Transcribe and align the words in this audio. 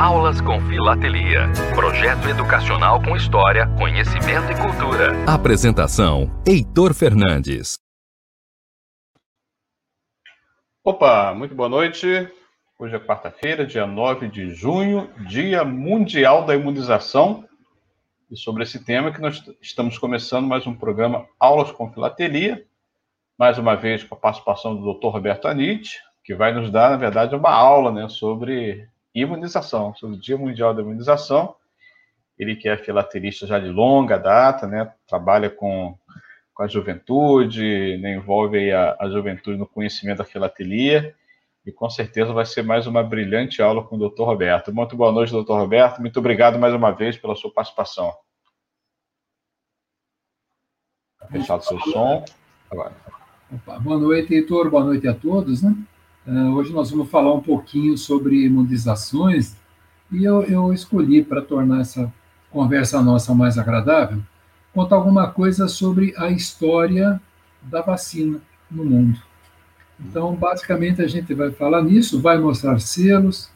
Aulas 0.00 0.40
com 0.40 0.60
Filatelia. 0.60 1.48
Projeto 1.74 2.28
educacional 2.28 3.02
com 3.02 3.16
história, 3.16 3.66
conhecimento 3.76 4.52
e 4.52 4.54
cultura. 4.54 5.10
Apresentação: 5.26 6.30
Heitor 6.46 6.94
Fernandes. 6.94 7.74
Opa, 10.84 11.34
muito 11.34 11.52
boa 11.52 11.68
noite. 11.68 12.06
Hoje 12.78 12.94
é 12.94 13.00
quarta-feira, 13.00 13.66
dia 13.66 13.88
9 13.88 14.28
de 14.28 14.54
junho, 14.54 15.10
Dia 15.26 15.64
Mundial 15.64 16.46
da 16.46 16.54
Imunização. 16.54 17.44
E 18.30 18.36
sobre 18.36 18.62
esse 18.62 18.84
tema 18.84 19.10
que 19.10 19.20
nós 19.20 19.42
estamos 19.60 19.98
começando 19.98 20.46
mais 20.46 20.64
um 20.64 20.76
programa 20.76 21.26
Aulas 21.40 21.72
com 21.72 21.92
Filatelia. 21.92 22.64
Mais 23.36 23.58
uma 23.58 23.74
vez 23.74 24.04
com 24.04 24.14
a 24.14 24.18
participação 24.18 24.76
do 24.76 24.94
Dr. 24.94 25.08
Roberto 25.08 25.48
Anite, 25.48 25.98
que 26.22 26.36
vai 26.36 26.54
nos 26.54 26.70
dar, 26.70 26.90
na 26.90 26.96
verdade, 26.96 27.34
uma 27.34 27.50
aula 27.50 27.90
né, 27.90 28.08
sobre 28.08 28.88
imunização, 29.24 29.94
sobre 29.94 30.16
o 30.16 30.20
Dia 30.20 30.36
Mundial 30.36 30.74
da 30.74 30.82
Imunização. 30.82 31.54
Ele 32.38 32.54
que 32.54 32.68
é 32.68 32.76
filatelista 32.76 33.46
já 33.46 33.58
de 33.58 33.68
longa 33.68 34.16
data, 34.16 34.66
né, 34.66 34.92
trabalha 35.06 35.50
com, 35.50 35.96
com 36.54 36.62
a 36.62 36.68
juventude, 36.68 37.98
né, 37.98 38.14
envolve 38.14 38.70
a, 38.70 38.96
a 39.00 39.08
juventude 39.08 39.58
no 39.58 39.66
conhecimento 39.66 40.18
da 40.18 40.24
filatelia, 40.24 41.14
e 41.66 41.72
com 41.72 41.90
certeza 41.90 42.32
vai 42.32 42.46
ser 42.46 42.62
mais 42.62 42.86
uma 42.86 43.02
brilhante 43.02 43.60
aula 43.60 43.84
com 43.84 43.96
o 43.96 44.08
Dr. 44.08 44.22
Roberto. 44.22 44.72
Muito 44.72 44.96
boa 44.96 45.12
noite, 45.12 45.32
Dr. 45.32 45.52
Roberto. 45.52 46.00
Muito 46.00 46.18
obrigado 46.18 46.58
mais 46.58 46.72
uma 46.72 46.92
vez 46.92 47.16
pela 47.18 47.36
sua 47.36 47.52
participação. 47.52 48.14
Fechado 51.30 51.62
seu 51.64 51.78
som. 51.80 52.24
Agora. 52.70 52.94
Opa, 53.52 53.78
boa 53.78 53.98
noite, 53.98 54.32
Heitor. 54.32 54.70
Boa 54.70 54.84
noite 54.84 55.06
a 55.06 55.14
todos. 55.14 55.62
Né? 55.62 55.74
Uh, 56.28 56.54
hoje 56.56 56.74
nós 56.74 56.90
vamos 56.90 57.08
falar 57.08 57.32
um 57.32 57.40
pouquinho 57.40 57.96
sobre 57.96 58.44
imunizações 58.44 59.56
e 60.12 60.24
eu, 60.24 60.42
eu 60.42 60.74
escolhi, 60.74 61.24
para 61.24 61.40
tornar 61.40 61.80
essa 61.80 62.12
conversa 62.50 63.00
nossa 63.00 63.34
mais 63.34 63.56
agradável, 63.56 64.20
contar 64.74 64.96
alguma 64.96 65.30
coisa 65.30 65.68
sobre 65.68 66.12
a 66.18 66.28
história 66.28 67.18
da 67.62 67.80
vacina 67.80 68.42
no 68.70 68.84
mundo. 68.84 69.18
Então, 69.98 70.34
basicamente, 70.34 71.00
a 71.00 71.06
gente 71.06 71.32
vai 71.32 71.50
falar 71.50 71.82
nisso, 71.82 72.20
vai 72.20 72.36
mostrar 72.36 72.78
selos, 72.78 73.48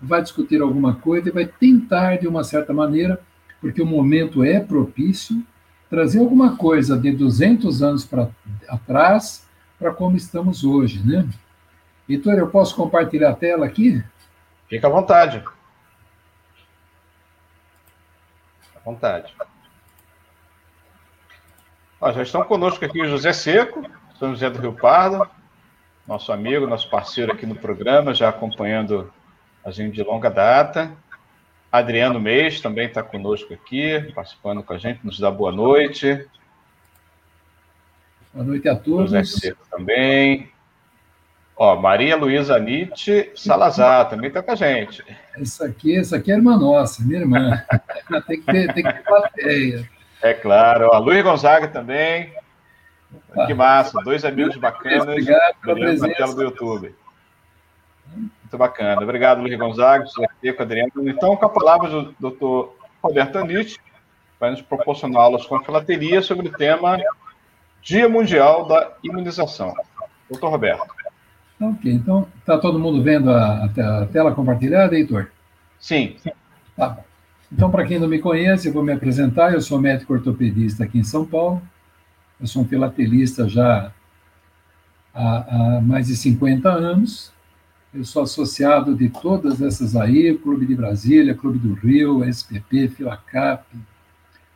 vai 0.00 0.22
discutir 0.22 0.62
alguma 0.62 0.94
coisa 0.94 1.28
e 1.28 1.32
vai 1.32 1.44
tentar, 1.44 2.16
de 2.16 2.26
uma 2.26 2.42
certa 2.42 2.72
maneira, 2.72 3.20
porque 3.60 3.82
o 3.82 3.86
momento 3.86 4.42
é 4.42 4.58
propício, 4.58 5.42
trazer 5.90 6.20
alguma 6.20 6.56
coisa 6.56 6.98
de 6.98 7.12
200 7.12 7.82
anos 7.82 8.06
para 8.06 8.30
atrás 8.66 9.46
para 9.78 9.92
como 9.92 10.16
estamos 10.16 10.64
hoje, 10.64 11.06
né? 11.06 11.28
Heitor, 12.08 12.34
eu 12.34 12.48
posso 12.48 12.74
compartilhar 12.74 13.30
a 13.30 13.36
tela 13.36 13.66
aqui? 13.66 14.02
Fica 14.68 14.86
à 14.86 14.90
vontade. 14.90 15.44
À 18.74 18.80
vontade. 18.82 19.34
Ó, 22.00 22.12
já 22.12 22.22
estão 22.22 22.42
conosco 22.44 22.84
aqui 22.84 23.02
o 23.02 23.08
José 23.08 23.32
Seco, 23.32 23.82
São 24.18 24.30
José 24.30 24.48
do 24.48 24.58
Rio 24.58 24.72
Pardo, 24.72 25.28
nosso 26.06 26.32
amigo, 26.32 26.66
nosso 26.66 26.88
parceiro 26.88 27.32
aqui 27.32 27.44
no 27.44 27.56
programa, 27.56 28.14
já 28.14 28.28
acompanhando 28.28 29.12
a 29.62 29.70
gente 29.70 29.94
de 29.94 30.02
longa 30.02 30.30
data. 30.30 30.90
Adriano 31.70 32.18
Mês 32.18 32.60
também 32.62 32.86
está 32.86 33.02
conosco 33.02 33.52
aqui, 33.52 34.10
participando 34.14 34.62
com 34.62 34.72
a 34.72 34.78
gente, 34.78 35.04
nos 35.04 35.18
dá 35.18 35.30
boa 35.30 35.52
noite. 35.52 36.26
Boa 38.32 38.46
noite 38.46 38.68
a 38.68 38.76
todos. 38.76 39.10
José 39.10 39.24
Seco 39.24 39.66
também. 39.70 40.50
Ó, 41.60 41.74
Maria 41.74 42.16
Luísa 42.16 42.56
Nietzsche 42.60 43.32
Salazar 43.34 44.08
também 44.08 44.28
está 44.28 44.40
com 44.40 44.52
a 44.52 44.54
gente. 44.54 45.04
Essa 45.36 45.66
aqui, 45.66 45.98
essa 45.98 46.16
aqui 46.16 46.30
é 46.30 46.36
irmã 46.36 46.56
nossa, 46.56 47.02
minha 47.02 47.18
irmã. 47.18 47.64
tem, 48.28 48.40
que 48.40 48.46
ter, 48.46 48.72
tem 48.72 48.84
que 48.84 48.92
ter 48.92 49.02
plateia. 49.02 49.90
É 50.22 50.34
claro. 50.34 50.88
Ó, 50.92 50.98
Luiz 50.98 51.20
Gonzaga 51.24 51.66
também. 51.66 52.32
Opa. 53.30 53.46
Que 53.46 53.54
massa, 53.54 54.00
dois 54.04 54.24
amigos 54.24 54.56
bacanas. 54.56 55.02
Obrigado 55.02 55.56
pela 55.60 55.74
presença. 55.74 56.14
Tela 56.14 56.34
do 56.34 56.42
YouTube. 56.44 56.94
Muito 58.14 58.56
bacana. 58.56 59.02
Obrigado, 59.02 59.40
Luiz 59.40 59.58
Gonzaga, 59.58 60.04
com 60.56 60.62
Adriano. 60.62 60.92
Então, 61.08 61.36
com 61.36 61.44
a 61.44 61.48
palavra 61.48 61.90
do 61.90 62.14
doutor 62.20 62.76
Roberto 63.02 63.44
Nietzsche, 63.44 63.78
vai 64.38 64.52
nos 64.52 64.62
proporcionar 64.62 65.22
aulas 65.22 65.44
com 65.44 65.58
filateria 65.64 66.22
sobre 66.22 66.46
o 66.46 66.52
tema 66.52 66.98
Dia 67.82 68.08
Mundial 68.08 68.64
da 68.66 68.92
Imunização. 69.02 69.74
Doutor 70.30 70.50
Roberto. 70.50 70.97
Ok, 71.60 71.92
então 71.92 72.28
está 72.38 72.56
todo 72.56 72.78
mundo 72.78 73.02
vendo 73.02 73.30
a, 73.30 73.64
a, 73.64 74.06
tela 74.06 74.32
compartilhada, 74.32 74.96
Heitor? 74.96 75.28
Sim. 75.80 76.16
Tá 76.76 76.88
bom. 76.90 77.04
Então, 77.50 77.70
para 77.70 77.84
quem 77.86 77.98
não 77.98 78.06
me 78.06 78.18
conhece, 78.18 78.68
eu 78.68 78.72
vou 78.72 78.82
me 78.82 78.92
apresentar. 78.92 79.52
Eu 79.52 79.60
sou 79.60 79.80
médico 79.80 80.12
ortopedista 80.12 80.84
aqui 80.84 80.98
em 80.98 81.04
São 81.04 81.24
Paulo. 81.24 81.62
Eu 82.40 82.46
sou 82.46 82.62
um 82.62 82.68
filatelista 82.68 83.48
já 83.48 83.90
há, 85.14 85.76
há 85.76 85.80
mais 85.80 86.06
de 86.06 86.16
50 86.16 86.70
anos. 86.70 87.32
Eu 87.92 88.04
sou 88.04 88.22
associado 88.22 88.94
de 88.94 89.08
todas 89.08 89.62
essas 89.62 89.96
aí, 89.96 90.36
Clube 90.36 90.66
de 90.66 90.74
Brasília, 90.74 91.34
Clube 91.34 91.58
do 91.58 91.72
Rio, 91.74 92.22
SPP, 92.22 92.88
Filacap. 92.88 93.64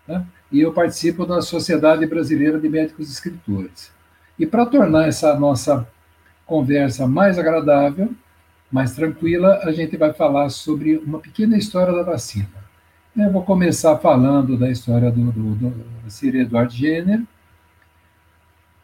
Tá? 0.07 0.25
E 0.53 0.61
eu 0.61 0.73
participo 0.73 1.25
da 1.25 1.41
Sociedade 1.41 2.07
Brasileira 2.07 2.61
de 2.61 2.69
Médicos 2.69 3.11
Escritores. 3.11 3.91
E 4.39 4.47
para 4.47 4.67
tornar 4.67 5.09
essa 5.09 5.35
nossa 5.35 5.89
conversa 6.53 7.07
mais 7.07 7.39
agradável, 7.39 8.11
mais 8.71 8.95
tranquila, 8.95 9.61
a 9.65 9.73
gente 9.73 9.97
vai 9.97 10.13
falar 10.13 10.51
sobre 10.51 10.99
uma 10.99 11.19
pequena 11.19 11.57
história 11.57 11.95
da 11.95 12.03
vacina. 12.03 12.47
Eu 13.17 13.33
vou 13.33 13.43
começar 13.43 13.97
falando 13.97 14.59
da 14.59 14.71
história 14.71 15.11
do, 15.11 15.33
do, 15.33 15.55
do 15.55 16.11
Sir 16.11 16.35
Edward 16.35 16.77
Jenner, 16.77 17.23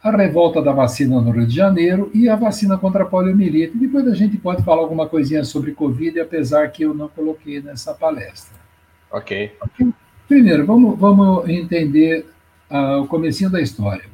a 0.03 0.11
revolta 0.11 0.63
da 0.63 0.73
vacina 0.73 1.21
no 1.21 1.31
Rio 1.31 1.47
de 1.47 1.55
Janeiro 1.55 2.11
e 2.15 2.27
a 2.27 2.37
vacina 2.37 2.79
contra 2.79 3.03
a 3.03 3.07
poliomielite. 3.07 3.77
Depois 3.77 4.09
a 4.09 4.15
gente 4.15 4.39
pode 4.39 4.63
falar 4.63 4.81
alguma 4.81 5.07
coisinha 5.07 5.45
sobre 5.45 5.73
Covid, 5.73 6.21
apesar 6.21 6.69
que 6.69 6.85
eu 6.85 6.95
não 6.95 7.09
coloquei 7.09 7.61
nessa 7.61 7.93
palestra. 7.93 8.57
Ok. 9.11 9.53
Primeiro, 10.27 10.65
vamos, 10.65 10.99
vamos 10.99 11.47
entender 11.51 12.25
uh, 12.71 13.03
o 13.03 13.07
comecinho 13.07 13.51
da 13.51 13.61
história. 13.61 14.07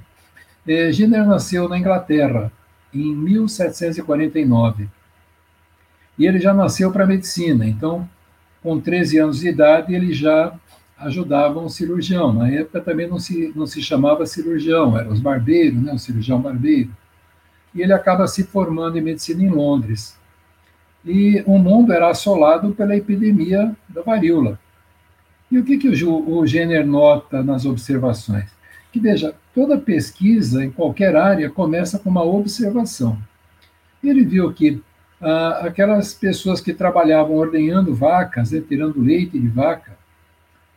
Eh, 0.67 0.91
Jenner 0.91 1.25
nasceu 1.25 1.69
na 1.69 1.79
Inglaterra, 1.79 2.51
em 2.95 3.15
1749. 3.15 4.89
E 6.19 6.27
ele 6.27 6.39
já 6.39 6.55
nasceu 6.55 6.93
para 6.93 7.05
a 7.05 7.07
medicina, 7.07 7.67
então, 7.67 8.09
com 8.63 8.81
13 8.81 9.19
anos 9.19 9.41
de 9.41 9.49
idade, 9.49 9.95
ele 9.95 10.13
já 10.15 10.55
ajudava 10.99 11.61
um 11.61 11.69
cirurgião. 11.69 12.33
Na 12.33 12.49
época 12.49 12.81
também 12.81 13.09
não 13.09 13.19
se, 13.19 13.53
não 13.55 13.67
se 13.67 13.83
chamava 13.83 14.27
cirurgião, 14.27 14.97
eram 14.97 15.13
os 15.13 15.21
barbeiros, 15.21 15.83
né, 15.83 15.93
o 15.93 15.99
cirurgião 15.99 16.41
barbeiro. 16.41 16.91
E 17.75 17.83
ele 17.83 17.93
acaba 17.93 18.27
se 18.27 18.45
formando 18.45 18.97
em 18.97 19.03
medicina 19.03 19.43
em 19.43 19.51
Londres. 19.51 20.17
E 21.05 21.43
o 21.47 21.59
mundo 21.59 21.93
era 21.93 22.09
assolado 22.09 22.73
pela 22.75 22.97
epidemia 22.97 23.75
da 23.89 24.01
varíola. 24.03 24.59
E 25.51 25.59
o 25.59 25.65
que, 25.65 25.77
que 25.77 26.05
o, 26.05 26.39
o 26.39 26.47
Jenner 26.47 26.87
nota 26.87 27.43
nas 27.43 27.67
observações? 27.67 28.49
Que, 28.95 29.01
veja, 29.01 29.35
toda 29.53 29.77
pesquisa 29.77 30.65
em 30.65 30.71
qualquer 30.71 31.17
área 31.17 31.51
começa 31.51 31.99
com 31.99 32.09
uma 32.09 32.23
observação. 32.23 33.19
Ele 34.01 34.25
viu 34.25 34.53
que 34.53 34.81
ah, 35.21 35.63
aquelas 35.65 36.15
pessoas 36.15 36.61
que 36.61 36.73
trabalhavam 36.73 37.35
ordenhando 37.35 37.93
vacas, 37.93 38.53
né, 38.53 38.61
tirando 38.61 39.03
leite 39.03 39.37
de 39.37 39.49
vaca, 39.49 39.99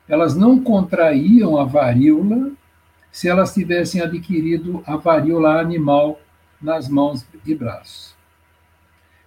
elas 0.10 0.36
não 0.36 0.60
contraíam 0.60 1.60
a 1.60 1.64
varíola 1.64 2.54
se 3.12 3.30
elas 3.30 3.54
tivessem 3.54 4.02
adquirido 4.02 4.81
a 4.88 4.98
varíola 4.98 5.62
animal 5.62 6.19
nas 6.60 6.90
mãos 6.90 7.24
e 7.46 7.54
braços. 7.54 8.16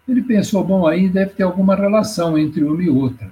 Ele 0.08 0.20
pensou, 0.20 0.64
bom, 0.64 0.84
aí 0.84 1.08
deve 1.08 1.30
ter 1.34 1.44
alguma 1.44 1.76
relação 1.76 2.36
entre 2.36 2.64
uma 2.64 2.82
e 2.82 2.90
outra. 2.90 3.30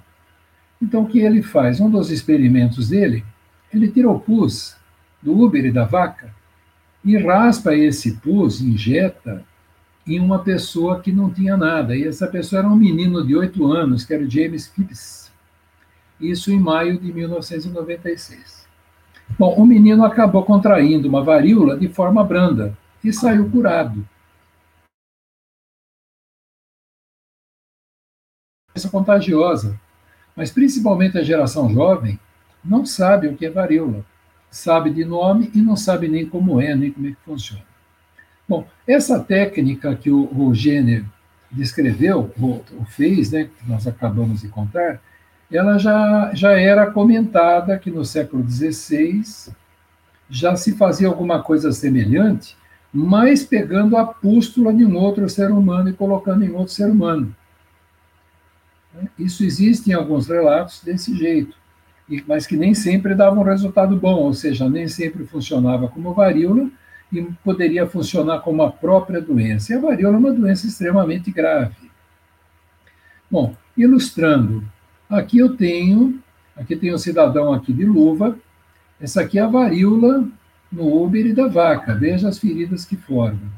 Então, 0.80 1.02
o 1.02 1.08
que 1.08 1.18
ele 1.18 1.42
faz? 1.42 1.80
Um 1.80 1.90
dos 1.90 2.12
experimentos 2.12 2.90
dele, 2.90 3.24
ele 3.74 3.88
tira 3.88 4.08
o 4.08 4.20
pus 4.20 4.77
do 5.22 5.38
Uber 5.38 5.64
e 5.64 5.72
da 5.72 5.84
vaca 5.84 6.34
e 7.04 7.16
raspa 7.16 7.74
esse 7.74 8.16
pus, 8.16 8.60
injeta 8.60 9.44
em 10.06 10.20
uma 10.20 10.40
pessoa 10.40 11.00
que 11.00 11.12
não 11.12 11.30
tinha 11.30 11.56
nada. 11.56 11.96
E 11.96 12.06
essa 12.06 12.26
pessoa 12.26 12.60
era 12.60 12.68
um 12.68 12.76
menino 12.76 13.26
de 13.26 13.36
oito 13.36 13.70
anos, 13.70 14.04
que 14.04 14.14
era 14.14 14.22
o 14.22 14.30
James 14.30 14.66
Phipps. 14.66 15.30
Isso 16.20 16.50
em 16.50 16.58
maio 16.58 16.98
de 16.98 17.12
1996. 17.12 18.66
Bom, 19.38 19.54
o 19.54 19.66
menino 19.66 20.04
acabou 20.04 20.44
contraindo 20.44 21.08
uma 21.08 21.22
varíola 21.22 21.78
de 21.78 21.88
forma 21.88 22.24
branda 22.24 22.76
e 23.04 23.12
saiu 23.12 23.48
curado. 23.50 24.06
É 28.74 28.88
contagiosa, 28.88 29.78
mas 30.36 30.50
principalmente 30.50 31.18
a 31.18 31.22
geração 31.22 31.68
jovem 31.68 32.18
não 32.64 32.86
sabe 32.86 33.28
o 33.28 33.36
que 33.36 33.44
é 33.44 33.50
varíola 33.50 34.04
sabe 34.50 34.90
de 34.90 35.04
nome 35.04 35.50
e 35.54 35.58
não 35.58 35.76
sabe 35.76 36.08
nem 36.08 36.26
como 36.26 36.60
é, 36.60 36.74
nem 36.74 36.90
como 36.90 37.06
é 37.06 37.10
que 37.10 37.16
funciona. 37.24 37.62
Bom, 38.48 38.66
essa 38.86 39.20
técnica 39.20 39.94
que 39.94 40.10
o, 40.10 40.22
o 40.24 40.52
descreveu, 41.50 42.32
ou, 42.40 42.64
ou 42.78 42.84
fez, 42.86 43.30
né, 43.30 43.44
que 43.44 43.68
nós 43.68 43.86
acabamos 43.86 44.40
de 44.40 44.48
contar, 44.48 45.00
ela 45.50 45.78
já, 45.78 46.30
já 46.34 46.52
era 46.52 46.90
comentada 46.90 47.78
que 47.78 47.90
no 47.90 48.04
século 48.04 48.48
XVI 48.48 49.22
já 50.28 50.56
se 50.56 50.76
fazia 50.76 51.08
alguma 51.08 51.42
coisa 51.42 51.72
semelhante, 51.72 52.56
mas 52.92 53.44
pegando 53.44 53.96
a 53.96 54.04
pústula 54.04 54.72
de 54.72 54.84
um 54.84 54.96
outro 54.96 55.28
ser 55.28 55.50
humano 55.50 55.88
e 55.88 55.94
colocando 55.94 56.44
em 56.44 56.50
outro 56.50 56.72
ser 56.72 56.90
humano. 56.90 57.34
Isso 59.18 59.44
existe 59.44 59.90
em 59.90 59.94
alguns 59.94 60.26
relatos 60.26 60.82
desse 60.82 61.16
jeito, 61.16 61.56
mas 62.26 62.46
que 62.46 62.56
nem 62.56 62.74
sempre 62.74 63.14
dava 63.14 63.38
um 63.38 63.42
resultado 63.42 63.96
bom, 63.96 64.16
ou 64.16 64.32
seja, 64.32 64.68
nem 64.68 64.88
sempre 64.88 65.26
funcionava 65.26 65.88
como 65.88 66.14
varíola 66.14 66.70
e 67.12 67.22
poderia 67.44 67.86
funcionar 67.86 68.40
como 68.40 68.62
a 68.62 68.70
própria 68.70 69.20
doença. 69.20 69.72
E 69.72 69.76
a 69.76 69.80
varíola 69.80 70.16
é 70.16 70.18
uma 70.18 70.32
doença 70.32 70.66
extremamente 70.66 71.30
grave. 71.30 71.90
Bom, 73.30 73.54
ilustrando, 73.76 74.64
aqui 75.08 75.38
eu 75.38 75.56
tenho, 75.56 76.18
aqui 76.56 76.74
tem 76.76 76.94
um 76.94 76.98
cidadão 76.98 77.52
aqui 77.52 77.72
de 77.72 77.84
luva, 77.84 78.38
essa 79.00 79.20
aqui 79.20 79.38
é 79.38 79.42
a 79.42 79.46
varíola 79.46 80.26
no 80.72 80.84
úbere 80.84 81.32
da 81.32 81.46
vaca, 81.46 81.94
veja 81.94 82.28
as 82.28 82.38
feridas 82.38 82.84
que 82.84 82.96
formam. 82.96 83.50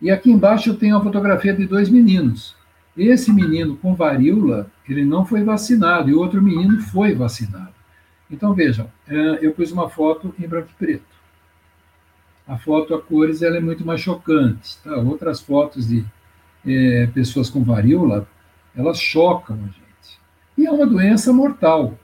E 0.00 0.10
aqui 0.10 0.30
embaixo 0.30 0.70
eu 0.70 0.76
tenho 0.76 0.96
a 0.96 1.02
fotografia 1.02 1.52
de 1.52 1.66
dois 1.66 1.88
meninos. 1.88 2.56
Esse 2.98 3.32
menino 3.32 3.76
com 3.76 3.94
varíola, 3.94 4.68
ele 4.88 5.04
não 5.04 5.24
foi 5.24 5.44
vacinado, 5.44 6.10
e 6.10 6.14
outro 6.14 6.42
menino 6.42 6.80
foi 6.80 7.14
vacinado. 7.14 7.72
Então, 8.28 8.52
vejam, 8.52 8.90
é, 9.06 9.38
eu 9.40 9.52
pus 9.52 9.70
uma 9.70 9.88
foto 9.88 10.34
em 10.38 10.48
branco 10.48 10.68
e 10.72 10.74
preto. 10.74 11.18
A 12.46 12.58
foto 12.58 12.94
a 12.94 13.00
cores 13.00 13.40
ela 13.40 13.56
é 13.56 13.60
muito 13.60 13.86
mais 13.86 14.00
chocante. 14.00 14.78
Tá? 14.82 14.96
Outras 14.96 15.40
fotos 15.40 15.86
de 15.86 16.04
é, 16.66 17.06
pessoas 17.06 17.48
com 17.48 17.62
varíola, 17.62 18.26
elas 18.74 19.00
chocam 19.00 19.56
a 19.56 19.66
gente. 19.66 20.18
E 20.56 20.66
é 20.66 20.70
uma 20.70 20.86
doença 20.86 21.32
mortal. 21.32 21.96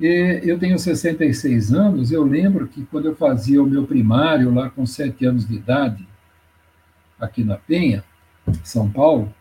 Eu 0.00 0.58
tenho 0.58 0.76
66 0.76 1.72
anos, 1.72 2.10
eu 2.10 2.24
lembro 2.24 2.66
que 2.66 2.84
quando 2.86 3.06
eu 3.06 3.14
fazia 3.14 3.62
o 3.62 3.66
meu 3.66 3.86
primário 3.86 4.52
lá 4.52 4.68
com 4.68 4.84
7 4.84 5.24
anos 5.24 5.46
de 5.46 5.54
idade, 5.54 6.06
aqui 7.18 7.44
na 7.44 7.56
Penha, 7.56 8.02
São 8.64 8.90
Paulo, 8.90 9.32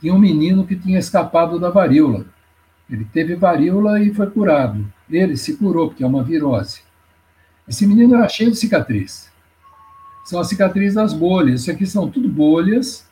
tinha 0.00 0.14
um 0.14 0.18
menino 0.18 0.66
que 0.66 0.76
tinha 0.76 0.98
escapado 0.98 1.58
da 1.58 1.70
varíola. 1.70 2.24
Ele 2.90 3.04
teve 3.04 3.34
varíola 3.34 4.00
e 4.00 4.14
foi 4.14 4.28
curado. 4.30 4.86
Ele 5.10 5.36
se 5.36 5.56
curou, 5.56 5.88
porque 5.88 6.02
é 6.02 6.06
uma 6.06 6.22
virose. 6.22 6.82
Esse 7.66 7.86
menino 7.86 8.14
era 8.14 8.28
cheio 8.28 8.50
de 8.50 8.56
cicatriz. 8.56 9.30
São 10.24 10.40
as 10.40 10.48
cicatrizes 10.48 10.94
das 10.94 11.12
bolhas. 11.12 11.62
Isso 11.62 11.70
aqui 11.70 11.86
são 11.86 12.08
tudo 12.08 12.28
bolhas. 12.28 13.06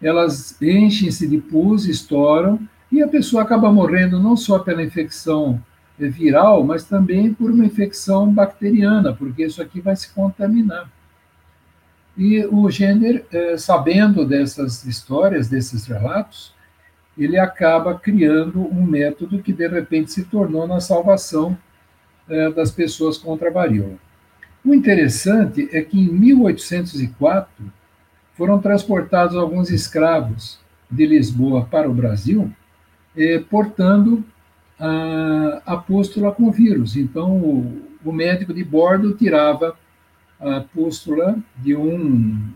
Elas 0.00 0.60
enchem-se 0.60 1.26
de 1.26 1.38
pus, 1.38 1.86
estouram, 1.86 2.60
e 2.90 3.02
a 3.02 3.08
pessoa 3.08 3.42
acaba 3.42 3.72
morrendo 3.72 4.20
não 4.20 4.36
só 4.36 4.58
pela 4.58 4.82
infecção 4.82 5.62
viral, 5.98 6.62
mas 6.62 6.84
também 6.84 7.32
por 7.32 7.50
uma 7.50 7.64
infecção 7.64 8.30
bacteriana, 8.30 9.14
porque 9.14 9.44
isso 9.44 9.62
aqui 9.62 9.80
vai 9.80 9.96
se 9.96 10.10
contaminar. 10.10 10.90
E 12.16 12.44
o 12.46 12.70
Jenner, 12.70 13.26
eh, 13.30 13.58
sabendo 13.58 14.24
dessas 14.24 14.84
histórias, 14.84 15.48
desses 15.48 15.86
relatos, 15.86 16.54
ele 17.16 17.38
acaba 17.38 17.98
criando 17.98 18.60
um 18.60 18.84
método 18.84 19.42
que 19.42 19.52
de 19.52 19.66
repente 19.68 20.12
se 20.12 20.24
tornou 20.24 20.66
na 20.66 20.80
salvação 20.80 21.56
eh, 22.28 22.50
das 22.50 22.70
pessoas 22.70 23.18
contra 23.18 23.50
a 23.50 23.52
varíola. 23.52 23.96
O 24.64 24.74
interessante 24.74 25.68
é 25.72 25.82
que 25.82 25.98
em 25.98 26.12
1804 26.12 27.72
foram 28.34 28.58
transportados 28.60 29.36
alguns 29.36 29.70
escravos 29.70 30.58
de 30.90 31.06
Lisboa 31.06 31.64
para 31.64 31.88
o 31.88 31.94
Brasil, 31.94 32.50
eh, 33.16 33.42
portando 33.50 34.24
a, 34.78 35.62
a 35.66 35.76
pústula 35.76 36.32
com 36.32 36.50
vírus. 36.50 36.96
Então, 36.96 37.36
o, 37.36 37.82
o 38.04 38.12
médico 38.12 38.52
de 38.52 38.64
bordo 38.64 39.14
tirava 39.14 39.76
a 40.40 40.60
pústula 40.60 41.38
de 41.56 41.74
um, 41.76 42.52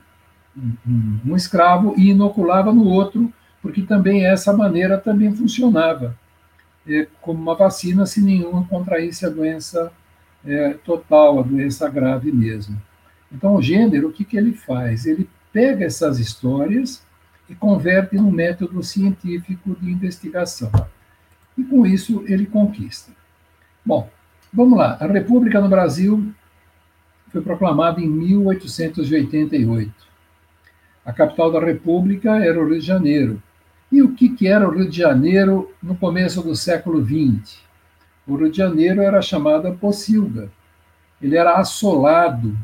um, 0.56 1.18
um 1.26 1.36
escravo 1.36 1.94
e 1.96 2.10
inoculava 2.10 2.72
no 2.72 2.84
outro, 2.84 3.32
porque 3.62 3.82
também 3.82 4.26
essa 4.26 4.52
maneira 4.52 4.98
também 4.98 5.34
funcionava 5.34 6.16
é, 6.86 7.06
como 7.20 7.40
uma 7.40 7.54
vacina 7.54 8.06
se 8.06 8.20
nenhuma 8.20 8.64
contraísse 8.64 9.24
a 9.26 9.30
doença 9.30 9.92
é, 10.44 10.74
total, 10.84 11.40
a 11.40 11.42
doença 11.42 11.88
grave 11.88 12.32
mesmo. 12.32 12.80
Então, 13.32 13.54
o 13.54 13.62
gênero, 13.62 14.08
o 14.08 14.12
que, 14.12 14.24
que 14.24 14.36
ele 14.36 14.52
faz? 14.52 15.06
Ele 15.06 15.28
pega 15.52 15.84
essas 15.84 16.18
histórias 16.18 17.02
e 17.48 17.54
converte 17.54 18.16
num 18.16 18.30
método 18.30 18.82
científico 18.82 19.76
de 19.80 19.90
investigação. 19.90 20.70
E 21.56 21.64
com 21.64 21.84
isso 21.84 22.24
ele 22.26 22.46
conquista. 22.46 23.12
Bom, 23.84 24.08
vamos 24.52 24.78
lá. 24.78 24.96
A 25.00 25.06
República 25.06 25.60
no 25.60 25.68
Brasil 25.68 26.32
foi 27.32 27.40
proclamada 27.40 28.00
em 28.00 28.08
1888. 28.08 29.92
A 31.04 31.12
capital 31.12 31.50
da 31.50 31.60
República 31.60 32.36
era 32.38 32.60
o 32.60 32.68
Rio 32.68 32.80
de 32.80 32.86
Janeiro. 32.86 33.42
E 33.90 34.02
o 34.02 34.14
que, 34.14 34.46
era 34.46 34.68
o 34.68 34.72
Rio 34.72 34.88
de 34.88 34.96
Janeiro 34.96 35.72
no 35.82 35.96
começo 35.96 36.42
do 36.42 36.54
século 36.54 37.04
XX? 37.04 37.58
O 38.26 38.36
Rio 38.36 38.50
de 38.50 38.56
Janeiro 38.58 39.00
era 39.02 39.20
chamada 39.20 39.72
Pocilga. 39.72 40.50
Ele 41.20 41.36
era 41.36 41.56
assolado 41.56 42.56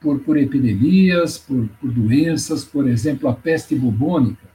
por, 0.00 0.18
por 0.20 0.36
epidemias, 0.36 1.38
por, 1.38 1.68
por 1.80 1.90
doenças, 1.90 2.64
por 2.64 2.88
exemplo, 2.88 3.28
a 3.28 3.32
peste 3.32 3.74
bubônica, 3.74 4.48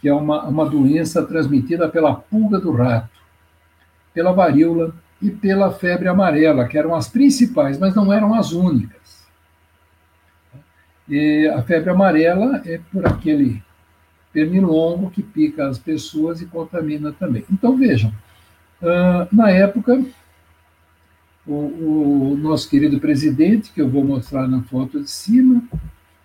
que 0.00 0.08
é 0.08 0.14
uma, 0.14 0.44
uma 0.44 0.68
doença 0.68 1.22
transmitida 1.24 1.88
pela 1.88 2.14
pulga 2.14 2.58
do 2.58 2.72
rato, 2.72 3.10
pela 4.14 4.32
varíola, 4.32 4.94
e 5.20 5.30
pela 5.30 5.72
febre 5.72 6.08
amarela, 6.08 6.68
que 6.68 6.76
eram 6.76 6.94
as 6.94 7.08
principais, 7.08 7.78
mas 7.78 7.94
não 7.94 8.12
eram 8.12 8.34
as 8.34 8.52
únicas. 8.52 9.26
E 11.08 11.46
a 11.48 11.62
febre 11.62 11.90
amarela 11.90 12.60
é 12.64 12.80
por 12.92 13.06
aquele 13.06 13.62
pernilongo 14.32 15.10
que 15.10 15.22
pica 15.22 15.68
as 15.68 15.78
pessoas 15.78 16.42
e 16.42 16.46
contamina 16.46 17.12
também. 17.12 17.44
Então, 17.50 17.76
vejam, 17.76 18.12
uh, 18.82 19.26
na 19.34 19.50
época, 19.50 20.04
o, 21.46 21.52
o, 22.32 22.36
nosso 22.36 22.68
querido 22.68 22.98
presidente, 22.98 23.72
que 23.72 23.80
eu 23.80 23.88
vou 23.88 24.04
mostrar 24.04 24.46
na 24.48 24.62
foto 24.62 25.00
de 25.00 25.10
cima, 25.10 25.62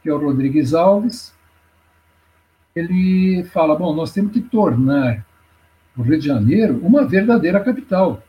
que 0.01 0.09
é 0.09 0.13
o 0.13 0.17
Rodrigues 0.17 0.73
Alves, 0.73 1.33
ele 2.75 3.43
fala: 3.45 3.75
bom, 3.75 3.95
nós 3.95 4.11
temos 4.11 4.33
que 4.33 4.41
tornar 4.41 5.25
o 5.95 6.01
Rio 6.01 6.19
de 6.19 6.25
Janeiro 6.25 6.79
uma 6.83 7.05
verdadeira 7.05 7.59
capital. 7.59 8.21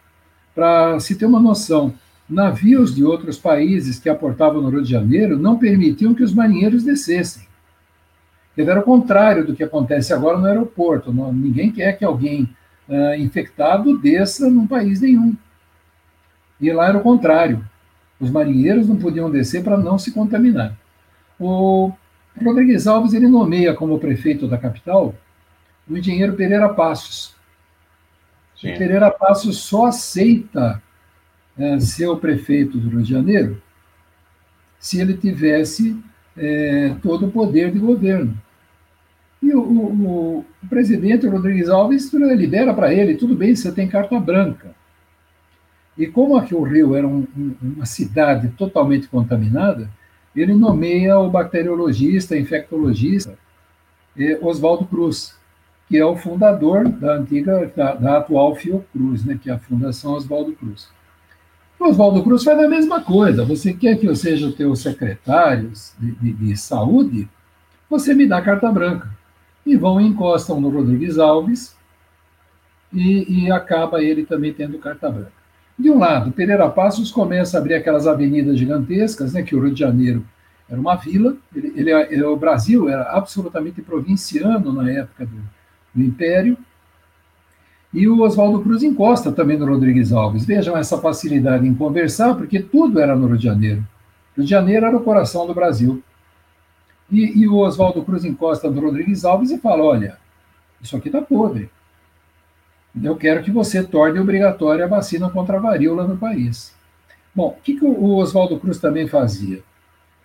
Para 0.54 0.98
se 1.00 1.14
ter 1.14 1.26
uma 1.26 1.40
noção, 1.40 1.94
navios 2.28 2.94
de 2.94 3.04
outros 3.04 3.38
países 3.38 3.98
que 3.98 4.08
aportavam 4.08 4.60
no 4.60 4.68
Rio 4.68 4.82
de 4.82 4.90
Janeiro 4.90 5.38
não 5.38 5.58
permitiam 5.58 6.14
que 6.14 6.22
os 6.22 6.34
marinheiros 6.34 6.84
descessem. 6.84 7.46
Era 8.56 8.80
o 8.80 8.84
contrário 8.84 9.46
do 9.46 9.54
que 9.54 9.64
acontece 9.64 10.12
agora 10.12 10.38
no 10.38 10.46
aeroporto. 10.46 11.12
Ninguém 11.32 11.72
quer 11.72 11.92
que 11.94 12.04
alguém 12.04 12.42
uh, 12.88 13.14
infectado 13.18 13.96
desça 13.98 14.50
num 14.50 14.66
país 14.66 15.00
nenhum. 15.00 15.34
E 16.60 16.70
lá 16.70 16.88
era 16.88 16.98
o 16.98 17.02
contrário. 17.02 17.64
Os 18.20 18.30
marinheiros 18.30 18.86
não 18.86 18.96
podiam 18.96 19.30
descer 19.30 19.64
para 19.64 19.78
não 19.78 19.98
se 19.98 20.12
contaminar. 20.12 20.76
O 21.40 21.92
Rodrigues 22.44 22.86
Alves 22.86 23.14
ele 23.14 23.26
nomeia 23.26 23.74
como 23.74 23.98
prefeito 23.98 24.46
da 24.46 24.58
capital 24.58 25.14
o 25.88 25.96
engenheiro 25.96 26.34
Pereira 26.34 26.68
Passos, 26.68 27.34
Sim. 28.62 28.78
Pereira 28.78 29.10
Passos 29.10 29.58
só 29.58 29.86
aceita 29.86 30.80
é, 31.58 31.80
ser 31.80 32.06
o 32.06 32.16
prefeito 32.16 32.78
do 32.78 32.88
Rio 32.88 33.02
de 33.02 33.10
Janeiro 33.10 33.60
se 34.78 35.00
ele 35.00 35.14
tivesse 35.14 35.96
é, 36.36 36.94
todo 37.02 37.26
o 37.26 37.30
poder 37.30 37.72
de 37.72 37.78
governo. 37.80 38.36
E 39.42 39.52
o, 39.52 39.60
o, 39.60 40.38
o 40.38 40.68
presidente 40.68 41.26
Rodrigues 41.26 41.68
Alves 41.68 42.12
libera 42.12 42.72
para 42.72 42.94
ele, 42.94 43.16
tudo 43.16 43.34
bem, 43.34 43.54
você 43.54 43.72
tem 43.72 43.88
carta 43.88 44.18
branca. 44.20 44.72
E 45.98 46.06
como 46.06 46.36
aqui 46.36 46.54
o 46.54 46.62
Rio 46.62 46.94
era 46.94 47.06
um, 47.06 47.26
uma 47.60 47.84
cidade 47.84 48.48
totalmente 48.50 49.08
contaminada, 49.08 49.90
ele 50.34 50.54
nomeia 50.54 51.18
o 51.18 51.28
bacteriologista, 51.28 52.36
infectologista 52.36 53.36
eh, 54.16 54.38
Oswaldo 54.40 54.86
Cruz 54.86 55.36
que 55.92 55.98
é 55.98 56.06
o 56.06 56.16
fundador 56.16 56.88
da 56.88 57.16
antiga, 57.16 57.70
da, 57.76 57.94
da 57.94 58.16
atual 58.16 58.54
Fiocruz, 58.54 59.26
né, 59.26 59.38
que 59.38 59.50
é 59.50 59.52
a 59.52 59.58
Fundação 59.58 60.14
Oswaldo 60.14 60.54
Cruz. 60.54 60.88
O 61.78 61.84
Oswaldo 61.84 62.22
Cruz 62.22 62.42
faz 62.42 62.58
a 62.58 62.66
mesma 62.66 63.02
coisa. 63.02 63.44
Você 63.44 63.74
quer 63.74 63.98
que 63.98 64.06
eu 64.06 64.16
seja 64.16 64.46
o 64.46 64.52
teu 64.52 64.74
secretário 64.74 65.70
de, 65.98 66.12
de, 66.12 66.32
de 66.32 66.56
saúde? 66.56 67.28
Você 67.90 68.14
me 68.14 68.26
dá 68.26 68.40
carta 68.40 68.72
branca. 68.72 69.10
E 69.66 69.76
vão 69.76 70.00
e 70.00 70.06
encostam 70.06 70.58
no 70.62 70.70
Rodrigues 70.70 71.18
Alves 71.18 71.76
e, 72.90 73.44
e 73.44 73.52
acaba 73.52 74.02
ele 74.02 74.24
também 74.24 74.54
tendo 74.54 74.78
carta 74.78 75.10
branca. 75.10 75.32
De 75.78 75.90
um 75.90 75.98
lado, 75.98 76.32
Pereira 76.32 76.70
Passos 76.70 77.10
começa 77.10 77.58
a 77.58 77.60
abrir 77.60 77.74
aquelas 77.74 78.06
avenidas 78.06 78.58
gigantescas, 78.58 79.34
né, 79.34 79.42
que 79.42 79.54
o 79.54 79.62
Rio 79.62 79.74
de 79.74 79.80
Janeiro 79.80 80.24
era 80.70 80.80
uma 80.80 80.96
vila, 80.96 81.36
ele, 81.54 81.70
ele, 81.76 81.90
ele, 81.90 82.22
o 82.22 82.34
Brasil 82.34 82.88
era 82.88 83.10
absolutamente 83.10 83.82
provinciano 83.82 84.72
na 84.72 84.90
época 84.90 85.26
do, 85.26 85.36
do 85.94 86.02
Império, 86.02 86.56
e 87.92 88.08
o 88.08 88.22
Oswaldo 88.22 88.62
Cruz 88.62 88.82
encosta 88.82 89.30
também 89.30 89.58
no 89.58 89.66
Rodrigues 89.66 90.12
Alves. 90.12 90.46
Vejam 90.46 90.76
essa 90.76 90.96
facilidade 90.98 91.68
em 91.68 91.74
conversar, 91.74 92.34
porque 92.34 92.60
tudo 92.60 92.98
era 92.98 93.14
no 93.14 93.26
Rio 93.26 93.36
de 93.36 93.44
Janeiro. 93.44 93.86
Rio 94.34 94.44
de 94.44 94.50
Janeiro 94.50 94.86
era 94.86 94.96
o 94.96 95.02
coração 95.02 95.46
do 95.46 95.52
Brasil. 95.52 96.02
E, 97.10 97.42
e 97.42 97.46
o 97.46 97.56
Oswaldo 97.56 98.02
Cruz 98.02 98.24
encosta 98.24 98.70
no 98.70 98.80
Rodrigues 98.80 99.26
Alves 99.26 99.50
e 99.50 99.58
fala: 99.58 99.84
olha, 99.84 100.16
isso 100.80 100.96
aqui 100.96 101.08
está 101.08 101.20
podre. 101.20 101.70
Eu 103.02 103.16
quero 103.16 103.42
que 103.42 103.50
você 103.50 103.82
torne 103.82 104.18
obrigatória 104.18 104.84
a 104.86 104.88
vacina 104.88 105.28
contra 105.28 105.58
a 105.58 105.60
varíola 105.60 106.06
no 106.06 106.16
país. 106.16 106.74
Bom, 107.34 107.56
o 107.58 107.62
que, 107.62 107.74
que 107.74 107.84
o 107.84 108.16
Oswaldo 108.16 108.58
Cruz 108.58 108.78
também 108.78 109.06
fazia? 109.06 109.62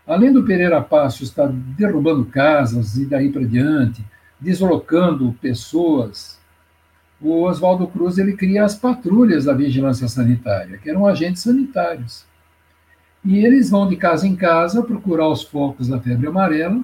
Além 0.06 0.32
do 0.32 0.44
Pereira 0.44 0.82
Passos 0.82 1.30
estar 1.30 1.48
derrubando 1.48 2.26
casas 2.26 2.98
e 2.98 3.06
daí 3.06 3.30
para 3.30 3.44
diante, 3.44 4.04
deslocando 4.40 5.36
pessoas, 5.42 6.40
o 7.20 7.42
Oswaldo 7.44 7.88
Cruz 7.88 8.18
ele 8.18 8.34
cria 8.34 8.64
as 8.64 8.76
patrulhas 8.76 9.46
da 9.46 9.54
vigilância 9.54 10.08
sanitária, 10.08 10.78
que 10.78 10.90
eram 10.90 11.08
agentes 11.08 11.42
sanitários. 11.42 12.26
E 13.26 13.44
eles 13.44 13.70
vão 13.70 13.90
de 13.90 13.96
casa 13.96 14.28
em 14.28 14.36
casa 14.36 14.84
procurar 14.84 15.28
os 15.28 15.44
focos 15.44 15.88
da 15.88 16.00
febre 16.00 16.28
amarela. 16.28 16.82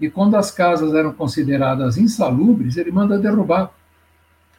E 0.00 0.10
quando 0.10 0.36
as 0.36 0.50
casas 0.50 0.92
eram 0.92 1.12
consideradas 1.12 1.96
insalubres, 1.96 2.76
ele 2.76 2.90
manda 2.90 3.18
derrubar. 3.18 3.72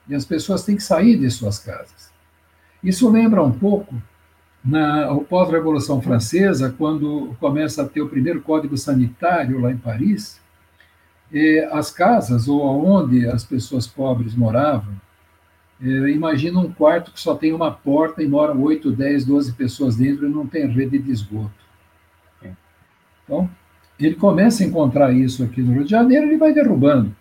E 0.07 0.15
as 0.15 0.25
pessoas 0.25 0.63
têm 0.63 0.77
que 0.77 0.83
sair 0.83 1.17
de 1.19 1.29
suas 1.29 1.59
casas. 1.59 2.11
Isso 2.83 3.09
lembra 3.09 3.43
um 3.43 3.51
pouco 3.51 3.93
na 4.63 5.13
pós-revolução 5.29 6.01
francesa, 6.01 6.73
quando 6.77 7.35
começa 7.39 7.83
a 7.83 7.87
ter 7.87 8.01
o 8.01 8.09
primeiro 8.09 8.41
código 8.41 8.77
sanitário 8.77 9.59
lá 9.59 9.71
em 9.71 9.77
Paris, 9.77 10.41
as 11.71 11.91
casas 11.91 12.47
ou 12.47 12.61
onde 12.85 13.27
as 13.27 13.43
pessoas 13.43 13.85
pobres 13.85 14.35
moravam, 14.35 14.93
imagina 15.81 16.59
um 16.59 16.71
quarto 16.71 17.11
que 17.11 17.19
só 17.19 17.35
tem 17.35 17.53
uma 17.53 17.71
porta 17.71 18.23
e 18.23 18.27
moram 18.27 18.61
8, 18.61 18.91
10, 18.91 19.25
12 19.25 19.53
pessoas 19.53 19.95
dentro 19.95 20.25
e 20.25 20.31
não 20.31 20.47
tem 20.47 20.67
rede 20.67 20.97
de 20.97 21.11
esgoto. 21.11 21.51
Então, 23.23 23.49
ele 23.99 24.15
começa 24.15 24.63
a 24.63 24.65
encontrar 24.65 25.11
isso 25.11 25.43
aqui 25.43 25.61
no 25.61 25.73
Rio 25.73 25.83
de 25.83 25.91
Janeiro, 25.91 26.27
ele 26.27 26.37
vai 26.37 26.53
derrubando. 26.53 27.13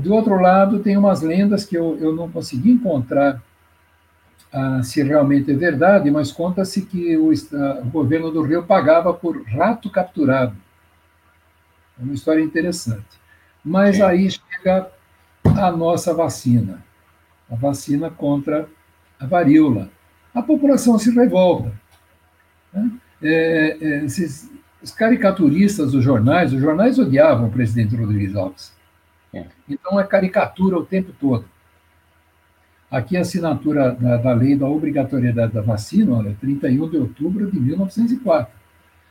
do 0.00 0.14
outro 0.14 0.40
lado, 0.40 0.78
tem 0.78 0.96
umas 0.96 1.20
lendas 1.20 1.64
que 1.64 1.76
eu, 1.76 1.98
eu 2.00 2.14
não 2.14 2.30
consegui 2.30 2.70
encontrar 2.70 3.42
ah, 4.52 4.82
se 4.82 5.02
realmente 5.02 5.50
é 5.50 5.54
verdade, 5.54 6.10
mas 6.10 6.32
conta-se 6.32 6.82
que 6.82 7.16
o, 7.16 7.30
ah, 7.30 7.80
o, 7.82 7.90
governo 7.90 8.30
do 8.30 8.42
Rio 8.42 8.62
pagava 8.62 9.12
por 9.12 9.42
rato 9.42 9.90
capturado. 9.90 10.56
É 11.98 12.02
uma 12.02 12.14
história 12.14 12.42
interessante. 12.42 13.20
Mas 13.64 13.96
Sim. 13.96 14.02
aí 14.02 14.30
chega 14.30 14.90
a 15.44 15.70
nossa 15.70 16.14
vacina, 16.14 16.84
a 17.50 17.54
vacina 17.54 18.10
contra 18.10 18.68
a 19.18 19.26
varíola. 19.26 19.90
A 20.34 20.42
população 20.42 20.98
se 20.98 21.10
revolta. 21.10 21.72
Né? 22.72 22.90
É, 23.22 23.78
é, 23.80 24.04
esses, 24.04 24.50
os 24.82 24.90
caricaturistas 24.92 25.92
dos 25.92 26.04
jornais, 26.04 26.52
os 26.52 26.60
jornais 26.60 26.98
odiavam 26.98 27.48
o 27.48 27.50
presidente 27.50 27.96
Rodrigues 27.96 28.36
Alves. 28.36 28.72
É. 29.32 29.46
Então 29.68 29.98
é 29.98 30.04
caricatura 30.04 30.78
o 30.78 30.84
tempo 30.84 31.12
todo. 31.18 31.44
Aqui 32.90 33.16
a 33.16 33.22
assinatura 33.22 33.92
da, 33.92 34.16
da, 34.16 34.32
lei 34.32 34.54
da 34.54 34.68
obrigatoriedade 34.68 35.52
da 35.52 35.60
vacina, 35.60 36.14
olha, 36.14 36.36
31 36.40 36.88
de 36.88 36.96
outubro 36.98 37.50
de 37.50 37.58
1904. 37.58 38.52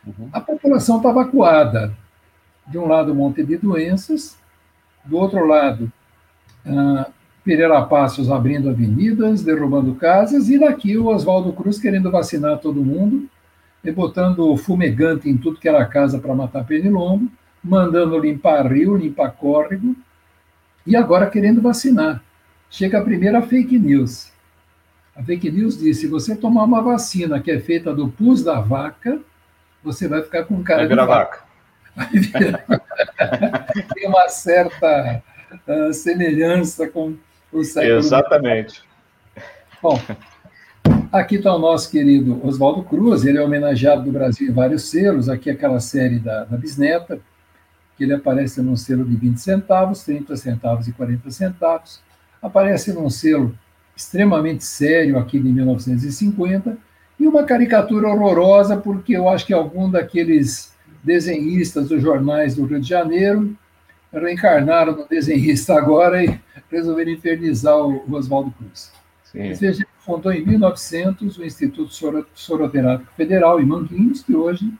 Uhum. 0.07 0.29
A 0.31 0.39
população 0.39 0.97
estava 0.97 1.23
acuada. 1.23 1.95
De 2.67 2.77
um 2.77 2.87
lado, 2.87 3.11
um 3.11 3.15
monte 3.15 3.43
de 3.43 3.57
doenças, 3.57 4.37
do 5.03 5.17
outro 5.17 5.45
lado, 5.45 5.91
uh, 6.65 7.11
Pereira 7.43 7.81
Passos 7.83 8.31
abrindo 8.31 8.69
avenidas, 8.69 9.43
derrubando 9.43 9.93
casas, 9.95 10.49
e 10.49 10.59
daqui 10.59 10.97
o 10.97 11.07
Oswaldo 11.07 11.53
Cruz 11.53 11.79
querendo 11.79 12.09
vacinar 12.09 12.57
todo 12.57 12.83
mundo, 12.83 13.29
e 13.83 13.91
botando 13.91 14.57
fumegante 14.57 15.29
em 15.29 15.37
tudo 15.37 15.59
que 15.59 15.69
era 15.69 15.85
casa 15.85 16.17
para 16.17 16.33
matar 16.33 16.65
pernilongo, 16.65 17.29
mandando 17.63 18.17
limpar 18.17 18.65
rio, 18.65 18.97
limpar 18.97 19.31
córrego, 19.33 19.95
e 20.87 20.95
agora 20.95 21.29
querendo 21.29 21.61
vacinar 21.61 22.23
chega 22.69 22.99
a 22.99 23.03
primeira 23.03 23.41
fake 23.41 23.77
news. 23.77 24.31
A 25.15 25.23
fake 25.23 25.49
news 25.49 25.77
diz: 25.77 25.99
se 25.99 26.07
você 26.07 26.35
tomar 26.35 26.63
uma 26.63 26.81
vacina 26.81 27.39
que 27.39 27.51
é 27.51 27.59
feita 27.59 27.93
do 27.93 28.09
pus 28.09 28.43
da 28.43 28.59
vaca, 28.59 29.19
você 29.83 30.07
vai 30.07 30.21
ficar 30.21 30.43
com 30.43 30.61
cara 30.63 30.87
vai 30.87 30.97
de 30.97 31.05
vaca. 31.05 31.44
Tem 33.93 34.07
uma 34.07 34.27
certa 34.29 35.23
uh, 35.67 35.93
semelhança 35.93 36.87
com 36.87 37.15
o 37.51 37.63
século. 37.63 37.97
Exatamente. 37.97 38.83
Bom, 39.81 39.99
aqui 41.11 41.35
está 41.35 41.53
o 41.55 41.59
nosso 41.59 41.89
querido 41.89 42.45
Oswaldo 42.45 42.83
Cruz, 42.83 43.25
ele 43.25 43.37
é 43.37 43.41
homenageado 43.41 44.03
do 44.03 44.11
Brasil 44.11 44.49
em 44.49 44.53
vários 44.53 44.89
selos. 44.89 45.29
Aqui 45.29 45.49
aquela 45.49 45.79
série 45.79 46.19
da, 46.19 46.43
da 46.43 46.57
Bisneta, 46.57 47.19
que 47.97 48.03
ele 48.03 48.13
aparece 48.13 48.61
num 48.61 48.75
selo 48.75 49.05
de 49.05 49.15
20 49.15 49.37
centavos, 49.37 50.03
30 50.03 50.35
centavos 50.35 50.87
e 50.87 50.91
40 50.91 51.31
centavos 51.31 52.03
aparece 52.45 52.93
num 52.93 53.09
selo 53.09 53.57
extremamente 53.95 54.63
sério 54.63 55.17
aqui 55.17 55.39
de 55.39 55.49
1950 55.49 56.77
e 57.19 57.27
uma 57.27 57.43
caricatura 57.43 58.07
horrorosa 58.07 58.77
porque 58.77 59.13
eu 59.15 59.27
acho 59.27 59.45
que 59.45 59.53
algum 59.53 59.89
daqueles 59.89 60.74
desenhistas 61.05 61.89
dos 61.89 62.01
jornais 62.01 62.55
do 62.55 62.65
Rio 62.65 62.81
de 62.81 62.89
Janeiro 62.89 63.55
reencarnaram 64.11 64.95
no 64.95 65.07
desenhista 65.07 65.75
agora 65.75 66.23
e 66.23 66.39
resolveram 66.71 67.11
infernizar 67.11 67.77
o 67.77 68.03
Oswaldo 68.13 68.51
Cruz. 68.51 68.91
Sim. 69.23 69.85
fundou 69.99 70.31
em 70.31 70.45
1900 70.45 71.37
o 71.37 71.43
Instituto 71.43 71.91
Soroterápico 72.33 73.11
Federal 73.17 73.59
em 73.59 73.65
Manguinhos, 73.65 74.23
que 74.23 74.33
hoje 74.33 74.71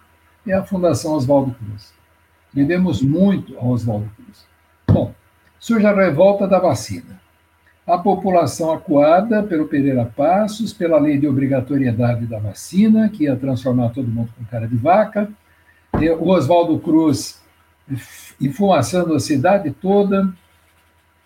é 0.47 0.53
a 0.53 0.63
Fundação 0.63 1.13
Oswaldo 1.13 1.53
Cruz. 1.55 1.93
Devemos 2.53 3.01
muito 3.01 3.57
ao 3.57 3.69
Oswaldo 3.69 4.09
Cruz. 4.15 4.45
Bom, 4.87 5.13
surge 5.59 5.85
a 5.85 5.93
revolta 5.93 6.47
da 6.47 6.59
vacina 6.59 7.19
a 7.85 7.99
população 7.99 8.71
acuada 8.71 9.43
pelo 9.43 9.67
Pereira 9.67 10.05
Passos, 10.05 10.73
pela 10.73 10.99
lei 10.99 11.19
de 11.19 11.27
obrigatoriedade 11.27 12.25
da 12.25 12.39
vacina, 12.39 13.09
que 13.09 13.25
ia 13.25 13.35
transformar 13.35 13.89
todo 13.89 14.07
mundo 14.07 14.29
com 14.35 14.43
cara 14.45 14.67
de 14.67 14.75
vaca, 14.75 15.29
o 16.19 16.29
Oswaldo 16.29 16.79
Cruz 16.79 17.41
enfumaçando 18.39 19.13
a 19.13 19.19
cidade 19.19 19.71
toda, 19.71 20.33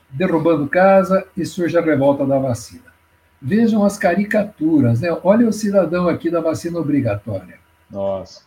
derrubando 0.09 0.67
casa 0.67 1.25
e 1.35 1.45
surge 1.45 1.77
a 1.77 1.81
revolta 1.81 2.25
da 2.25 2.37
vacina. 2.37 2.89
Vejam 3.41 3.85
as 3.85 3.97
caricaturas, 3.97 5.01
né? 5.01 5.17
Olha 5.23 5.47
o 5.47 5.53
cidadão 5.53 6.09
aqui 6.09 6.29
da 6.29 6.41
vacina 6.41 6.79
obrigatória. 6.79 7.57
Nossa. 7.89 8.41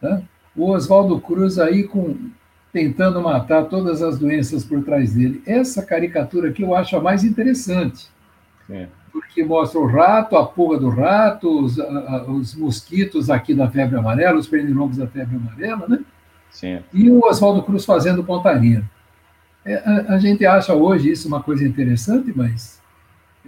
Tá? 0.00 0.20
O 0.54 0.70
Oswaldo 0.70 1.20
Cruz 1.20 1.58
aí 1.58 1.84
com 1.84 2.16
tentando 2.72 3.22
matar 3.22 3.64
todas 3.64 4.02
as 4.02 4.18
doenças 4.18 4.62
por 4.62 4.84
trás 4.84 5.14
dele. 5.14 5.42
Essa 5.46 5.82
caricatura 5.82 6.52
que 6.52 6.62
eu 6.62 6.74
acho 6.74 6.94
a 6.94 7.00
mais 7.00 7.24
interessante. 7.24 8.08
É. 8.68 8.88
Porque 9.18 9.42
mostra 9.42 9.80
o 9.80 9.86
rato, 9.86 10.36
a 10.36 10.44
pulga 10.44 10.78
do 10.78 10.90
rato, 10.90 11.64
os, 11.64 11.80
a, 11.80 12.24
os 12.28 12.54
mosquitos 12.54 13.30
aqui 13.30 13.54
da 13.54 13.70
febre 13.70 13.98
amarela, 13.98 14.38
os 14.38 14.46
pernilongos 14.46 14.98
da 14.98 15.06
febre 15.06 15.36
amarela, 15.36 15.88
né? 15.88 16.00
Sim. 16.50 16.80
E 16.92 17.10
o 17.10 17.24
Oswaldo 17.24 17.62
Cruz 17.62 17.86
fazendo 17.86 18.22
pontaria. 18.22 18.84
É, 19.64 19.76
a, 19.76 20.14
a, 20.14 20.18
gente 20.18 20.44
acha 20.44 20.74
hoje 20.74 21.10
isso 21.10 21.28
uma 21.28 21.42
coisa 21.42 21.66
interessante, 21.66 22.30
mas, 22.36 22.78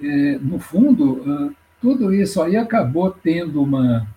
é, 0.02 0.38
no 0.40 0.58
fundo, 0.58 1.12
uh, 1.12 1.54
tudo 1.82 2.14
isso 2.14 2.40
aí 2.42 2.56
acabou 2.56 3.10
tendo 3.10 3.62
uma, 3.62 4.08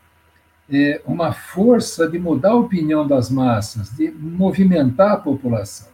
é, 0.72 1.02
uma 1.06 1.34
força 1.34 2.08
de 2.08 2.18
mudar 2.18 2.52
a 2.52 2.56
opinião 2.56 3.06
das 3.06 3.30
massas, 3.30 3.90
de 3.90 4.10
movimentar 4.10 5.12
a 5.12 5.18
população. 5.18 5.90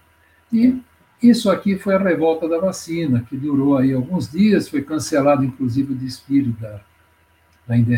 E 0.54 0.80
isso 1.22 1.50
aqui 1.50 1.78
foi 1.78 1.96
a 1.96 2.00
revolta 2.00 2.48
da 2.48 2.60
vacina, 2.60 3.26
que 3.28 3.36
durou 3.36 3.78
aí 3.78 3.94
alguns 3.94 4.30
dias, 4.30 4.68
foi 4.70 4.82
cancelado 4.82 5.44
inclusive 5.44 5.94
o 5.94 5.96
desfile 5.96 6.56
da, 6.60 6.80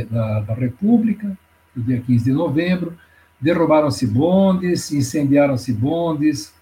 da, 0.10 0.40
da 0.42 0.54
República, 0.54 1.38
no 1.76 1.84
dia 1.84 2.00
15 2.00 2.26
de 2.26 2.32
novembro, 2.32 2.98
derrubaram-se 3.40 4.08
bondes, 4.08 4.92
incendiaram-se 4.92 5.74
bondes, 5.74 6.54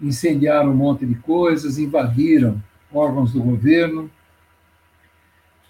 incendiaram 0.00 0.70
um 0.70 0.74
monte 0.74 1.06
de 1.06 1.14
coisas, 1.14 1.78
invadiram 1.78 2.60
órgãos 2.92 3.32
do 3.32 3.42
governo, 3.42 4.10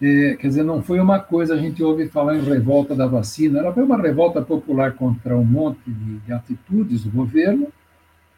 é, 0.01 0.35
quer 0.35 0.49
dizer, 0.49 0.65
não 0.65 0.83
foi 0.83 0.99
uma 0.99 1.21
coisa, 1.21 1.55
a 1.55 1.59
gente 1.59 1.81
ouve 1.81 2.09
falar 2.09 2.37
em 2.37 2.43
revolta 2.43 2.93
da 2.93 3.07
vacina, 3.07 3.61
ela 3.61 3.73
foi 3.73 3.85
uma 3.85 3.97
revolta 3.97 4.43
popular 4.43 4.95
contra 4.95 5.37
um 5.37 5.45
monte 5.45 5.79
de, 5.87 6.19
de 6.19 6.33
atitudes 6.33 7.05
do 7.05 7.11
governo, 7.11 7.69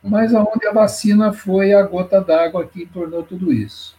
mas 0.04 0.34
aonde 0.34 0.66
a 0.66 0.72
vacina 0.72 1.32
foi 1.32 1.72
a 1.72 1.82
gota 1.82 2.20
d'água 2.20 2.66
que 2.66 2.84
tornou 2.84 3.22
tudo 3.22 3.50
isso. 3.50 3.96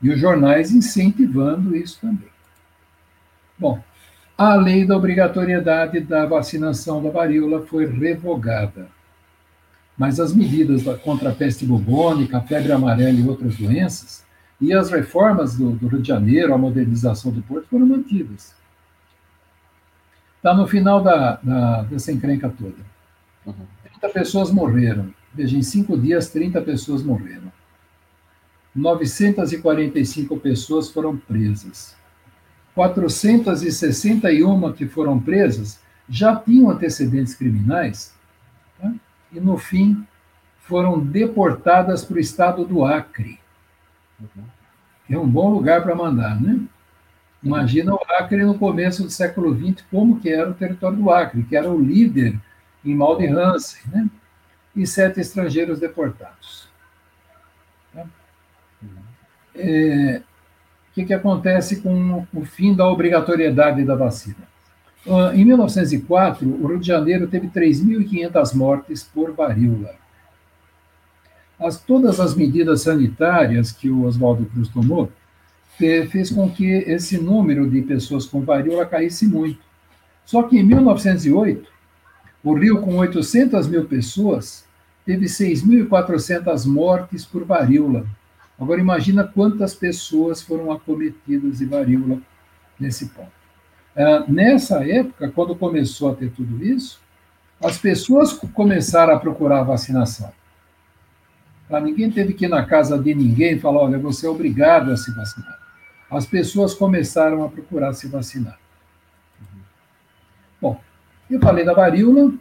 E 0.00 0.08
os 0.10 0.20
jornais 0.20 0.70
incentivando 0.70 1.76
isso 1.76 2.00
também. 2.00 2.28
Bom, 3.58 3.82
a 4.38 4.54
lei 4.54 4.86
da 4.86 4.96
obrigatoriedade 4.96 6.00
da 6.00 6.24
vacinação 6.24 7.02
da 7.02 7.10
varíola 7.10 7.66
foi 7.66 7.86
revogada. 7.86 8.88
Mas 9.98 10.20
as 10.20 10.32
medidas 10.32 10.82
contra 10.98 11.30
a 11.30 11.34
peste 11.34 11.66
bubônica, 11.66 12.38
a 12.38 12.40
febre 12.40 12.70
amarela 12.72 13.18
e 13.18 13.28
outras 13.28 13.56
doenças, 13.56 14.24
e 14.60 14.72
as 14.72 14.90
reformas 14.90 15.56
do, 15.56 15.70
do 15.72 15.88
Rio 15.88 16.02
de 16.02 16.08
Janeiro, 16.08 16.54
a 16.54 16.58
modernização 16.58 17.32
do 17.32 17.42
porto, 17.42 17.66
foram 17.68 17.86
mantidas. 17.86 18.54
Está 20.36 20.54
no 20.54 20.66
final 20.66 21.02
da, 21.02 21.38
da, 21.42 21.82
dessa 21.82 22.12
encrenca 22.12 22.48
toda. 22.48 22.76
Uhum. 23.46 23.66
30 24.00 24.08
pessoas 24.10 24.50
morreram. 24.50 25.12
Veja, 25.34 25.58
em 25.58 25.62
cinco 25.62 25.98
dias, 25.98 26.28
30 26.28 26.62
pessoas 26.62 27.02
morreram. 27.02 27.52
945 28.74 30.36
pessoas 30.38 30.90
foram 30.90 31.16
presas. 31.16 31.96
461 32.74 34.72
que 34.72 34.86
foram 34.86 35.20
presas 35.20 35.80
já 36.08 36.34
tinham 36.36 36.70
antecedentes 36.70 37.34
criminais 37.34 38.14
tá? 38.80 38.92
e, 39.32 39.40
no 39.40 39.56
fim, 39.56 40.04
foram 40.60 40.98
deportadas 40.98 42.04
para 42.04 42.16
o 42.16 42.20
estado 42.20 42.64
do 42.64 42.84
Acre, 42.84 43.38
que 45.06 45.14
é 45.14 45.18
um 45.18 45.28
bom 45.28 45.50
lugar 45.50 45.82
para 45.82 45.94
mandar, 45.94 46.40
né? 46.40 46.60
Imagina 47.42 47.94
o 47.94 48.00
Acre 48.18 48.42
no 48.42 48.58
começo 48.58 49.02
do 49.02 49.10
século 49.10 49.54
XX, 49.54 49.84
como 49.90 50.18
que 50.18 50.30
era 50.30 50.50
o 50.50 50.54
território 50.54 50.96
do 50.96 51.10
Acre, 51.10 51.42
que 51.42 51.54
era 51.54 51.70
o 51.70 51.80
líder 51.80 52.40
em 52.84 52.94
mal 52.94 53.16
de 53.18 53.26
Hansen, 53.26 53.82
né? 53.92 54.08
E 54.74 54.86
sete 54.86 55.20
estrangeiros 55.20 55.78
deportados. 55.78 56.68
Tá? 57.92 58.06
É, 59.54 60.22
o 60.90 60.94
que, 60.94 61.04
que 61.04 61.14
acontece 61.14 61.80
com 61.80 62.26
o 62.32 62.44
fim 62.44 62.74
da 62.74 62.88
obrigatoriedade 62.88 63.84
da 63.84 63.94
vacina? 63.94 64.54
Ah, 65.06 65.32
em 65.34 65.44
1904, 65.44 66.48
o 66.48 66.66
Rio 66.66 66.78
de 66.78 66.86
Janeiro 66.86 67.26
teve 67.26 67.48
3.500 67.48 68.54
mortes 68.54 69.02
por 69.02 69.32
varíola. 69.32 69.94
As, 71.58 71.80
todas 71.80 72.18
as 72.18 72.34
medidas 72.34 72.82
sanitárias 72.82 73.70
que 73.70 73.90
o 73.90 74.04
Oswaldo 74.04 74.46
Cruz 74.46 74.68
tomou 74.68 75.10
fez 75.76 76.30
com 76.30 76.48
que 76.50 76.64
esse 76.64 77.18
número 77.18 77.68
de 77.68 77.82
pessoas 77.82 78.26
com 78.26 78.42
varíola 78.42 78.86
caísse 78.86 79.26
muito. 79.26 79.60
Só 80.24 80.44
que 80.44 80.58
em 80.58 80.62
1908, 80.62 81.68
o 82.44 82.54
Rio, 82.54 82.80
com 82.82 82.96
800 82.96 83.66
mil 83.66 83.86
pessoas, 83.86 84.64
teve 85.04 85.26
6.400 85.26 86.66
mortes 86.66 87.24
por 87.24 87.44
varíola. 87.44 88.06
Agora, 88.60 88.80
imagina 88.80 89.24
quantas 89.24 89.74
pessoas 89.74 90.42
foram 90.42 90.70
acometidas 90.70 91.58
de 91.58 91.64
varíola 91.64 92.18
nesse 92.78 93.06
ponto. 93.06 93.32
Uh, 93.96 94.30
nessa 94.30 94.86
época, 94.86 95.30
quando 95.30 95.56
começou 95.56 96.10
a 96.10 96.14
ter 96.14 96.30
tudo 96.30 96.62
isso, 96.62 97.00
as 97.62 97.78
pessoas 97.78 98.32
começaram 98.32 99.14
a 99.14 99.18
procurar 99.18 99.60
a 99.60 99.64
vacinação. 99.64 100.30
Tá? 101.68 101.80
Ninguém 101.80 102.10
teve 102.10 102.34
que 102.34 102.44
ir 102.44 102.48
na 102.48 102.64
casa 102.64 102.98
de 102.98 103.14
ninguém 103.14 103.54
e 103.54 103.60
falar: 103.60 103.82
olha, 103.82 103.98
você 103.98 104.26
é 104.26 104.30
obrigado 104.30 104.90
a 104.90 104.96
se 104.96 105.12
vacinar 105.14 105.64
as 106.16 106.26
pessoas 106.26 106.74
começaram 106.74 107.44
a 107.44 107.48
procurar 107.48 107.92
se 107.92 108.06
vacinar. 108.06 108.58
Bom, 110.60 110.80
eu 111.30 111.40
falei 111.40 111.64
da 111.64 111.72
varíola, 111.72 112.32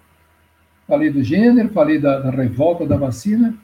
falei 0.88 1.10
do 1.10 1.24
gênero, 1.24 1.70
falei 1.70 2.00
da, 2.00 2.20
da 2.20 2.30
revolta 2.30 2.86
da 2.86 2.98
vacina, 2.98 3.56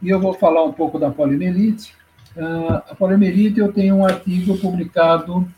e 0.00 0.08
eu 0.08 0.20
vou 0.20 0.34
falar 0.34 0.64
um 0.64 0.72
pouco 0.72 0.98
da 0.98 1.10
poliomielite. 1.10 1.94
Uh, 2.36 2.74
a 2.90 2.94
poliomielite, 2.94 3.58
eu 3.58 3.72
tenho 3.72 3.96
um 3.96 4.04
artigo 4.04 4.56
publicado, 4.58 5.48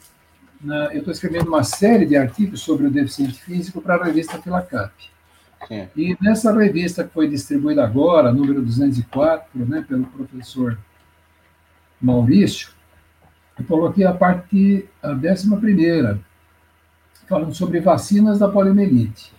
na, 0.60 0.86
eu 0.92 0.98
estou 0.98 1.12
escrevendo 1.12 1.48
uma 1.48 1.62
série 1.62 2.06
de 2.06 2.16
artigos 2.16 2.60
sobre 2.60 2.86
o 2.86 2.90
deficiente 2.90 3.40
físico 3.42 3.80
para 3.80 3.96
a 3.96 4.04
revista 4.04 4.40
Filacap. 4.40 4.92
Sim. 5.68 5.88
E 5.94 6.16
nessa 6.20 6.56
revista 6.56 7.04
que 7.04 7.12
foi 7.12 7.28
distribuída 7.28 7.84
agora, 7.84 8.32
número 8.32 8.62
204, 8.62 9.66
né, 9.66 9.84
pelo 9.86 10.04
professor 10.06 10.78
Maurício, 12.00 12.70
eu 13.58 13.64
coloquei 13.66 14.06
a 14.06 14.12
parte, 14.14 14.88
a 15.02 15.12
décima 15.12 15.58
primeira, 15.58 16.18
falando 17.30 17.54
sobre 17.54 17.78
vacinas 17.78 18.40
da 18.40 18.48
poliomielite. 18.48 19.32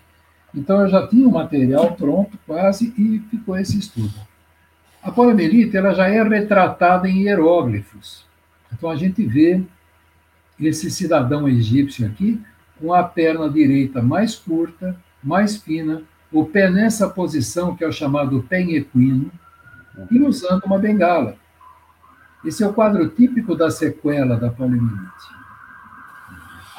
Então, 0.56 0.80
eu 0.80 0.88
já 0.88 1.06
tinha 1.06 1.28
o 1.28 1.32
material 1.32 1.94
pronto, 1.94 2.40
quase, 2.48 2.94
e 2.98 3.20
ficou 3.30 3.58
esse 3.58 3.78
estudo. 3.78 4.14
A 5.04 5.12
poliomielite, 5.12 5.76
ela 5.76 5.94
já 5.94 6.08
é 6.08 6.24
retratada 6.24 7.10
em 7.10 7.24
hieróglifos. 7.24 8.26
Então, 8.72 8.90
a 8.90 8.96
gente 8.96 9.26
vê 9.26 9.62
esse 10.58 10.90
cidadão 10.90 11.50
egípcio 11.50 12.08
aqui, 12.08 12.42
com 12.80 12.94
a 12.94 13.04
perna 13.04 13.50
direita 13.50 14.02
mais 14.02 14.36
curta, 14.36 14.96
mais 15.22 15.58
fina, 15.58 16.02
o 16.32 16.46
pé 16.46 16.72
nessa 16.72 17.10
posição, 17.10 17.76
que 17.76 17.84
é 17.84 17.88
o 17.88 17.92
chamado 17.92 18.42
pé 18.48 18.62
equino, 18.62 19.30
e 20.10 20.20
usando 20.22 20.64
uma 20.64 20.80
bengala. 20.80 21.36
Esse 22.46 22.64
é 22.64 22.68
o 22.68 22.74
quadro 22.74 23.10
típico 23.10 23.54
da 23.54 23.70
sequela 23.70 24.38
da 24.38 24.50
poliomielite. 24.50 25.41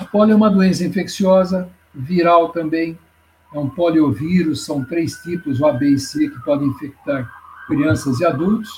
A 0.03 0.05
polio 0.05 0.33
é 0.33 0.37
uma 0.37 0.51
doença 0.51 0.85
infecciosa, 0.85 1.69
viral 1.95 2.49
também, 2.49 2.99
é 3.55 3.59
um 3.59 3.71
poliovírus, 3.71 4.65
são 4.65 4.85
três 4.85 5.15
tipos, 5.23 5.61
o 5.61 5.67
A, 5.67 5.73
B 5.73 5.91
e 5.91 5.99
C, 5.99 6.29
que 6.29 6.41
podem 6.41 6.69
infectar 6.69 7.31
crianças 7.69 8.19
e 8.19 8.27
adultos. 8.27 8.69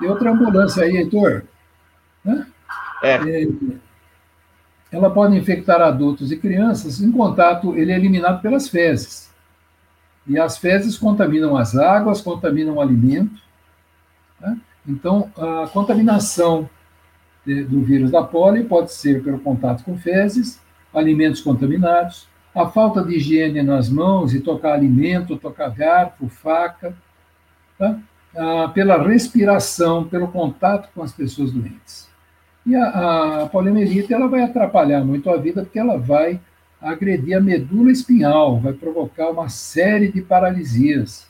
E 0.00 0.06
outra 0.06 0.32
ambulância 0.32 0.82
aí, 0.82 0.96
Heitor. 0.96 1.44
Né? 2.24 2.44
É. 3.04 3.14
é. 3.14 3.48
Ela 4.90 5.10
pode 5.10 5.36
infectar 5.36 5.80
adultos 5.80 6.32
e 6.32 6.36
crianças 6.36 7.00
em 7.00 7.12
contato, 7.12 7.76
ele 7.76 7.92
é 7.92 7.96
eliminado 7.96 8.42
pelas 8.42 8.68
fezes. 8.68 9.32
E 10.26 10.36
as 10.38 10.58
fezes 10.58 10.98
contaminam 10.98 11.56
as 11.56 11.76
águas, 11.76 12.20
contaminam 12.20 12.74
o 12.74 12.80
alimento, 12.80 13.40
né? 14.40 14.58
Então, 14.86 15.30
a 15.36 15.68
contaminação 15.68 16.68
do 17.44 17.82
vírus 17.82 18.10
da 18.10 18.22
polio 18.22 18.64
pode 18.66 18.92
ser 18.92 19.22
pelo 19.22 19.38
contato 19.38 19.84
com 19.84 19.96
fezes, 19.96 20.60
alimentos 20.92 21.40
contaminados, 21.40 22.28
a 22.54 22.68
falta 22.68 23.02
de 23.02 23.16
higiene 23.16 23.62
nas 23.62 23.90
mãos 23.90 24.32
e 24.32 24.40
tocar 24.40 24.74
alimento, 24.74 25.36
tocar 25.36 25.70
garfo, 25.70 26.28
faca, 26.28 26.94
tá? 27.78 27.98
ah, 28.36 28.70
pela 28.72 29.02
respiração, 29.02 30.04
pelo 30.04 30.28
contato 30.28 30.88
com 30.94 31.02
as 31.02 31.12
pessoas 31.12 31.52
doentes. 31.52 32.08
E 32.66 32.74
a, 32.74 33.42
a 33.42 33.46
poliomielite 33.46 34.12
ela 34.12 34.28
vai 34.28 34.42
atrapalhar 34.42 35.04
muito 35.04 35.28
a 35.28 35.36
vida 35.36 35.62
porque 35.62 35.78
ela 35.78 35.98
vai 35.98 36.40
agredir 36.80 37.36
a 37.36 37.40
medula 37.40 37.90
espinhal, 37.90 38.58
vai 38.60 38.72
provocar 38.72 39.30
uma 39.30 39.48
série 39.48 40.10
de 40.10 40.22
paralisias. 40.22 41.26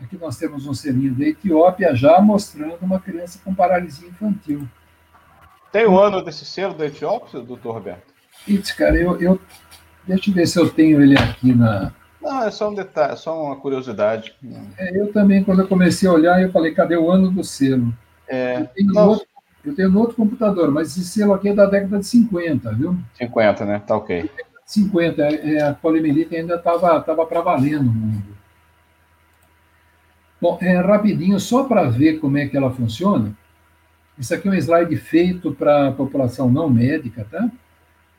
Aqui 0.00 0.16
nós 0.18 0.36
temos 0.36 0.66
um 0.66 0.74
selinho 0.74 1.14
da 1.14 1.24
Etiópia 1.24 1.94
já 1.94 2.20
mostrando 2.20 2.78
uma 2.82 3.00
criança 3.00 3.40
com 3.42 3.54
paralisia 3.54 4.08
infantil. 4.08 4.66
Tem 5.72 5.86
o 5.86 5.98
ano 5.98 6.22
desse 6.22 6.44
selo 6.44 6.74
da 6.74 6.86
Etiópia, 6.86 7.40
doutor 7.40 7.74
Roberto? 7.74 8.14
Isso, 8.46 8.76
cara, 8.76 8.96
eu, 8.96 9.20
eu. 9.20 9.40
Deixa 10.06 10.30
eu 10.30 10.34
ver 10.34 10.46
se 10.46 10.58
eu 10.58 10.70
tenho 10.70 11.02
ele 11.02 11.18
aqui 11.18 11.52
na. 11.52 11.92
Não, 12.22 12.42
é 12.42 12.50
só 12.50 12.70
um 12.70 12.74
detalhe, 12.74 13.12
é 13.12 13.16
só 13.16 13.40
uma 13.44 13.56
curiosidade. 13.56 14.34
É, 14.78 15.00
eu 15.00 15.12
também, 15.12 15.44
quando 15.44 15.60
eu 15.60 15.68
comecei 15.68 16.08
a 16.08 16.12
olhar, 16.12 16.42
eu 16.42 16.50
falei, 16.50 16.72
cadê 16.72 16.96
o 16.96 17.10
ano 17.10 17.30
do 17.30 17.44
selo? 17.44 17.92
É, 18.28 18.60
eu, 18.60 18.66
tenho 18.66 18.92
no 18.92 19.00
outro, 19.08 19.26
eu 19.64 19.74
tenho 19.74 19.90
no 19.90 20.00
outro 20.00 20.16
computador, 20.16 20.70
mas 20.70 20.88
esse 20.88 21.04
selo 21.04 21.34
aqui 21.34 21.48
é 21.48 21.54
da 21.54 21.66
década 21.66 21.98
de 21.98 22.06
50, 22.06 22.72
viu? 22.72 22.96
50, 23.14 23.64
né? 23.64 23.82
Tá 23.86 23.96
ok. 23.96 24.28
50, 24.64 25.22
é, 25.22 25.62
a 25.62 25.74
poliomielite 25.74 26.34
ainda 26.34 26.56
estava 26.56 27.00
tava 27.00 27.24
para 27.26 27.40
valer 27.40 27.80
no 27.80 27.92
mundo. 27.92 28.36
Bom, 30.40 30.58
é, 30.60 30.76
rapidinho, 30.78 31.38
só 31.38 31.64
para 31.64 31.84
ver 31.84 32.18
como 32.18 32.36
é 32.38 32.46
que 32.46 32.56
ela 32.56 32.70
funciona, 32.70 33.32
isso 34.18 34.34
aqui 34.34 34.48
é 34.48 34.50
um 34.50 34.54
slide 34.54 34.96
feito 34.96 35.52
para 35.52 35.88
a 35.88 35.92
população 35.92 36.50
não 36.50 36.70
médica, 36.70 37.26
tá? 37.30 37.50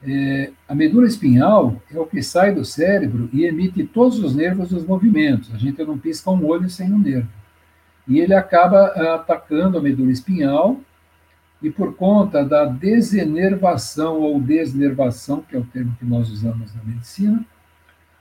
É, 0.03 0.51
a 0.67 0.75
medula 0.75 1.07
espinhal 1.07 1.81
é 1.91 1.99
o 1.99 2.05
que 2.05 2.21
sai 2.21 2.53
do 2.53 2.63
cérebro 2.63 3.29
e 3.33 3.45
emite 3.45 3.83
todos 3.83 4.19
os 4.19 4.35
nervos 4.35 4.69
dos 4.69 4.85
movimentos. 4.85 5.53
A 5.53 5.57
gente 5.57 5.83
não 5.83 5.97
pisca 5.97 6.29
um 6.29 6.45
olho 6.45 6.69
sem 6.69 6.93
um 6.93 6.99
nervo. 6.99 7.29
E 8.07 8.19
ele 8.19 8.33
acaba 8.33 8.77
ah, 8.77 9.15
atacando 9.15 9.77
a 9.77 9.81
medula 9.81 10.11
espinhal 10.11 10.79
e 11.61 11.71
por 11.71 11.95
conta 11.95 12.45
da 12.45 12.65
desenervação 12.65 14.21
ou 14.21 14.39
desnervação, 14.39 15.41
que 15.41 15.55
é 15.55 15.59
o 15.59 15.65
termo 15.65 15.95
que 15.97 16.05
nós 16.05 16.29
usamos 16.29 16.73
na 16.75 16.83
medicina, 16.83 17.43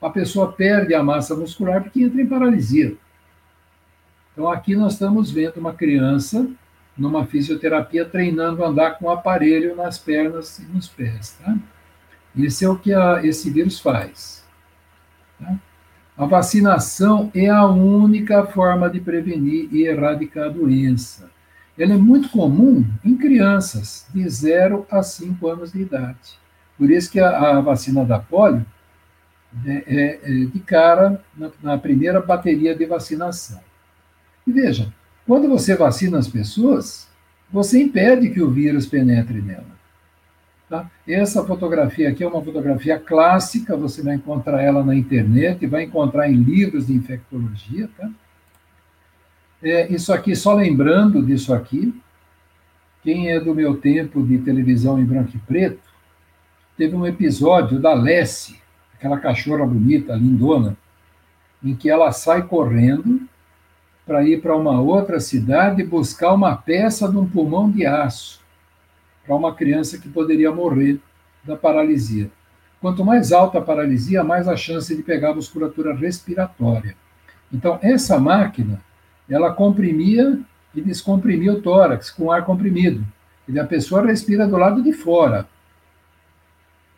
a 0.00 0.08
pessoa 0.08 0.52
perde 0.52 0.94
a 0.94 1.02
massa 1.02 1.36
muscular 1.36 1.82
porque 1.82 2.02
entra 2.02 2.20
em 2.20 2.26
paralisia. 2.26 2.96
Então, 4.32 4.50
aqui 4.50 4.74
nós 4.74 4.94
estamos 4.94 5.30
vendo 5.30 5.58
uma 5.58 5.74
criança 5.74 6.48
numa 6.96 7.26
fisioterapia 7.26 8.04
treinando 8.04 8.64
a 8.64 8.68
andar 8.68 8.98
com 8.98 9.06
um 9.06 9.10
aparelho 9.10 9.76
nas 9.76 9.98
pernas 9.98 10.58
e 10.58 10.62
nos 10.62 10.88
pés. 10.88 11.36
Tá? 11.42 11.56
Esse 12.36 12.64
é 12.64 12.68
o 12.68 12.76
que 12.76 12.92
a, 12.92 13.24
esse 13.24 13.50
vírus 13.50 13.80
faz. 13.80 14.44
Tá? 15.38 15.58
A 16.16 16.24
vacinação 16.24 17.30
é 17.34 17.48
a 17.48 17.66
única 17.66 18.46
forma 18.46 18.88
de 18.88 19.00
prevenir 19.00 19.68
e 19.70 19.86
erradicar 19.86 20.46
a 20.46 20.50
doença. 20.50 21.30
Ela 21.78 21.92
é 21.92 21.98
muito 21.98 22.30
comum 22.30 22.86
em 23.04 23.16
crianças 23.16 24.06
de 24.14 24.26
0 24.26 24.86
a 24.90 25.02
5 25.02 25.46
anos 25.46 25.72
de 25.72 25.82
idade. 25.82 26.38
Por 26.78 26.90
isso 26.90 27.10
que 27.10 27.20
a, 27.20 27.58
a 27.58 27.60
vacina 27.60 28.02
da 28.04 28.18
polio 28.18 28.64
é, 29.66 29.84
é, 29.86 30.20
é 30.22 30.44
de 30.46 30.58
cara 30.60 31.22
na, 31.36 31.50
na 31.62 31.78
primeira 31.78 32.20
bateria 32.20 32.74
de 32.74 32.86
vacinação. 32.86 33.60
E 34.46 34.52
veja, 34.52 34.92
quando 35.26 35.48
você 35.48 35.74
vacina 35.74 36.18
as 36.18 36.28
pessoas, 36.28 37.08
você 37.50 37.82
impede 37.82 38.30
que 38.30 38.40
o 38.40 38.50
vírus 38.50 38.86
penetre 38.86 39.40
nela. 39.40 39.76
Tá? 40.68 40.90
Essa 41.06 41.44
fotografia 41.44 42.08
aqui 42.08 42.24
é 42.24 42.26
uma 42.26 42.42
fotografia 42.42 42.98
clássica, 42.98 43.76
você 43.76 44.02
vai 44.02 44.14
encontrar 44.14 44.62
ela 44.62 44.84
na 44.84 44.94
internet, 44.94 45.66
vai 45.66 45.84
encontrar 45.84 46.28
em 46.28 46.36
livros 46.36 46.86
de 46.88 46.92
infectologia. 46.92 47.88
Tá? 47.96 48.10
É, 49.62 49.92
isso 49.92 50.12
aqui, 50.12 50.34
só 50.34 50.54
lembrando 50.54 51.24
disso 51.24 51.54
aqui, 51.54 51.94
quem 53.02 53.30
é 53.30 53.38
do 53.38 53.54
meu 53.54 53.76
tempo 53.76 54.24
de 54.24 54.38
televisão 54.38 54.98
em 54.98 55.04
branco 55.04 55.30
e 55.34 55.38
preto, 55.38 55.78
teve 56.76 56.94
um 56.94 57.06
episódio 57.06 57.78
da 57.78 57.94
Lessie, 57.94 58.60
aquela 58.94 59.18
cachorra 59.18 59.64
bonita, 59.64 60.14
lindona, 60.14 60.76
em 61.62 61.74
que 61.74 61.88
ela 61.88 62.10
sai 62.10 62.42
correndo 62.42 63.20
para 64.06 64.22
ir 64.22 64.40
para 64.40 64.56
uma 64.56 64.80
outra 64.80 65.18
cidade 65.18 65.82
buscar 65.82 66.32
uma 66.32 66.56
peça 66.56 67.08
de 67.10 67.18
um 67.18 67.28
pulmão 67.28 67.68
de 67.68 67.84
aço 67.84 68.40
para 69.26 69.34
uma 69.34 69.52
criança 69.52 69.98
que 69.98 70.08
poderia 70.08 70.52
morrer 70.52 71.00
da 71.42 71.56
paralisia. 71.56 72.30
Quanto 72.80 73.04
mais 73.04 73.32
alta 73.32 73.58
a 73.58 73.62
paralisia, 73.62 74.22
mais 74.22 74.46
a 74.46 74.56
chance 74.56 74.94
de 74.94 75.02
pegar 75.02 75.30
a 75.30 75.34
musculatura 75.34 75.92
respiratória. 75.92 76.94
Então, 77.52 77.78
essa 77.82 78.18
máquina, 78.20 78.80
ela 79.28 79.52
comprimia 79.52 80.38
e 80.72 80.80
descomprimia 80.80 81.52
o 81.52 81.60
tórax 81.60 82.10
com 82.10 82.30
ar 82.30 82.44
comprimido. 82.44 83.04
E 83.48 83.58
a 83.58 83.64
pessoa 83.64 84.06
respira 84.06 84.46
do 84.46 84.56
lado 84.56 84.82
de 84.82 84.92
fora. 84.92 85.48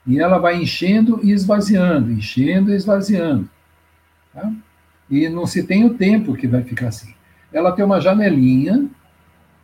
E 0.07 0.19
ela 0.19 0.39
vai 0.39 0.57
enchendo 0.57 1.21
e 1.23 1.33
esvaziando, 1.33 2.11
enchendo 2.11 2.71
e 2.71 2.77
esvaziando. 2.77 3.49
Tá? 4.35 4.51
E 5.11 5.29
não 5.29 5.47
se 5.47 5.63
tem 5.63 5.85
o 5.85 5.95
tempo 5.95 6.35
que 6.35 6.47
vai 6.47 6.63
ficar 6.63 6.89
assim. 6.89 7.15
Ela 7.53 7.73
tem 7.73 7.85
uma 7.85 8.01
janelinha, 8.01 8.89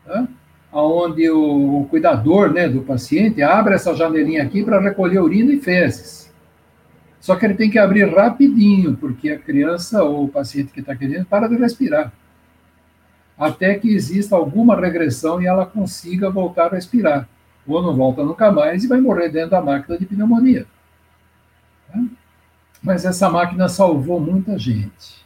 tá? 0.06 0.26
onde 0.72 1.30
o 1.30 1.86
cuidador 1.88 2.52
né, 2.52 2.68
do 2.68 2.82
paciente 2.82 3.42
abre 3.42 3.74
essa 3.74 3.94
janelinha 3.94 4.42
aqui 4.42 4.64
para 4.64 4.80
recolher 4.80 5.20
urina 5.20 5.52
e 5.52 5.60
fezes. 5.60 6.32
Só 7.20 7.36
que 7.36 7.44
ele 7.44 7.54
tem 7.54 7.70
que 7.70 7.78
abrir 7.78 8.04
rapidinho, 8.14 8.96
porque 8.96 9.30
a 9.30 9.38
criança 9.38 10.02
ou 10.02 10.24
o 10.24 10.28
paciente 10.28 10.72
que 10.72 10.80
está 10.80 10.94
querendo 10.94 11.24
para 11.24 11.48
de 11.48 11.56
respirar. 11.56 12.12
Até 13.38 13.74
que 13.74 13.94
exista 13.94 14.36
alguma 14.36 14.78
regressão 14.78 15.40
e 15.40 15.46
ela 15.46 15.64
consiga 15.64 16.28
voltar 16.28 16.66
a 16.66 16.74
respirar. 16.74 17.28
Ou 17.66 17.82
não 17.82 17.94
volta 17.94 18.22
nunca 18.22 18.52
mais 18.52 18.84
e 18.84 18.88
vai 18.88 19.00
morrer 19.00 19.30
dentro 19.30 19.50
da 19.50 19.62
máquina 19.62 19.96
de 19.98 20.04
pneumonia. 20.04 20.66
Tá? 21.90 21.98
Mas 22.82 23.04
essa 23.06 23.30
máquina 23.30 23.68
salvou 23.68 24.20
muita 24.20 24.58
gente. 24.58 25.23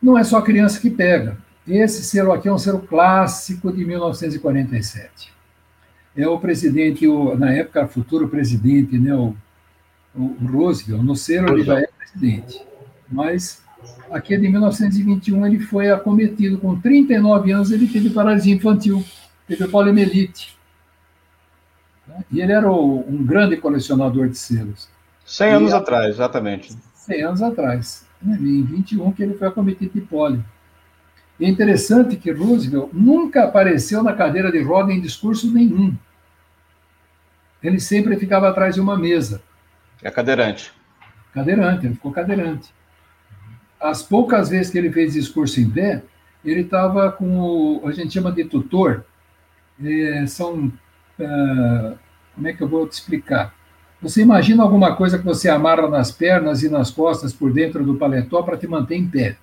Não 0.00 0.16
é 0.16 0.24
só 0.24 0.40
criança 0.40 0.80
que 0.80 0.90
pega. 0.90 1.36
Esse 1.66 2.02
selo 2.02 2.32
aqui 2.32 2.48
é 2.48 2.52
um 2.52 2.58
selo 2.58 2.80
clássico 2.80 3.70
de 3.72 3.84
1947. 3.84 5.32
É 6.16 6.26
o 6.26 6.38
presidente, 6.38 7.06
o, 7.06 7.36
na 7.36 7.52
época, 7.52 7.86
futuro 7.86 8.28
presidente, 8.28 8.98
né, 8.98 9.14
o, 9.14 9.36
o 10.14 10.36
Roosevelt, 10.46 11.02
no 11.02 11.14
selo 11.14 11.52
ele 11.52 11.64
já 11.64 11.78
é 11.78 11.86
presidente. 11.86 12.64
Mas 13.10 13.62
aqui 14.10 14.34
é 14.34 14.38
de 14.38 14.48
1921, 14.48 15.46
ele 15.46 15.60
foi 15.60 15.90
acometido 15.90 16.58
com 16.58 16.80
39 16.80 17.52
anos, 17.52 17.70
ele 17.70 17.86
teve 17.86 18.10
paralisia 18.10 18.54
infantil, 18.54 19.04
teve 19.46 19.68
poliomielite. 19.68 20.56
E 22.32 22.40
ele 22.40 22.52
era 22.52 22.70
um 22.70 23.24
grande 23.24 23.56
colecionador 23.58 24.28
de 24.28 24.38
selos. 24.38 24.88
100 25.24 25.52
anos 25.52 25.72
e, 25.72 25.74
atrás, 25.74 26.14
exatamente. 26.14 26.74
100 26.94 27.22
anos 27.22 27.42
atrás. 27.42 28.07
Né, 28.20 28.36
em 28.40 28.62
21 28.62 29.12
que 29.12 29.22
ele 29.22 29.34
foi 29.34 29.48
acometido 29.48 29.92
de 29.92 30.00
polio. 30.00 30.44
E 31.38 31.44
é 31.44 31.48
interessante 31.48 32.16
que 32.16 32.32
Roosevelt 32.32 32.90
nunca 32.92 33.44
apareceu 33.44 34.02
na 34.02 34.12
cadeira 34.12 34.50
de 34.50 34.60
roda 34.60 34.92
em 34.92 35.00
discurso 35.00 35.52
nenhum. 35.52 35.96
Ele 37.62 37.78
sempre 37.78 38.16
ficava 38.16 38.48
atrás 38.48 38.74
de 38.74 38.80
uma 38.80 38.96
mesa. 38.96 39.40
É 40.02 40.10
cadeirante. 40.10 40.72
Cadeirante, 41.32 41.86
ele 41.86 41.94
ficou 41.94 42.12
cadeirante. 42.12 42.72
As 43.80 44.02
poucas 44.02 44.48
vezes 44.48 44.70
que 44.70 44.78
ele 44.78 44.90
fez 44.90 45.14
discurso 45.14 45.60
em 45.60 45.70
pé, 45.70 46.02
ele 46.44 46.62
estava 46.62 47.12
com 47.12 47.38
o, 47.38 47.86
a 47.86 47.92
gente 47.92 48.12
chama 48.12 48.32
de 48.32 48.44
tutor. 48.44 49.04
É, 49.82 50.26
são, 50.26 50.72
é, 51.18 51.94
como 52.34 52.48
é 52.48 52.52
que 52.52 52.62
eu 52.62 52.68
vou 52.68 52.88
te 52.88 52.92
explicar? 52.92 53.54
Você 54.00 54.22
imagina 54.22 54.62
alguma 54.62 54.94
coisa 54.94 55.18
que 55.18 55.24
você 55.24 55.48
amarra 55.48 55.88
nas 55.88 56.12
pernas 56.12 56.62
e 56.62 56.68
nas 56.68 56.90
costas 56.90 57.32
por 57.32 57.52
dentro 57.52 57.84
do 57.84 57.96
paletó 57.96 58.42
para 58.42 58.56
te 58.56 58.66
manter 58.66 58.96
em 58.96 59.08
pé. 59.08 59.36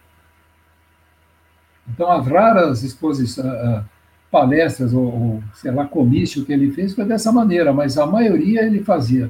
Então, 1.88 2.10
as 2.10 2.26
raras 2.26 2.84
exposições, 2.84 3.46
palestras 4.32 4.94
ou, 4.94 5.04
ou, 5.04 5.44
sei 5.54 5.72
lá, 5.72 5.86
comício 5.86 6.46
que 6.46 6.52
ele 6.52 6.72
fez 6.72 6.94
foi 6.94 7.06
dessa 7.06 7.32
maneira, 7.32 7.72
mas 7.72 7.98
a 7.98 8.06
maioria 8.06 8.64
ele 8.64 8.84
fazia 8.84 9.30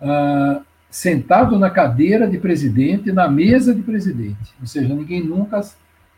uh, 0.00 0.62
sentado 0.88 1.58
na 1.58 1.68
cadeira 1.68 2.26
de 2.26 2.38
presidente, 2.38 3.12
na 3.12 3.28
mesa 3.28 3.74
de 3.74 3.82
presidente. 3.82 4.54
Ou 4.60 4.66
seja, 4.66 4.94
ninguém 4.94 5.22
nunca. 5.22 5.60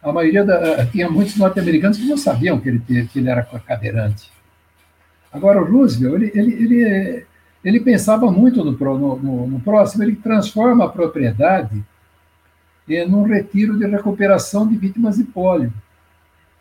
A 0.00 0.12
maioria 0.12 0.44
da, 0.44 0.86
tinha 0.86 1.10
muitos 1.10 1.36
norte-americanos 1.36 1.98
que 1.98 2.06
não 2.06 2.16
sabiam 2.16 2.60
que 2.60 2.68
ele, 2.68 2.78
que 2.78 3.18
ele 3.18 3.28
era 3.28 3.42
cadeirante. 3.42 4.30
Agora, 5.32 5.60
o 5.60 5.64
Roosevelt, 5.64 6.14
ele, 6.22 6.32
ele, 6.34 6.52
ele, 6.52 7.26
ele 7.64 7.80
pensava 7.80 8.30
muito 8.30 8.64
no, 8.64 8.72
no, 9.16 9.46
no 9.46 9.60
próximo, 9.60 10.02
ele 10.02 10.16
transforma 10.16 10.84
a 10.84 10.88
propriedade 10.88 11.84
é, 12.88 13.06
num 13.06 13.24
retiro 13.24 13.78
de 13.78 13.86
recuperação 13.86 14.66
de 14.66 14.76
vítimas 14.76 15.16
de 15.16 15.24
pólio. 15.24 15.72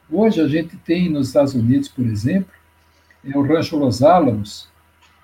Hoje 0.10 0.41
a 0.41 0.47
gente 0.47 0.75
tem 0.77 1.10
nos 1.10 1.27
Estados 1.27 1.53
Unidos, 1.53 1.88
por 1.88 2.05
exemplo, 2.05 2.51
é 3.23 3.38
o 3.38 3.41
Rancho 3.41 3.77
Los 3.77 4.01
Alamos, 4.01 4.69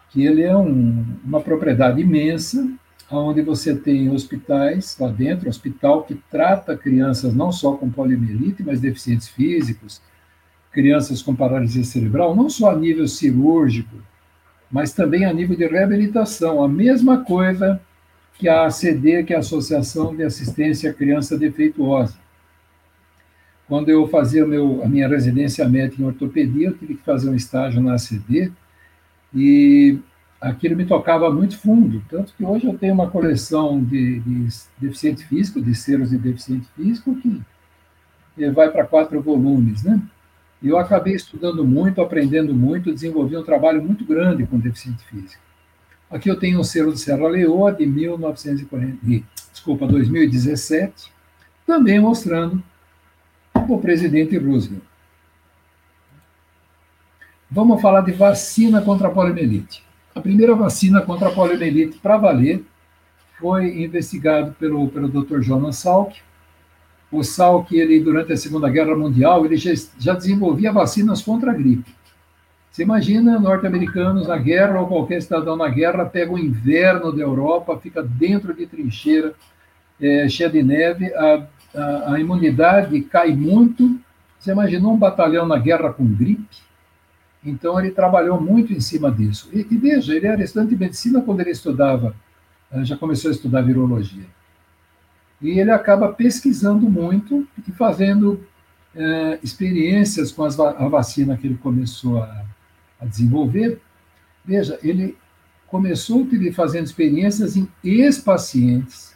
que 0.09 0.25
ele 0.25 0.43
é 0.43 0.55
um, 0.55 1.05
uma 1.23 1.41
propriedade 1.41 2.01
imensa, 2.01 2.67
onde 3.09 3.41
você 3.41 3.75
tem 3.75 4.09
hospitais 4.09 4.97
lá 4.99 5.07
dentro, 5.07 5.49
hospital 5.49 6.03
que 6.03 6.15
trata 6.29 6.77
crianças 6.77 7.33
não 7.33 7.51
só 7.51 7.73
com 7.73 7.89
poliomielite, 7.89 8.63
mas 8.63 8.79
deficientes 8.79 9.27
físicos, 9.27 10.01
crianças 10.71 11.21
com 11.21 11.35
paralisia 11.35 11.83
cerebral, 11.83 12.35
não 12.35 12.49
só 12.49 12.71
a 12.71 12.75
nível 12.75 13.07
cirúrgico, 13.07 13.95
mas 14.73 14.91
também 14.91 15.23
a 15.23 15.31
nível 15.31 15.55
de 15.55 15.67
reabilitação. 15.67 16.63
A 16.63 16.67
mesma 16.67 17.23
coisa 17.23 17.79
que 18.39 18.49
a 18.49 18.65
ACD, 18.65 19.23
que 19.23 19.31
é 19.31 19.35
a 19.35 19.39
Associação 19.39 20.15
de 20.15 20.23
Assistência 20.23 20.89
à 20.89 20.93
Criança 20.93 21.37
Defeituosa. 21.37 22.15
Quando 23.67 23.89
eu 23.89 24.07
fazia 24.07 24.43
meu, 24.47 24.83
a 24.83 24.89
minha 24.89 25.07
residência 25.07 25.69
médica 25.69 26.01
em 26.01 26.05
ortopedia, 26.05 26.69
eu 26.69 26.77
tive 26.77 26.95
que 26.95 27.03
fazer 27.03 27.29
um 27.29 27.35
estágio 27.35 27.83
na 27.83 27.93
ACD 27.93 28.51
e 29.33 29.99
aquilo 30.41 30.75
me 30.75 30.85
tocava 30.85 31.31
muito 31.31 31.57
fundo, 31.59 32.03
tanto 32.09 32.33
que 32.35 32.43
hoje 32.43 32.65
eu 32.65 32.77
tenho 32.77 32.95
uma 32.95 33.09
coleção 33.09 33.81
de, 33.81 34.19
de 34.21 34.47
deficiente 34.79 35.23
físico, 35.25 35.61
de 35.61 35.73
selos 35.75 36.09
de 36.09 36.17
deficiente 36.17 36.67
físico, 36.75 37.15
que 37.15 38.49
vai 38.49 38.69
para 38.71 38.85
quatro 38.85 39.21
volumes, 39.21 39.83
né? 39.83 40.01
E 40.63 40.69
eu 40.69 40.77
acabei 40.77 41.13
estudando 41.13 41.65
muito, 41.65 42.01
aprendendo 42.01 42.53
muito, 42.53 42.93
desenvolvi 42.93 43.35
um 43.35 43.43
trabalho 43.43 43.83
muito 43.83 44.05
grande 44.05 44.45
com 44.45 44.57
deficiente 44.57 45.03
físico. 45.03 45.43
Aqui 46.09 46.29
eu 46.29 46.39
tenho 46.39 46.57
um 46.57 46.63
selo 46.63 46.93
de 46.93 47.01
Serra 47.01 47.27
Leoa 47.27 47.73
de 47.73 47.85
1940, 47.85 49.25
desculpa, 49.51 49.85
2017, 49.85 51.11
também 51.67 51.99
mostrando 51.99 52.63
o 53.53 53.77
presidente 53.77 54.37
Roosevelt. 54.37 54.83
Vamos 57.51 57.81
falar 57.81 58.01
de 58.01 58.13
vacina 58.13 58.81
contra 58.81 59.09
a 59.09 59.11
poliomielite. 59.11 59.83
A 60.15 60.21
primeira 60.21 60.55
vacina 60.55 61.01
contra 61.01 61.27
a 61.27 61.31
poliomielite 61.31 61.97
para 61.97 62.17
valer 62.17 62.63
foi 63.37 63.83
investigado 63.83 64.53
pelo, 64.53 64.87
pelo 64.87 65.09
Dr. 65.09 65.41
Jonas 65.41 65.75
Salk. 65.75 66.21
O 67.13 67.23
Salk, 67.23 67.71
ele, 67.71 67.99
durante 67.99 68.33
a 68.33 68.37
Segunda 68.37 68.67
Guerra 68.67 68.95
Mundial, 68.95 69.45
ele 69.45 69.55
já, 69.55 69.71
já 69.99 70.15
desenvolvia 70.15 70.71
vacinas 70.71 71.21
contra 71.21 71.51
a 71.51 71.53
gripe. 71.53 71.93
Você 72.71 72.81
imagina 72.81 73.39
norte-americanos 73.39 74.27
na 74.27 74.35
guerra 74.35 74.81
ou 74.81 74.87
qualquer 74.87 75.21
cidadão 75.21 75.55
na 75.55 75.69
guerra 75.69 76.05
pega 76.05 76.33
o 76.33 76.39
inverno 76.39 77.15
da 77.15 77.21
Europa, 77.21 77.79
fica 77.79 78.01
dentro 78.01 78.51
de 78.51 78.65
trincheira, 78.65 79.35
é, 80.01 80.27
cheia 80.27 80.49
de 80.49 80.63
neve, 80.63 81.13
a, 81.13 81.47
a, 81.75 82.13
a, 82.13 82.19
imunidade 82.19 82.99
cai 83.01 83.31
muito. 83.31 83.99
Você 84.39 84.51
imaginou 84.51 84.93
um 84.93 84.97
batalhão 84.97 85.45
na 85.45 85.59
guerra 85.59 85.93
com 85.93 86.03
gripe? 86.03 86.57
Então 87.45 87.79
ele 87.79 87.91
trabalhou 87.91 88.41
muito 88.41 88.73
em 88.73 88.79
cima 88.79 89.11
disso. 89.11 89.51
E, 89.53 89.59
e 89.69 89.77
veja, 89.77 90.15
ele 90.15 90.25
era 90.25 90.43
estudante 90.43 90.73
de 90.73 90.79
medicina 90.79 91.21
quando 91.21 91.41
ele 91.41 91.51
estudava, 91.51 92.15
já 92.81 92.97
começou 92.97 93.29
a 93.29 93.33
estudar 93.35 93.61
virologia. 93.61 94.25
E 95.43 95.59
ele 95.59 95.69
acaba 95.69 96.11
pesquisando 96.11 96.89
muito 96.89 97.47
e 97.67 97.71
fazendo 97.71 98.43
é, 98.95 99.39
experiências 99.43 100.31
com 100.31 100.43
as, 100.43 100.59
a 100.59 100.87
vacina 100.87 101.37
que 101.37 101.45
ele 101.45 101.57
começou 101.57 102.17
a, 102.23 102.45
a 102.99 103.05
desenvolver, 103.05 103.79
Veja, 104.45 104.77
ele 104.83 105.17
começou 105.67 106.27
fazendo 106.53 106.85
experiências 106.85 107.55
em 107.55 107.67
ex-pacientes, 107.83 109.15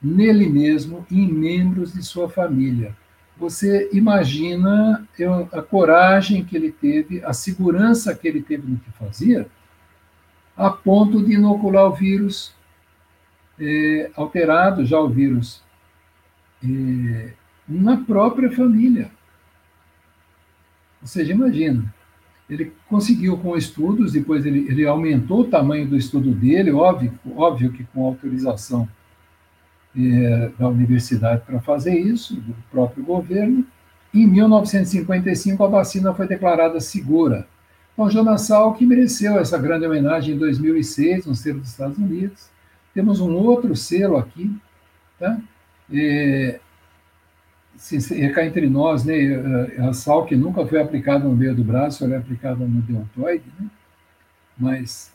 nele 0.00 0.48
mesmo 0.48 1.04
e 1.10 1.20
em 1.20 1.30
membros 1.30 1.92
de 1.92 2.02
sua 2.02 2.28
família. 2.28 2.96
Você 3.36 3.90
imagina 3.92 5.06
a 5.52 5.62
coragem 5.62 6.44
que 6.44 6.56
ele 6.56 6.70
teve, 6.70 7.22
a 7.24 7.32
segurança 7.32 8.14
que 8.14 8.28
ele 8.28 8.42
teve 8.42 8.70
no 8.70 8.78
que 8.78 8.90
fazia, 8.92 9.46
a 10.56 10.70
ponto 10.70 11.22
de 11.24 11.34
inocular 11.34 11.86
o 11.86 11.94
vírus 11.94 12.54
é, 13.60 14.10
alterado, 14.16 14.84
já 14.84 14.98
o 14.98 15.08
vírus, 15.08 15.62
é, 16.64 17.32
na 17.68 17.98
própria 17.98 18.50
família. 18.50 19.10
Ou 21.00 21.06
seja, 21.06 21.32
imagina, 21.32 21.92
ele 22.48 22.72
conseguiu 22.88 23.36
com 23.38 23.56
estudos, 23.56 24.12
depois 24.12 24.44
ele, 24.44 24.66
ele 24.68 24.86
aumentou 24.86 25.40
o 25.40 25.48
tamanho 25.48 25.86
do 25.86 25.96
estudo 25.96 26.32
dele, 26.32 26.72
óbvio, 26.72 27.12
óbvio 27.36 27.72
que 27.72 27.84
com 27.84 28.04
autorização 28.04 28.88
é, 29.96 30.50
da 30.58 30.68
universidade 30.68 31.42
para 31.46 31.60
fazer 31.60 31.98
isso, 31.98 32.34
do 32.34 32.54
próprio 32.70 33.04
governo. 33.04 33.64
Em 34.12 34.26
1955, 34.26 35.62
a 35.62 35.68
vacina 35.68 36.12
foi 36.12 36.26
declarada 36.26 36.80
segura. 36.80 37.46
Então, 37.92 38.10
Jonas 38.10 38.42
Salk 38.42 38.84
mereceu 38.84 39.38
essa 39.38 39.58
grande 39.58 39.86
homenagem 39.86 40.34
em 40.34 40.38
2006, 40.38 41.26
no 41.26 41.34
selo 41.34 41.60
dos 41.60 41.70
Estados 41.70 41.98
Unidos. 41.98 42.50
Temos 42.94 43.20
um 43.20 43.34
outro 43.34 43.74
selo 43.76 44.16
aqui, 44.16 44.54
tá? 45.18 45.38
É, 45.92 46.60
se, 47.76 48.22
é 48.22 48.28
cá 48.30 48.44
entre 48.44 48.68
nós, 48.68 49.04
né, 49.04 49.14
a 49.78 49.92
Salk 49.92 50.34
nunca 50.36 50.66
foi 50.66 50.80
aplicada 50.80 51.24
no 51.24 51.34
meio 51.34 51.54
do 51.54 51.64
braço, 51.64 52.04
ela 52.04 52.14
é 52.14 52.18
aplicada 52.18 52.64
no 52.64 52.82
deltoide, 52.82 53.44
né? 53.58 53.68
mas 54.58 55.12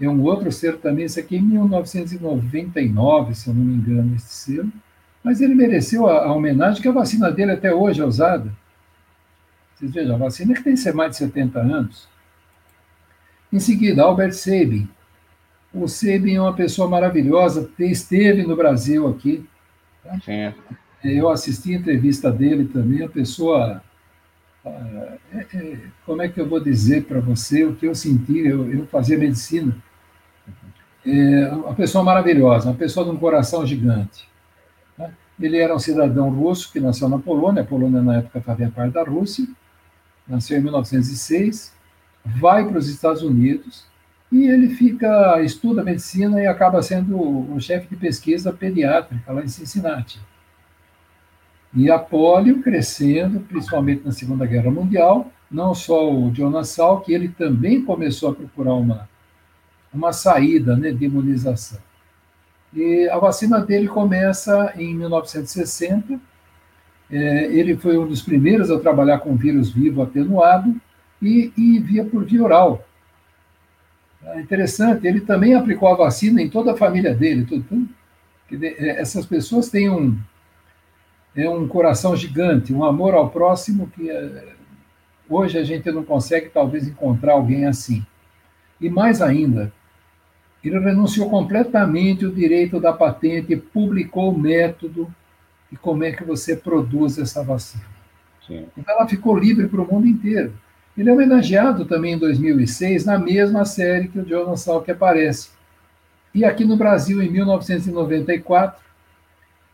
é 0.00 0.08
um 0.08 0.22
outro 0.22 0.52
selo 0.52 0.78
também, 0.78 1.04
esse 1.06 1.18
aqui 1.18 1.36
é 1.36 1.38
em 1.38 1.42
1999, 1.42 3.34
se 3.34 3.48
eu 3.48 3.54
não 3.54 3.64
me 3.64 3.74
engano, 3.74 4.14
esse 4.14 4.32
selo, 4.32 4.72
mas 5.22 5.40
ele 5.40 5.54
mereceu 5.54 6.06
a, 6.06 6.26
a 6.26 6.32
homenagem 6.32 6.80
que 6.80 6.88
a 6.88 6.92
vacina 6.92 7.30
dele 7.30 7.52
até 7.52 7.74
hoje 7.74 8.00
é 8.00 8.04
usada. 8.04 8.52
Vocês 9.74 9.92
vejam, 9.92 10.14
a 10.14 10.18
vacina 10.18 10.54
que 10.54 10.62
tem 10.62 10.74
mais 10.92 11.10
de 11.12 11.16
70 11.16 11.58
anos. 11.58 12.08
Em 13.52 13.58
seguida, 13.58 14.02
Albert 14.02 14.32
Sabin. 14.32 14.88
O 15.74 15.88
Sabin 15.88 16.36
é 16.36 16.40
uma 16.40 16.54
pessoa 16.54 16.88
maravilhosa, 16.88 17.68
esteve 17.80 18.44
no 18.44 18.54
Brasil 18.54 19.08
aqui. 19.08 19.44
Tá? 20.04 20.20
Sim. 20.20 20.54
Eu 21.02 21.28
assisti 21.28 21.74
a 21.74 21.78
entrevista 21.78 22.30
dele 22.30 22.66
também, 22.66 23.02
a 23.02 23.08
pessoa. 23.08 23.82
Ah, 24.64 25.16
é, 25.32 25.38
é, 25.52 25.78
como 26.06 26.22
é 26.22 26.28
que 26.28 26.40
eu 26.40 26.48
vou 26.48 26.60
dizer 26.60 27.04
para 27.04 27.18
você 27.20 27.64
o 27.64 27.74
que 27.74 27.86
eu 27.86 27.94
senti? 27.94 28.38
Eu, 28.38 28.72
eu 28.72 28.86
fazia 28.86 29.18
medicina. 29.18 29.76
É, 31.04 31.48
uma 31.48 31.74
pessoa 31.74 32.04
maravilhosa, 32.04 32.70
uma 32.70 32.76
pessoa 32.76 33.04
de 33.04 33.10
um 33.10 33.16
coração 33.16 33.66
gigante. 33.66 34.28
Né? 34.96 35.12
Ele 35.40 35.58
era 35.58 35.74
um 35.74 35.78
cidadão 35.78 36.30
russo 36.30 36.72
que 36.72 36.78
nasceu 36.78 37.08
na 37.08 37.18
Polônia, 37.18 37.62
a 37.62 37.66
Polônia 37.66 38.00
na 38.00 38.18
época 38.18 38.40
fazia 38.40 38.70
parte 38.70 38.94
da 38.94 39.02
Rússia, 39.02 39.46
nasceu 40.26 40.56
em 40.56 40.62
1906, 40.62 41.74
vai 42.24 42.66
para 42.66 42.78
os 42.78 42.88
Estados 42.88 43.22
Unidos 43.22 43.92
e 44.32 44.48
ele 44.48 44.70
fica, 44.70 45.40
estuda 45.42 45.84
medicina 45.84 46.40
e 46.40 46.46
acaba 46.46 46.82
sendo 46.82 47.18
o 47.18 47.60
chefe 47.60 47.88
de 47.88 47.96
pesquisa 47.96 48.52
pediátrica 48.52 49.32
lá 49.32 49.42
em 49.42 49.48
Cincinnati. 49.48 50.20
E 51.74 51.90
a 51.90 51.98
polio 51.98 52.62
crescendo, 52.62 53.40
principalmente 53.40 54.04
na 54.04 54.12
Segunda 54.12 54.46
Guerra 54.46 54.70
Mundial, 54.70 55.30
não 55.50 55.74
só 55.74 56.12
o 56.12 56.34
Jonas 56.34 56.68
Salk, 56.70 57.12
ele 57.12 57.28
também 57.28 57.82
começou 57.82 58.30
a 58.30 58.34
procurar 58.34 58.74
uma, 58.74 59.08
uma 59.92 60.12
saída 60.12 60.76
né, 60.76 60.90
de 60.90 61.04
imunização. 61.04 61.78
E 62.72 63.08
a 63.08 63.18
vacina 63.18 63.60
dele 63.60 63.86
começa 63.86 64.72
em 64.76 64.94
1960. 64.96 66.18
É, 67.10 67.44
ele 67.46 67.76
foi 67.76 67.96
um 67.96 68.06
dos 68.06 68.20
primeiros 68.20 68.70
a 68.70 68.80
trabalhar 68.80 69.18
com 69.18 69.36
vírus 69.36 69.70
vivo 69.70 70.02
atenuado 70.02 70.74
e, 71.22 71.52
e 71.56 71.78
via 71.78 72.04
por 72.04 72.24
via 72.24 72.42
oral. 72.42 72.84
É 74.26 74.40
interessante, 74.40 75.06
ele 75.06 75.20
também 75.20 75.54
aplicou 75.54 75.88
a 75.88 75.96
vacina 75.96 76.40
em 76.40 76.48
toda 76.48 76.72
a 76.72 76.76
família 76.76 77.14
dele. 77.14 77.44
Tudo. 77.44 77.88
É, 78.50 79.00
essas 79.00 79.26
pessoas 79.26 79.68
têm 79.68 79.90
um, 79.90 80.18
é 81.36 81.48
um 81.48 81.66
coração 81.66 82.16
gigante, 82.16 82.72
um 82.72 82.84
amor 82.84 83.14
ao 83.14 83.30
próximo 83.30 83.88
que 83.88 84.10
é, 84.10 84.54
hoje 85.28 85.58
a 85.58 85.64
gente 85.64 85.90
não 85.90 86.04
consegue 86.04 86.48
talvez 86.48 86.86
encontrar 86.86 87.32
alguém 87.32 87.66
assim. 87.66 88.04
E 88.80 88.88
mais 88.88 89.20
ainda, 89.20 89.72
ele 90.62 90.78
renunciou 90.78 91.28
completamente 91.28 92.24
o 92.24 92.32
direito 92.32 92.80
da 92.80 92.92
patente 92.92 93.52
e 93.52 93.56
publicou 93.56 94.32
o 94.32 94.38
método 94.38 95.12
e 95.70 95.76
como 95.76 96.04
é 96.04 96.12
que 96.12 96.24
você 96.24 96.56
produz 96.56 97.18
essa 97.18 97.42
vacina. 97.42 97.84
Sim. 98.46 98.66
Então 98.76 98.94
ela 98.94 99.08
ficou 99.08 99.36
livre 99.38 99.68
para 99.68 99.80
o 99.80 99.90
mundo 99.90 100.06
inteiro. 100.06 100.52
Ele 100.96 101.10
é 101.10 101.12
homenageado 101.12 101.84
também 101.84 102.14
em 102.14 102.18
2006 102.18 103.04
na 103.04 103.18
mesma 103.18 103.64
série 103.64 104.08
que 104.08 104.18
o 104.18 104.28
Jonas 104.28 104.60
Salk 104.60 104.88
aparece. 104.90 105.48
E 106.32 106.44
aqui 106.44 106.64
no 106.64 106.76
Brasil, 106.76 107.22
em 107.22 107.30
1994, 107.30 108.82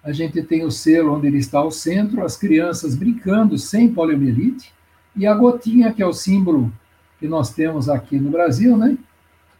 a 0.03 0.13
gente 0.13 0.43
tem 0.43 0.65
o 0.65 0.71
selo 0.71 1.15
onde 1.15 1.27
ele 1.27 1.39
está 1.39 1.59
ao 1.59 1.71
centro, 1.71 2.25
as 2.25 2.37
crianças 2.37 2.95
brincando 2.95 3.59
sem 3.59 3.93
poliomielite, 3.93 4.73
e 5.15 5.27
a 5.27 5.35
gotinha, 5.35 5.93
que 5.93 6.03
é 6.03 6.07
o 6.07 6.13
símbolo 6.13 6.73
que 7.19 7.29
nós 7.29 7.53
temos 7.53 7.89
aqui 7.89 8.19
no 8.19 8.31
Brasil, 8.31 8.77
né? 8.77 8.97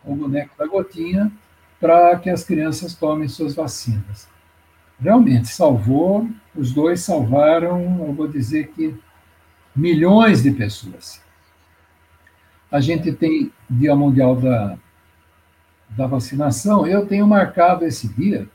O 0.03 0.15
boneco 0.15 0.57
da 0.59 0.67
gotinha, 0.67 1.31
para 1.79 2.19
que 2.19 2.31
as 2.31 2.43
crianças 2.43 2.95
tomem 2.95 3.29
suas 3.29 3.55
vacinas. 3.55 4.27
Realmente, 4.99 5.49
salvou, 5.49 6.29
os 6.55 6.73
dois 6.73 7.01
salvaram, 7.01 8.07
eu 8.07 8.13
vou 8.13 8.29
dizer 8.29 8.69
que 8.69 8.95
milhões 9.75 10.43
de 10.43 10.51
pessoas. 10.51 11.21
A 12.71 12.81
gente 12.81 13.13
tem 13.13 13.53
Dia 13.69 13.97
Mundial 13.97 14.37
da, 14.37 14.79
da 15.91 16.07
Vacinação, 16.07 16.87
eu 16.87 17.07
tenho 17.07 17.27
marcado 17.27 17.85
esse 17.85 18.09
dia 18.09 18.49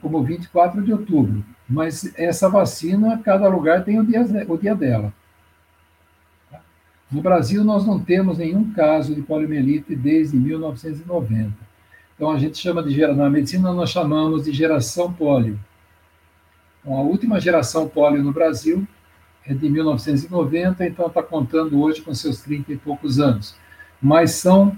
como 0.00 0.22
24 0.22 0.82
de 0.82 0.92
outubro. 0.92 1.44
Mas 1.68 2.12
essa 2.18 2.48
vacina, 2.48 3.18
cada 3.18 3.48
lugar 3.48 3.84
tem 3.84 3.98
o 3.98 4.04
dia, 4.04 4.22
o 4.48 4.56
dia 4.56 4.74
dela. 4.74 5.12
No 7.10 7.20
Brasil, 7.20 7.62
nós 7.64 7.86
não 7.86 7.98
temos 7.98 8.38
nenhum 8.38 8.72
caso 8.72 9.14
de 9.14 9.22
poliomielite 9.22 9.94
desde 9.94 10.36
1990. 10.36 11.52
Então, 12.14 12.30
a 12.30 12.38
gente 12.38 12.58
chama 12.58 12.82
de, 12.82 13.06
na 13.08 13.28
medicina, 13.28 13.72
nós 13.72 13.90
chamamos 13.90 14.44
de 14.44 14.52
geração 14.52 15.12
polio. 15.12 15.58
Então, 16.80 16.96
a 16.96 17.02
última 17.02 17.40
geração 17.40 17.88
polio 17.88 18.22
no 18.22 18.32
Brasil 18.32 18.86
é 19.46 19.52
de 19.52 19.68
1990, 19.68 20.86
então 20.86 21.06
está 21.06 21.22
contando 21.22 21.80
hoje 21.80 22.00
com 22.00 22.14
seus 22.14 22.40
30 22.40 22.72
e 22.72 22.76
poucos 22.76 23.20
anos. 23.20 23.54
Mas 24.00 24.32
são 24.32 24.76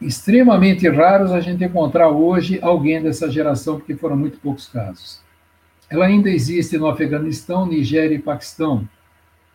extremamente 0.00 0.88
raros 0.88 1.32
a 1.32 1.40
gente 1.40 1.64
encontrar 1.64 2.08
hoje 2.08 2.58
alguém 2.62 3.02
dessa 3.02 3.30
geração, 3.30 3.78
porque 3.78 3.96
foram 3.96 4.16
muito 4.16 4.38
poucos 4.38 4.68
casos. 4.68 5.20
Ela 5.88 6.06
ainda 6.06 6.30
existe 6.30 6.78
no 6.78 6.86
Afeganistão, 6.86 7.66
Nigéria 7.66 8.14
e 8.14 8.20
Paquistão, 8.20 8.88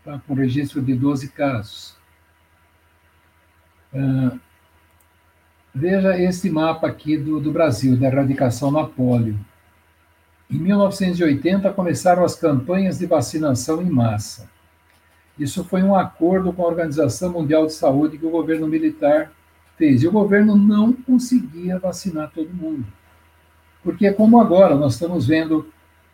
tá, 0.04 0.22
com 0.28 0.34
registro 0.34 0.82
de 0.82 0.94
12 0.94 1.30
casos. 1.30 1.96
Uh, 3.94 4.38
veja 5.74 6.20
esse 6.20 6.50
mapa 6.50 6.88
aqui 6.88 7.18
do, 7.18 7.40
do 7.40 7.52
Brasil, 7.52 7.96
da 7.96 8.08
erradicação 8.08 8.70
na 8.70 8.84
polio. 8.84 9.40
Em 10.50 10.58
1980, 10.58 11.72
começaram 11.74 12.24
as 12.24 12.36
campanhas 12.36 13.00
de 13.00 13.06
vacinação 13.06 13.82
em 13.82 13.90
massa. 13.90 14.50
Isso 15.38 15.64
foi 15.64 15.84
um 15.84 15.96
acordo 15.96 16.54
com 16.54 16.64
a 16.64 16.68
Organização 16.68 17.32
Mundial 17.32 17.66
de 17.66 17.74
Saúde 17.74 18.18
que 18.18 18.26
o 18.26 18.32
governo 18.32 18.68
militar 18.68 19.32
fez. 19.78 20.04
E 20.04 20.08
o 20.08 20.12
governo 20.12 20.56
não 20.56 20.94
conseguia 20.94 21.80
vacinar 21.80 22.32
todo 22.34 22.54
mundo. 22.54 22.86
Porque 23.84 24.08
é 24.08 24.14
como 24.14 24.40
agora, 24.40 24.76
nós 24.76 24.94
estamos 24.94 25.28
vendo 25.28 25.68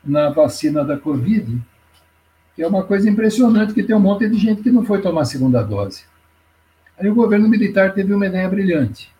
na 0.04 0.30
vacina 0.30 0.84
da 0.84 0.98
Covid, 0.98 1.62
que 2.56 2.63
é 2.63 2.67
uma 2.67 2.84
coisa 2.84 3.10
impressionante, 3.10 3.74
que 3.74 3.84
tem 3.84 3.96
um 3.96 4.00
monte 4.00 4.28
de 4.28 4.38
gente 4.38 4.63
que 4.63 4.72
não 4.72 4.84
foi 4.84 5.02
tomar 5.02 5.22
a 5.22 5.26
segunda 5.26 5.62
dose. 5.62 6.04
Aí 6.98 7.10
o 7.10 7.15
governo 7.15 7.48
militar 7.48 7.94
teve 7.94 8.13
uma 8.13 8.26
ideia 8.26 8.48
brilhante. 8.50 9.12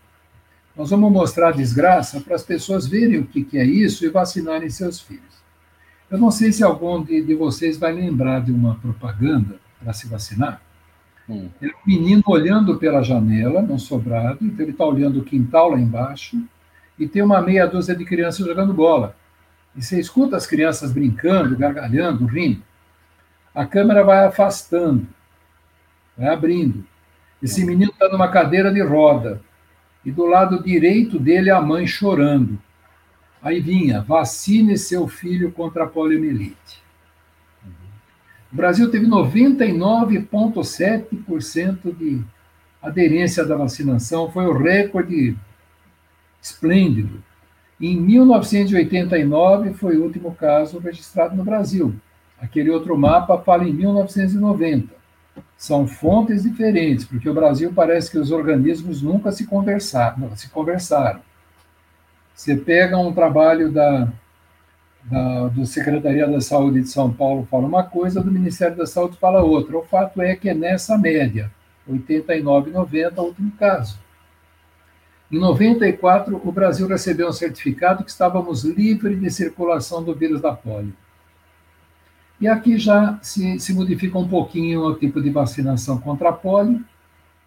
Nós 0.76 0.90
vamos 0.90 1.12
mostrar 1.12 1.50
a 1.50 1.52
desgraça 1.52 2.22
para 2.22 2.36
as 2.36 2.44
pessoas 2.44 2.88
verem 2.88 3.20
o 3.20 3.26
que, 3.26 3.44
que 3.44 3.58
é 3.58 3.66
isso 3.66 4.06
e 4.06 4.10
vacinarem 4.10 4.70
seus 4.70 5.00
filhos. 5.00 5.42
Eu 6.10 6.18
não 6.18 6.32
sei 6.32 6.52
se 6.52 6.64
algum 6.64 7.04
de, 7.04 7.22
de 7.22 7.36
vocês 7.36 7.78
vai 7.78 7.94
lembrar 7.94 8.42
de 8.42 8.52
uma 8.52 8.76
propaganda 8.76 9.56
para 9.80 9.94
se 9.94 10.08
vacinar, 10.08 10.62
Hum. 11.32 11.50
É 11.62 11.68
um 11.68 11.88
menino 11.88 12.24
olhando 12.28 12.78
pela 12.78 13.02
janela, 13.02 13.62
no 13.62 13.80
sobrado, 13.80 14.40
então 14.42 14.66
ele 14.66 14.72
está 14.72 14.86
olhando 14.86 15.20
o 15.20 15.24
quintal 15.24 15.70
lá 15.70 15.80
embaixo, 15.80 16.38
e 17.00 17.08
tem 17.08 17.22
uma 17.22 17.42
meia 17.42 17.66
dúzia 17.66 17.96
de 17.96 18.04
crianças 18.04 18.46
jogando 18.46 18.74
bola. 18.74 19.16
E 19.76 19.82
você 19.82 20.00
escuta 20.00 20.36
as 20.36 20.46
crianças 20.46 20.92
brincando, 20.92 21.56
gargalhando, 21.56 22.26
rindo. 22.26 22.62
A 23.56 23.66
câmera 23.66 24.04
vai 24.04 24.26
afastando, 24.26 25.08
vai 26.18 26.28
abrindo. 26.28 26.86
Esse 27.42 27.66
menino 27.66 27.92
está 27.92 28.10
numa 28.10 28.28
cadeira 28.28 28.72
de 28.72 28.82
roda. 28.82 29.42
E 30.04 30.12
do 30.12 30.26
lado 30.26 30.64
direito 30.64 31.20
dele 31.20 31.50
a 31.50 31.62
mãe 31.62 31.86
chorando. 31.86 32.58
Aí 33.42 33.60
vinha, 33.60 34.02
vacine 34.02 34.78
seu 34.78 35.08
filho 35.08 35.52
contra 35.52 35.84
a 35.84 35.88
poliomielite. 35.88 36.82
O 38.52 38.56
Brasil 38.56 38.92
teve 38.92 39.08
99,7% 39.08 41.96
de 41.96 42.22
aderência 42.82 43.46
da 43.46 43.56
vacinação, 43.56 44.32
foi 44.32 44.46
o 44.46 44.58
recorde 44.58 45.38
esplêndido. 46.42 47.24
Em 47.80 48.00
1989 48.00 49.74
foi 49.74 49.98
o 49.98 50.04
último 50.04 50.34
caso 50.36 50.80
registrado 50.80 51.36
no 51.36 51.44
Brasil. 51.44 51.96
Aquele 52.40 52.70
outro 52.70 52.98
mapa 52.98 53.38
fala 53.38 53.68
em 53.68 53.74
1990. 53.74 55.01
São 55.58 55.88
fontes 55.88 56.44
diferentes, 56.44 57.06
porque 57.06 57.30
o 57.30 57.34
Brasil 57.34 57.72
parece 57.74 58.10
que 58.10 58.18
os 58.18 58.32
organismos 58.32 59.02
nunca 59.02 59.32
se 59.32 59.46
conversaram. 59.46 60.36
Se 60.36 60.50
conversaram. 60.50 61.22
Você 62.34 62.56
pega 62.56 62.98
um 62.98 63.14
trabalho 63.14 63.72
da, 63.72 64.12
da, 65.04 65.48
do 65.50 65.66
Secretaria 65.66 66.28
da 66.28 66.42
Saúde 66.42 66.82
de 66.82 66.90
São 66.90 67.12
Paulo 67.12 67.48
fala 67.50 67.68
uma 67.68 67.84
coisa, 67.84 68.22
do 68.22 68.32
Ministério 68.32 68.76
da 68.76 68.86
Saúde 68.86 69.18
fala 69.18 69.44
outra. 69.44 69.78
O 69.78 69.84
fato 69.84 70.22
é 70.22 70.36
que 70.36 70.50
é 70.50 70.54
nessa 70.54 70.98
média, 70.98 71.52
89 71.88 72.72
90, 72.72 73.22
o 73.22 73.26
último 73.26 73.52
caso. 73.52 74.00
Em 75.32 75.40
94, 75.40 76.42
o 76.44 76.52
Brasil 76.52 76.88
recebeu 76.88 77.30
um 77.30 77.34
certificado 77.34 78.04
que 78.04 78.12
estávamos 78.12 78.64
livres 78.66 79.20
de 79.20 79.32
circulação 79.32 80.04
do 80.04 80.14
vírus 80.14 80.42
da 80.42 80.54
polio. 80.54 80.94
E 82.42 82.48
aqui 82.48 82.76
já 82.76 83.20
se, 83.22 83.60
se 83.60 83.72
modifica 83.72 84.18
um 84.18 84.28
pouquinho 84.28 84.82
o 84.82 84.96
tipo 84.96 85.22
de 85.22 85.30
vacinação 85.30 86.00
contra 86.02 86.30
a 86.30 86.34
polio, 86.34 86.84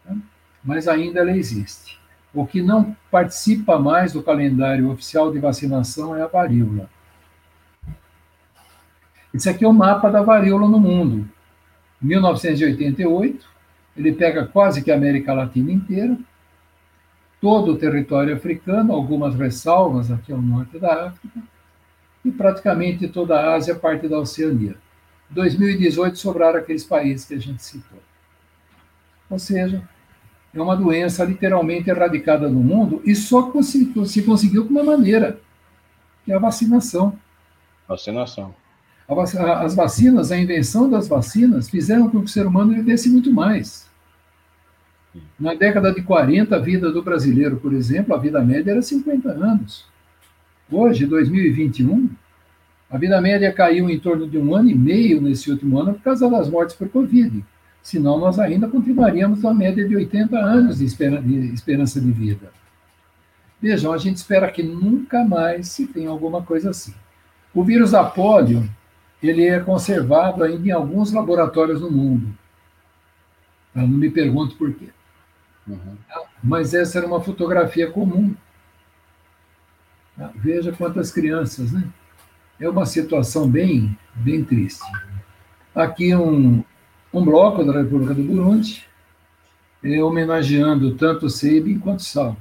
né? 0.05 0.17
mas 0.63 0.87
ainda 0.87 1.19
ela 1.19 1.37
existe. 1.37 1.99
O 2.33 2.47
que 2.47 2.63
não 2.63 2.97
participa 3.11 3.77
mais 3.77 4.13
do 4.13 4.23
calendário 4.23 4.89
oficial 4.89 5.33
de 5.33 5.41
vacinação 5.41 6.15
é 6.15 6.23
a 6.23 6.29
varíola. 6.29 6.89
Esse 9.35 9.49
aqui 9.49 9.65
é 9.65 9.69
o 9.69 9.73
mapa 9.73 10.09
da 10.09 10.23
varíola 10.23 10.69
no 10.69 10.79
mundo. 10.79 11.29
1988, 12.01 13.45
ele 13.97 14.13
pega 14.13 14.47
quase 14.47 14.81
que 14.81 14.93
a 14.93 14.95
América 14.95 15.35
Latina 15.35 15.73
inteira, 15.73 16.17
todo 17.41 17.73
o 17.73 17.77
território 17.77 18.37
africano, 18.37 18.93
algumas 18.93 19.35
ressalvas 19.35 20.13
aqui 20.13 20.33
ao 20.33 20.41
norte 20.41 20.79
da 20.79 21.09
África, 21.09 21.41
e 22.25 22.31
praticamente 22.31 23.09
toda 23.09 23.39
a 23.39 23.55
Ásia, 23.57 23.75
parte 23.75 24.07
da 24.07 24.21
Oceania. 24.21 24.84
2018 25.31 26.19
sobraram 26.19 26.59
aqueles 26.59 26.85
países 26.85 27.27
que 27.27 27.35
a 27.35 27.41
gente 27.41 27.63
citou. 27.63 27.99
Ou 29.29 29.39
seja, 29.39 29.83
é 30.55 30.63
uma 30.63 30.77
doença 30.77 31.25
literalmente 31.25 31.91
erradicada 31.91 32.49
no 32.49 32.61
mundo 32.61 33.03
e 33.05 33.15
só 33.15 33.51
se 33.63 34.23
conseguiu 34.23 34.65
com 34.65 34.71
uma 34.71 34.85
maneira, 34.85 35.41
que 36.25 36.33
é 36.33 36.37
a 36.37 36.39
vacinação. 36.39 37.19
Vacinação. 37.89 38.55
As 39.07 39.75
vacinas, 39.75 40.33
a 40.33 40.39
invenção 40.39 40.89
das 40.89 41.09
vacinas, 41.09 41.69
fizeram 41.69 42.09
com 42.09 42.21
que 42.21 42.27
o 42.27 42.29
ser 42.29 42.47
humano 42.47 42.73
vivesse 42.73 43.11
muito 43.11 43.33
mais. 43.33 43.89
Na 45.39 45.55
década 45.55 45.93
de 45.93 46.03
40, 46.03 46.57
a 46.57 46.59
vida 46.59 46.91
do 46.91 47.03
brasileiro, 47.03 47.57
por 47.57 47.73
exemplo, 47.73 48.15
a 48.15 48.19
vida 48.19 48.41
média 48.41 48.71
era 48.71 48.83
50 48.83 49.31
anos. 49.31 49.85
Hoje, 50.71 51.07
2021, 51.07 52.09
a 52.95 52.99
vida 52.99 53.21
média 53.21 53.53
caiu 53.53 53.91
em 53.91 53.99
torno 53.99 54.29
de 54.29 54.39
um 54.39 54.55
ano 54.55 54.71
e 54.71 54.75
meio 54.75 55.21
nesse 55.21 55.51
último 55.51 55.79
ano 55.81 55.95
por 55.95 56.03
causa 56.03 56.31
das 56.31 56.49
mortes 56.49 56.77
por 56.77 56.89
Covid 56.89 57.45
senão 57.85 58.19
nós 58.19 58.39
ainda 58.39 58.67
continuaríamos 58.67 59.43
na 59.43 59.53
média 59.53 59.87
de 59.87 59.95
80 59.95 60.39
anos 60.39 60.79
de, 60.79 60.87
de 60.87 61.53
esperança 61.53 62.01
de 62.01 62.11
vida. 62.11 62.51
Vejam, 63.61 63.93
a 63.93 63.99
gente 63.99 64.17
espera 64.17 64.51
que 64.51 64.63
nunca 64.63 65.23
mais 65.23 65.69
se 65.69 65.87
tenha 65.87 66.09
alguma 66.09 66.43
coisa 66.43 66.71
assim. 66.71 66.95
O 67.55 67.63
vírus 67.63 67.91
da 67.91 68.03
polio, 68.03 68.67
ele 69.23 69.47
é 69.47 69.61
conservado 69.61 70.43
ainda 70.43 70.67
em 70.67 70.71
alguns 70.71 71.13
laboratórios 71.13 71.83
no 71.83 71.91
mundo. 71.91 72.35
Eu 73.77 73.83
não 73.83 73.99
me 73.99 74.11
pergunto 74.11 74.57
por 74.57 74.73
quê. 74.73 74.89
Uhum. 75.69 75.97
Mas 76.43 76.73
essa 76.73 76.99
era 76.99 77.07
uma 77.07 77.21
fotografia 77.21 77.91
comum. 77.91 78.35
Veja 80.37 80.73
quantas 80.73 81.13
crianças, 81.13 81.71
né? 81.71 81.85
É 82.61 82.69
uma 82.69 82.87
situação 82.87 83.49
bem, 83.49 83.99
bem 84.15 84.45
triste. 84.45 84.85
Aqui 85.75 86.15
um, 86.15 86.63
um 87.13 87.25
bloco 87.25 87.65
da 87.65 87.73
República 87.73 88.15
do 88.15 88.23
Burundi, 88.23 88.87
é, 89.83 90.03
homenageando 90.03 90.95
tanto 90.95 91.29
Seibin 91.29 91.79
quanto 91.79 92.03
Salk. 92.03 92.41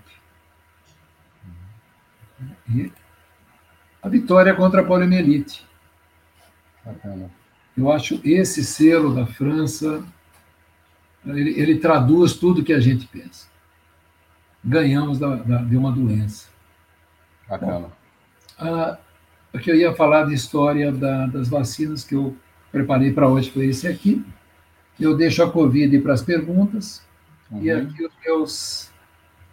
E 2.70 2.92
a 4.02 4.10
vitória 4.10 4.54
contra 4.54 4.82
a 4.82 4.84
poliomielite. 4.84 5.66
Eu 7.76 7.92
acho 7.92 8.20
esse 8.24 8.64
selo 8.64 9.16
da 9.16 9.26
França, 9.26 10.04
ele, 11.26 11.60
ele 11.60 11.80
traduz 11.80 12.34
tudo 12.34 12.64
que 12.64 12.74
a 12.74 12.80
gente 12.80 13.08
pensa. 13.08 13.48
Ganhamos 14.64 15.20
da, 15.20 15.36
da, 15.36 15.58
de 15.58 15.76
uma 15.76 15.92
doença. 15.92 16.50
Bacana. 17.50 17.92
Bom, 18.60 18.92
o 18.92 18.98
que 19.60 19.70
eu 19.70 19.76
ia 19.76 19.94
falar 19.94 20.26
de 20.26 20.34
história 20.34 20.92
da, 20.92 21.28
das 21.28 21.48
vacinas 21.48 22.04
que 22.04 22.16
eu 22.16 22.36
preparei 22.72 23.14
para 23.14 23.28
hoje 23.28 23.52
foi 23.52 23.68
esse 23.68 23.88
aqui. 23.88 24.26
Eu 25.00 25.16
deixo 25.16 25.44
a 25.44 25.52
Covid 25.52 26.00
para 26.00 26.14
as 26.14 26.24
perguntas 26.24 27.06
uhum. 27.52 27.62
e 27.62 27.72
aqui 27.72 28.06
os 28.06 28.14
meus 28.26 28.92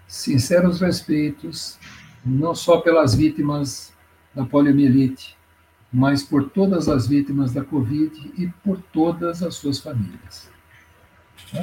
sinceros 0.07 0.81
respeitos, 0.81 1.79
não 2.25 2.55
só 2.55 2.81
pelas 2.81 3.15
vítimas 3.15 3.93
da 4.35 4.45
poliomielite, 4.45 5.37
mas 5.93 6.23
por 6.23 6.51
todas 6.51 6.89
as 6.89 7.07
vítimas 7.07 7.53
da 7.53 7.65
Covid 7.65 8.33
e 8.39 8.49
por 8.65 8.81
todas 8.93 9.43
as 9.43 9.55
suas 9.55 9.79
famílias. 9.79 10.51
Tá? 11.53 11.63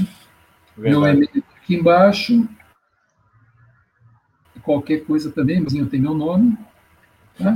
Meu 0.78 1.06
e-mail 1.06 1.43
aqui 1.56 1.76
embaixo. 1.76 2.47
Qualquer 4.62 5.06
coisa 5.06 5.32
também, 5.32 5.62
mas 5.62 5.73
tem 5.89 6.00
meu 6.00 6.13
nome. 6.13 6.58
Tá? 7.38 7.54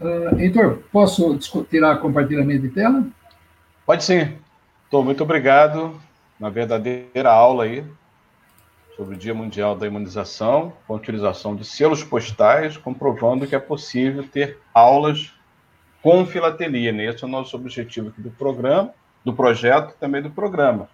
Uh, 0.00 0.38
Heitor, 0.38 0.78
posso 0.90 1.38
tirar 1.68 1.98
compartilhamento 1.98 2.62
de 2.62 2.70
tela? 2.70 3.04
Pode 3.84 4.02
sim. 4.02 4.38
Tô, 4.90 5.02
muito 5.02 5.22
obrigado. 5.22 6.00
Uma 6.38 6.50
verdadeira 6.50 7.30
aula 7.30 7.64
aí 7.64 7.84
sobre 8.96 9.14
o 9.14 9.18
Dia 9.18 9.34
Mundial 9.34 9.76
da 9.76 9.86
Imunização, 9.86 10.72
com 10.86 10.94
a 10.94 10.96
utilização 10.96 11.54
de 11.54 11.64
selos 11.64 12.02
postais, 12.02 12.76
comprovando 12.76 13.46
que 13.46 13.54
é 13.54 13.58
possível 13.58 14.26
ter 14.26 14.58
aulas 14.72 15.32
com 16.02 16.24
filatelia. 16.24 16.92
Né? 16.92 17.04
Esse 17.04 17.24
é 17.24 17.26
o 17.26 17.30
nosso 17.30 17.56
objetivo 17.56 18.08
aqui 18.08 18.22
do 18.22 18.30
programa, 18.30 18.90
do 19.24 19.32
projeto 19.32 19.94
também 19.98 20.22
do 20.22 20.30
programa. 20.30 20.88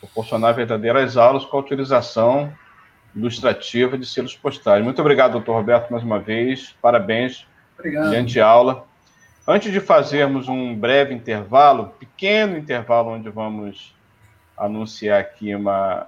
Proporcionar 0.00 0.54
verdadeiras 0.54 1.16
aulas 1.16 1.44
com 1.44 1.56
a 1.56 1.60
utilização 1.60 2.52
ilustrativa 3.14 3.98
de 3.98 4.06
selos 4.06 4.36
postais. 4.36 4.82
Muito 4.82 5.00
obrigado, 5.00 5.32
doutor 5.32 5.54
Roberto, 5.54 5.90
mais 5.90 6.02
uma 6.02 6.18
vez. 6.18 6.74
Parabéns. 6.80 7.46
Obrigado. 7.80 8.08
Brilhante 8.08 8.40
aula. 8.40 8.84
Antes 9.46 9.72
de 9.72 9.80
fazermos 9.80 10.48
um 10.48 10.76
breve 10.76 11.12
intervalo, 11.12 11.92
pequeno 11.98 12.56
intervalo, 12.56 13.10
onde 13.10 13.28
vamos 13.28 13.94
anunciar 14.56 15.18
aqui 15.18 15.54
uma 15.54 16.06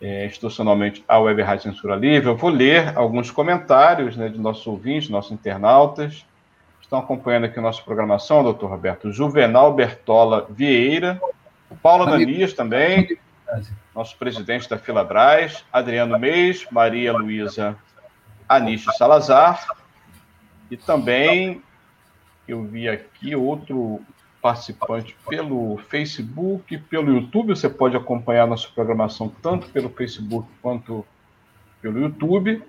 é, 0.00 0.26
institucionalmente 0.26 1.04
a 1.06 1.18
Web 1.20 1.42
Rádio 1.42 1.70
Censura 1.70 1.94
Livre, 1.94 2.28
eu 2.28 2.36
vou 2.36 2.50
ler 2.50 2.96
alguns 2.96 3.30
comentários 3.30 4.16
né, 4.16 4.28
de 4.28 4.38
nossos 4.38 4.66
ouvintes, 4.66 5.08
nossos 5.08 5.30
internautas. 5.30 6.26
Estão 6.80 6.98
acompanhando 6.98 7.44
aqui 7.44 7.58
a 7.58 7.62
nossa 7.62 7.80
programação, 7.82 8.42
doutor 8.42 8.68
Roberto. 8.68 9.12
Juvenal 9.12 9.72
Bertola 9.72 10.46
Vieira, 10.50 11.20
Paula 11.80 12.10
Danias 12.10 12.52
também, 12.52 13.16
nosso 13.94 14.16
presidente 14.18 14.68
da 14.68 14.76
Filabras, 14.76 15.64
Adriano 15.72 16.18
Meis, 16.18 16.66
Maria 16.70 17.12
Luísa 17.12 17.76
Aniche 18.48 18.90
Salazar, 18.96 19.66
e 20.72 20.76
também 20.78 21.62
eu 22.48 22.62
vi 22.62 22.88
aqui 22.88 23.36
outro 23.36 24.00
participante 24.40 25.14
pelo 25.28 25.76
Facebook, 25.90 26.78
pelo 26.78 27.12
YouTube. 27.12 27.54
Você 27.54 27.68
pode 27.68 27.94
acompanhar 27.94 28.46
nossa 28.46 28.66
programação 28.74 29.30
tanto 29.42 29.68
pelo 29.68 29.90
Facebook 29.90 30.48
quanto 30.62 31.04
pelo 31.82 32.00
YouTube. 32.00 32.62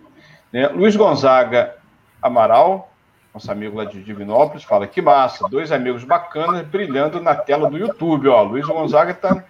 Né? 0.51 0.67
Luiz 0.67 0.97
Gonzaga 0.97 1.77
Amaral, 2.21 2.91
nosso 3.33 3.49
amigo 3.49 3.77
lá 3.77 3.85
de 3.85 4.03
Divinópolis, 4.03 4.65
fala 4.65 4.85
que 4.85 5.01
massa, 5.01 5.47
dois 5.47 5.71
amigos 5.71 6.03
bacanas 6.03 6.67
brilhando 6.67 7.21
na 7.21 7.33
tela 7.33 7.69
do 7.69 7.77
YouTube. 7.77 8.27
Ó, 8.27 8.43
Luiz 8.43 8.65
Gonzaga 8.65 9.11
está 9.11 9.41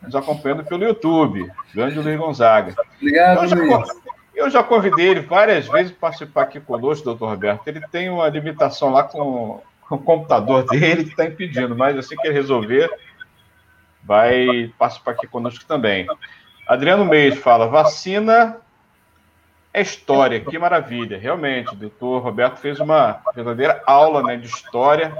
nos 0.00 0.14
acompanhando 0.14 0.64
pelo 0.64 0.84
YouTube. 0.84 1.50
Grande 1.74 1.98
Luiz 1.98 2.16
Gonzaga. 2.16 2.72
Obrigado, 3.00 3.42
eu 3.42 3.48
já, 3.48 3.56
Luiz. 3.56 4.05
Eu 4.36 4.50
já 4.50 4.62
convidei 4.62 5.08
ele 5.08 5.20
várias 5.20 5.66
vezes 5.66 5.90
para 5.90 6.10
participar 6.10 6.42
aqui 6.42 6.60
conosco, 6.60 7.06
doutor 7.06 7.30
Roberto. 7.30 7.66
Ele 7.66 7.80
tem 7.88 8.10
uma 8.10 8.28
limitação 8.28 8.92
lá 8.92 9.02
com 9.02 9.62
o 9.90 9.98
computador 9.98 10.66
dele 10.68 11.04
que 11.04 11.10
está 11.10 11.24
impedindo, 11.24 11.74
mas 11.74 11.96
assim 11.96 12.14
que 12.16 12.26
ele 12.26 12.34
resolver, 12.34 12.90
vai 14.04 14.70
participar 14.78 15.12
aqui 15.12 15.26
conosco 15.26 15.64
também. 15.64 16.06
Adriano 16.68 17.06
Meis 17.06 17.38
fala: 17.38 17.66
vacina 17.66 18.58
é 19.72 19.80
história, 19.80 20.38
que 20.38 20.58
maravilha. 20.58 21.18
Realmente, 21.18 21.72
o 21.72 21.76
doutor 21.76 22.22
Roberto 22.22 22.56
fez 22.56 22.78
uma 22.78 23.22
verdadeira 23.34 23.82
aula 23.86 24.22
né, 24.22 24.36
de 24.36 24.46
história 24.46 25.16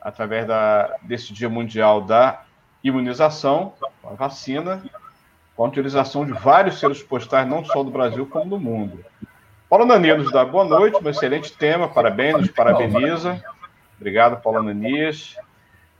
através 0.00 0.44
da, 0.44 0.96
desse 1.02 1.32
Dia 1.32 1.48
Mundial 1.48 2.00
da 2.00 2.42
Imunização, 2.82 3.74
a 4.02 4.14
vacina, 4.14 4.82
com 5.58 5.64
a 5.64 5.68
utilização 5.68 6.24
de 6.24 6.32
vários 6.32 6.78
selos 6.78 7.02
postais, 7.02 7.44
não 7.44 7.64
só 7.64 7.82
do 7.82 7.90
Brasil, 7.90 8.24
como 8.24 8.48
do 8.48 8.60
mundo. 8.60 9.04
Paulo 9.68 9.84
Nanias 9.84 10.16
nos 10.16 10.30
dá 10.30 10.44
boa 10.44 10.64
noite, 10.64 11.04
um 11.04 11.08
excelente 11.10 11.52
tema, 11.52 11.88
parabéns, 11.88 12.36
nos 12.36 12.50
parabeniza. 12.52 13.42
Obrigado, 13.96 14.40
Paulo 14.40 14.62
Nanias. 14.62 15.36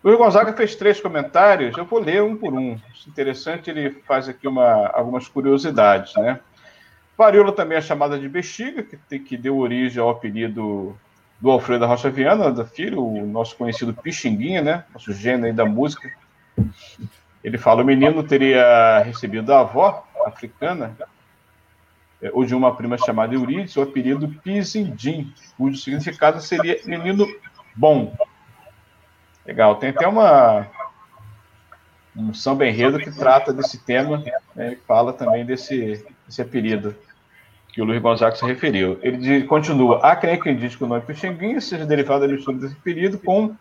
Luiz 0.02 0.16
Gonzaga 0.16 0.52
fez 0.52 0.76
três 0.76 1.00
comentários, 1.00 1.76
eu 1.76 1.84
vou 1.84 1.98
ler 1.98 2.22
um 2.22 2.36
por 2.36 2.54
um. 2.54 2.78
Interessante, 3.08 3.68
ele 3.68 3.90
faz 4.06 4.28
aqui 4.28 4.46
uma, 4.46 4.92
algumas 4.94 5.26
curiosidades, 5.26 6.14
né? 6.14 6.38
Varíola 7.16 7.50
também 7.50 7.78
é 7.78 7.80
chamada 7.80 8.16
de 8.16 8.28
bexiga, 8.28 8.84
que, 8.84 9.18
que 9.18 9.36
deu 9.36 9.58
origem 9.58 10.00
ao 10.00 10.08
apelido 10.08 10.96
do 11.40 11.50
Alfredo 11.50 11.84
Rocha 11.84 12.08
Viana, 12.10 12.52
da 12.52 12.64
filho, 12.64 13.04
o 13.04 13.26
nosso 13.26 13.56
conhecido 13.56 13.92
Pixinguinha, 13.92 14.62
né? 14.62 14.84
Nosso 14.94 15.12
gênio 15.12 15.46
aí 15.46 15.52
da 15.52 15.64
música. 15.64 16.08
Ele 17.42 17.58
fala: 17.58 17.82
o 17.82 17.86
menino 17.86 18.22
teria 18.22 19.00
recebido 19.00 19.46
da 19.46 19.60
avó 19.60 20.06
africana, 20.26 20.96
é, 22.20 22.30
ou 22.32 22.44
de 22.44 22.54
uma 22.54 22.74
prima 22.74 22.98
chamada 22.98 23.34
Eurídice, 23.34 23.78
o 23.78 23.82
apelido 23.82 24.28
Pizindim, 24.42 25.32
cujo 25.56 25.76
significado 25.76 26.40
seria 26.40 26.80
menino 26.84 27.26
bom. 27.74 28.16
Legal, 29.46 29.76
tem 29.76 29.90
até 29.90 30.06
uma 30.06 30.66
um 32.16 32.34
samba 32.34 32.66
enredo 32.66 32.98
que 32.98 33.12
trata 33.12 33.52
desse 33.52 33.78
tema 33.78 34.24
né, 34.54 34.76
fala 34.88 35.12
também 35.12 35.46
desse, 35.46 36.04
desse 36.26 36.42
apelido 36.42 36.94
que 37.68 37.80
o 37.80 37.84
Luiz 37.84 38.02
Gonzaga 38.02 38.34
se 38.34 38.44
referiu. 38.44 38.98
Ele 39.02 39.44
continua, 39.44 40.00
há 40.02 40.16
quem 40.16 40.32
acredite 40.32 40.76
que 40.76 40.82
o 40.82 40.86
nome 40.88 41.02
Pixinguinha 41.02 41.60
seja 41.60 41.86
derivado 41.86 42.26
da 42.26 42.32
mistura 42.32 42.58
desse 42.58 42.74
apelido 42.74 43.18
com 43.18 43.54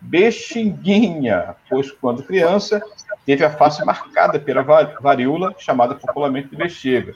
Bexinguinha, 0.00 1.56
pois 1.68 1.90
quando 1.90 2.22
criança 2.22 2.80
teve 3.26 3.44
a 3.44 3.50
face 3.50 3.84
marcada 3.84 4.38
pela 4.38 4.62
varíola, 4.62 5.54
chamada 5.58 5.94
popularmente 5.94 6.48
de 6.48 6.56
bexiga. 6.56 7.14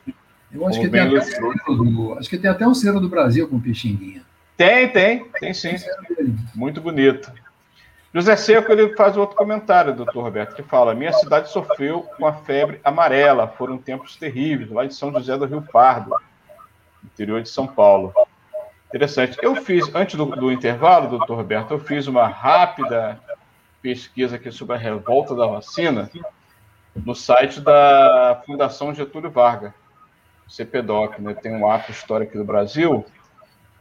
Eu 0.53 0.67
acho 0.67 0.81
que, 0.81 0.89
tem 0.89 1.01
até 1.01 1.41
do, 1.67 2.15
acho 2.19 2.29
que 2.29 2.39
tem 2.39 2.51
até 2.51 2.67
um 2.67 2.75
selo 2.75 3.01
do 3.01 3.09
Brasil 3.09 3.49
com 3.49 3.59
Pixinguinha. 3.59 4.23
Tem, 4.57 4.89
tem, 4.89 5.25
tem 5.41 5.55
sim. 5.55 5.77
Muito 6.55 6.81
bonito. 6.81 7.33
José 8.15 8.37
Seco 8.37 8.71
ele 8.71 8.95
faz 8.95 9.17
outro 9.17 9.35
comentário, 9.35 9.97
doutor 9.97 10.23
Roberto, 10.23 10.55
que 10.55 10.63
fala: 10.63 10.95
Minha 10.95 11.13
cidade 11.15 11.51
sofreu 11.51 12.03
com 12.03 12.27
a 12.27 12.35
febre 12.35 12.79
amarela, 12.85 13.49
foram 13.49 13.79
tempos 13.79 14.17
terríveis, 14.17 14.71
lá 14.71 14.85
de 14.85 14.95
São 14.95 15.11
José 15.11 15.37
do 15.39 15.47
Rio 15.47 15.63
Pardo, 15.63 16.15
interior 17.03 17.41
de 17.41 17.49
São 17.49 17.67
Paulo. 17.67 18.13
Interessante. 18.93 19.39
Eu 19.41 19.57
fiz, 19.57 19.93
antes 19.95 20.17
do, 20.17 20.27
do 20.27 20.53
intervalo, 20.53 21.09
doutor 21.09 21.37
Roberto, 21.37 21.71
eu 21.71 21.79
fiz 21.79 22.07
uma 22.07 22.27
rápida 22.27 23.19
pesquisa 23.81 24.37
aqui 24.37 24.53
sobre 24.53 24.77
a 24.77 24.79
revolta 24.79 25.35
da 25.35 25.47
vacina 25.47 26.11
no 26.95 27.15
site 27.15 27.59
da 27.59 28.43
Fundação 28.45 28.95
Getúlio 28.95 29.31
Vargas, 29.31 29.73
CPDOC, 30.47 31.23
né? 31.23 31.33
Tem 31.33 31.57
um 31.57 31.71
ato 31.71 31.91
histórico 31.91 32.37
do 32.37 32.45
Brasil 32.45 33.05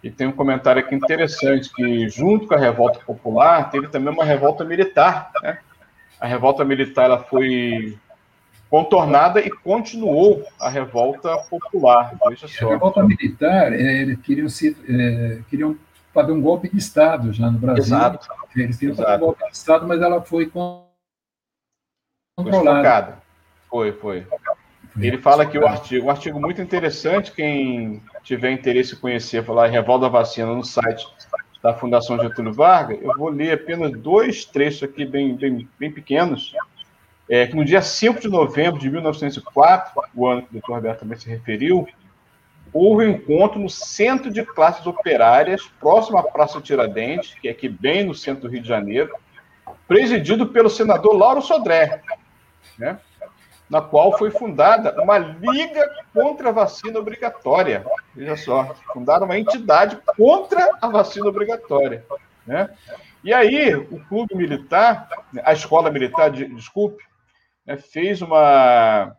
e 0.01 0.09
tem 0.09 0.27
um 0.27 0.31
comentário 0.31 0.81
aqui 0.81 0.95
interessante, 0.95 1.69
que 1.73 2.09
junto 2.09 2.47
com 2.47 2.55
a 2.55 2.57
revolta 2.57 2.99
popular, 2.99 3.69
teve 3.69 3.89
também 3.89 4.13
uma 4.13 4.23
revolta 4.23 4.63
militar. 4.63 5.29
Né? 5.43 5.59
A 6.21 6.25
revolta 6.25 6.63
militar 6.63 7.05
ela 7.05 7.19
foi 7.19 7.99
contornada 8.71 9.41
e 9.41 9.49
continuou 9.49 10.45
a 10.57 10.69
revolta 10.69 11.37
popular. 11.49 12.15
Veja 12.29 12.47
só. 12.47 12.67
A 12.67 12.69
revolta 12.69 13.03
militar, 13.03 13.73
é, 13.73 14.01
eles 14.01 14.17
queriam, 14.21 14.47
se, 14.47 14.77
é, 14.87 15.41
queriam 15.49 15.77
fazer 16.13 16.31
um 16.31 16.41
golpe 16.41 16.69
de 16.69 16.77
Estado 16.77 17.33
já 17.33 17.51
no 17.51 17.59
Brasil. 17.59 17.83
Exato. 17.83 18.29
Eles 18.55 18.77
queriam 18.77 18.95
fazer 18.95 19.17
um 19.17 19.19
golpe 19.19 19.45
de 19.45 19.51
Estado, 19.51 19.85
mas 19.85 20.01
ela 20.01 20.21
foi 20.21 20.49
controlada. 22.37 23.17
Foi, 23.69 23.91
foi. 23.91 24.25
Ele 24.97 25.17
fala 25.17 25.43
aqui 25.43 25.57
o 25.57 25.67
artigo, 25.67 26.07
um 26.07 26.09
artigo 26.09 26.39
muito 26.39 26.61
interessante, 26.61 27.33
quem 27.33 28.01
tiver 28.23 28.51
interesse 28.51 28.95
em 28.95 28.99
conhecer, 28.99 29.43
falar 29.43 29.67
Revolta 29.67 30.05
da 30.05 30.09
Vacina 30.09 30.53
no 30.53 30.63
site 30.63 31.05
da 31.61 31.73
Fundação 31.73 32.17
Getúlio 32.19 32.53
Vargas, 32.53 32.99
eu 33.01 33.15
vou 33.15 33.29
ler 33.29 33.53
apenas 33.53 33.91
dois 33.91 34.43
trechos 34.43 34.83
aqui 34.83 35.05
bem, 35.05 35.35
bem, 35.35 35.69
bem 35.79 35.91
pequenos, 35.91 36.53
é, 37.31 37.47
que 37.47 37.55
no 37.55 37.63
dia 37.63 37.81
5 37.81 38.19
de 38.19 38.27
novembro 38.27 38.77
de 38.77 38.89
1904, 38.91 40.01
o 40.13 40.27
ano 40.27 40.41
que 40.41 40.49
o 40.49 40.51
doutor 40.51 40.75
Roberto 40.75 40.99
também 40.99 41.17
se 41.17 41.29
referiu, 41.29 41.87
houve 42.73 43.05
um 43.05 43.11
encontro 43.11 43.57
no 43.57 43.69
Centro 43.69 44.29
de 44.29 44.43
Classes 44.43 44.85
Operárias, 44.85 45.61
próximo 45.79 46.17
à 46.17 46.23
Praça 46.23 46.59
Tiradentes, 46.59 47.33
que 47.35 47.47
é 47.47 47.51
aqui 47.51 47.69
bem 47.69 48.03
no 48.03 48.13
centro 48.13 48.41
do 48.41 48.49
Rio 48.49 48.61
de 48.61 48.67
Janeiro, 48.67 49.15
presidido 49.87 50.47
pelo 50.47 50.69
senador 50.69 51.15
Lauro 51.15 51.41
Sodré, 51.41 52.01
né? 52.77 52.99
na 53.69 53.79
qual 53.79 54.17
foi 54.17 54.29
fundada 54.29 55.01
uma 55.01 55.17
liga 55.17 55.89
contra 56.13 56.49
a 56.49 56.51
vacina 56.51 56.99
obrigatória. 56.99 57.85
Veja 58.13 58.35
só, 58.35 58.75
fundaram 58.91 59.23
uma 59.23 59.39
entidade 59.39 59.97
contra 60.17 60.69
a 60.81 60.89
vacina 60.89 61.27
obrigatória. 61.27 62.05
Né? 62.45 62.69
E 63.23 63.33
aí, 63.33 63.73
o 63.73 64.01
clube 64.09 64.35
militar, 64.35 65.07
a 65.45 65.53
escola 65.53 65.89
militar, 65.89 66.29
desculpe, 66.29 67.01
né, 67.65 67.77
fez 67.77 68.21
uma, 68.21 69.15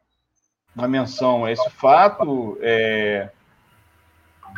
uma 0.75 0.89
menção 0.89 1.45
a 1.45 1.53
esse 1.53 1.71
fato, 1.71 2.59
é, 2.61 3.31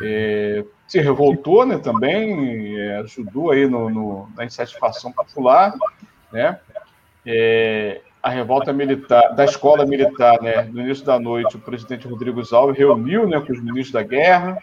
é, 0.01 0.65
se 0.87 0.99
revoltou 0.99 1.65
né, 1.65 1.77
também, 1.77 2.77
é, 2.77 2.97
ajudou 2.97 3.51
aí 3.51 3.67
no, 3.67 3.89
no, 3.89 4.29
na 4.35 4.45
insatisfação 4.45 5.11
popular, 5.11 5.73
né? 6.31 6.59
É, 7.25 8.01
a 8.21 8.29
revolta 8.29 8.73
militar, 8.73 9.35
da 9.35 9.45
escola 9.45 9.85
militar, 9.85 10.41
né, 10.41 10.63
no 10.63 10.81
início 10.81 11.05
da 11.05 11.19
noite, 11.19 11.57
o 11.57 11.59
presidente 11.59 12.07
Rodrigo 12.07 12.41
Alves 12.51 12.75
reuniu 12.75 13.27
né, 13.27 13.39
com 13.39 13.53
os 13.53 13.61
ministros 13.61 13.91
da 13.91 14.01
guerra, 14.01 14.57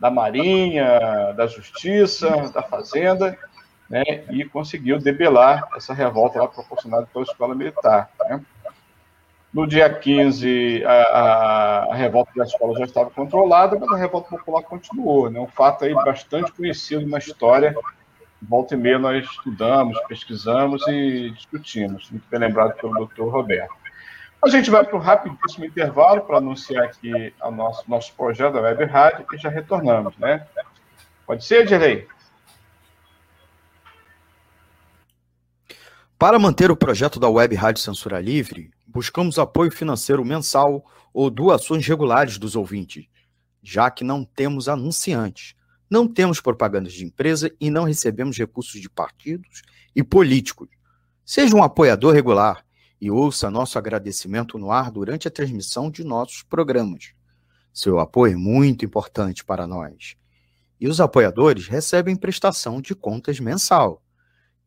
da 0.00 0.10
Marinha, 0.10 1.32
da 1.36 1.46
Justiça, 1.46 2.50
da 2.52 2.60
Fazenda, 2.60 3.38
né, 3.88 4.02
e 4.30 4.44
conseguiu 4.44 4.98
debelar 4.98 5.68
essa 5.76 5.94
revolta 5.94 6.40
lá 6.40 6.48
proporcionada 6.48 7.06
pela 7.12 7.24
escola 7.24 7.54
militar. 7.54 8.10
Né. 8.28 8.40
No 9.52 9.66
dia 9.66 9.92
15, 9.92 10.84
a, 10.84 10.92
a, 10.92 11.92
a, 11.92 11.94
revolta 11.94 12.30
da 12.36 12.44
escola 12.44 12.78
já 12.78 12.84
estava 12.84 13.10
controlada, 13.10 13.78
mas 13.78 13.90
a 13.90 13.96
revolta 13.96 14.28
popular 14.28 14.62
continuou. 14.62 15.30
Né, 15.30 15.40
um 15.40 15.46
fato 15.46 15.84
aí 15.84 15.94
bastante 15.94 16.52
conhecido 16.52 17.06
na 17.06 17.18
história 17.18 17.74
volta 18.40 18.74
e 18.74 18.78
meia 18.78 18.98
nós 18.98 19.24
estudamos, 19.24 19.98
pesquisamos 20.06 20.86
e 20.86 21.30
discutimos, 21.30 22.10
muito 22.10 22.24
bem 22.30 22.40
lembrado 22.40 22.74
pelo 22.74 22.94
doutor 22.94 23.32
Roberto. 23.32 23.74
A 24.44 24.48
gente 24.48 24.70
vai 24.70 24.84
para 24.84 24.96
um 24.96 25.00
rapidíssimo 25.00 25.64
intervalo 25.64 26.20
para 26.20 26.38
anunciar 26.38 26.84
aqui 26.84 27.34
o 27.42 27.50
nosso, 27.50 27.90
nosso 27.90 28.14
projeto 28.14 28.52
da 28.54 28.60
Web 28.60 28.84
Rádio 28.84 29.26
e 29.32 29.36
já 29.36 29.48
retornamos, 29.48 30.16
né? 30.16 30.46
Pode 31.26 31.44
ser, 31.44 31.66
Direi? 31.66 32.06
Para 36.18 36.36
manter 36.36 36.68
o 36.68 36.76
projeto 36.76 37.20
da 37.20 37.28
Web 37.28 37.54
Rádio 37.54 37.80
Censura 37.80 38.20
Livre, 38.20 38.72
buscamos 38.84 39.38
apoio 39.38 39.70
financeiro 39.70 40.24
mensal 40.24 40.84
ou 41.14 41.30
doações 41.30 41.86
regulares 41.86 42.38
dos 42.38 42.56
ouvintes, 42.56 43.06
já 43.62 43.88
que 43.88 44.02
não 44.02 44.24
temos 44.24 44.68
anunciantes. 44.68 45.54
Não 45.88 46.08
temos 46.08 46.40
propagandas 46.40 46.92
de 46.92 47.04
empresa 47.04 47.54
e 47.60 47.70
não 47.70 47.84
recebemos 47.84 48.36
recursos 48.36 48.80
de 48.80 48.90
partidos 48.90 49.62
e 49.94 50.02
políticos. 50.02 50.68
Seja 51.24 51.54
um 51.54 51.62
apoiador 51.62 52.12
regular 52.12 52.66
e 53.00 53.12
ouça 53.12 53.48
nosso 53.48 53.78
agradecimento 53.78 54.58
no 54.58 54.72
ar 54.72 54.90
durante 54.90 55.28
a 55.28 55.30
transmissão 55.30 55.88
de 55.88 56.02
nossos 56.02 56.42
programas. 56.42 57.12
Seu 57.72 58.00
apoio 58.00 58.32
é 58.32 58.36
muito 58.36 58.84
importante 58.84 59.44
para 59.44 59.68
nós. 59.68 60.16
E 60.80 60.88
os 60.88 61.00
apoiadores 61.00 61.68
recebem 61.68 62.16
prestação 62.16 62.80
de 62.80 62.92
contas 62.92 63.38
mensal. 63.38 64.02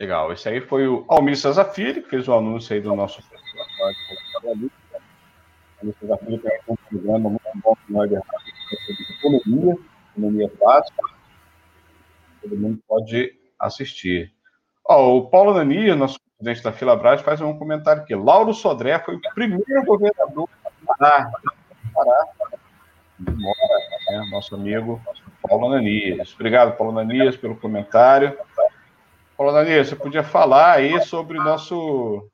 Legal, 0.00 0.32
esse 0.32 0.48
aí 0.48 0.62
foi 0.62 0.88
o 0.88 1.04
Almir 1.06 1.36
Sazafiri, 1.36 2.00
que 2.00 2.08
fez 2.08 2.26
o 2.26 2.32
anúncio 2.32 2.74
aí 2.74 2.80
do 2.80 2.96
nosso 2.96 3.22
Mr. 5.82 6.18
Filho 6.24 6.38
tem 6.40 6.58
um 6.68 6.76
programa 6.76 7.30
muito 7.30 7.42
bom 7.56 7.76
que 7.86 7.92
nós 7.92 8.10
sobre 8.10 9.38
economia, 9.38 9.78
economia 10.12 10.50
fácil. 10.58 10.94
Todo 12.40 12.56
mundo 12.56 12.82
pode 12.88 13.34
assistir. 13.58 14.32
O 14.84 15.28
Paulo 15.28 15.52
Nani, 15.54 15.94
nosso 15.94 16.18
presidente 16.38 16.64
da 16.64 16.72
Filabras, 16.72 17.20
faz 17.20 17.40
um 17.42 17.58
comentário 17.58 18.02
aqui. 18.02 18.14
Lauro 18.14 18.54
Sodré 18.54 18.98
foi 18.98 19.16
o 19.16 19.20
primeiro 19.34 19.84
governador 19.84 20.48
do 20.80 20.86
Pará. 20.86 21.30
Mora, 23.18 23.78
né? 24.08 24.28
Nosso 24.30 24.54
amigo 24.54 25.00
Paulo 25.46 25.66
Ananias. 25.66 26.32
Obrigado, 26.34 26.76
Paulo 26.76 26.98
Ananias, 26.98 27.36
pelo 27.36 27.56
comentário. 27.56 28.36
Paulo 29.40 29.56
Ananias, 29.56 29.88
você 29.88 29.96
podia 29.96 30.22
falar 30.22 30.72
aí 30.72 31.00
sobre 31.00 31.38
o 31.38 31.42
nosso 31.42 32.28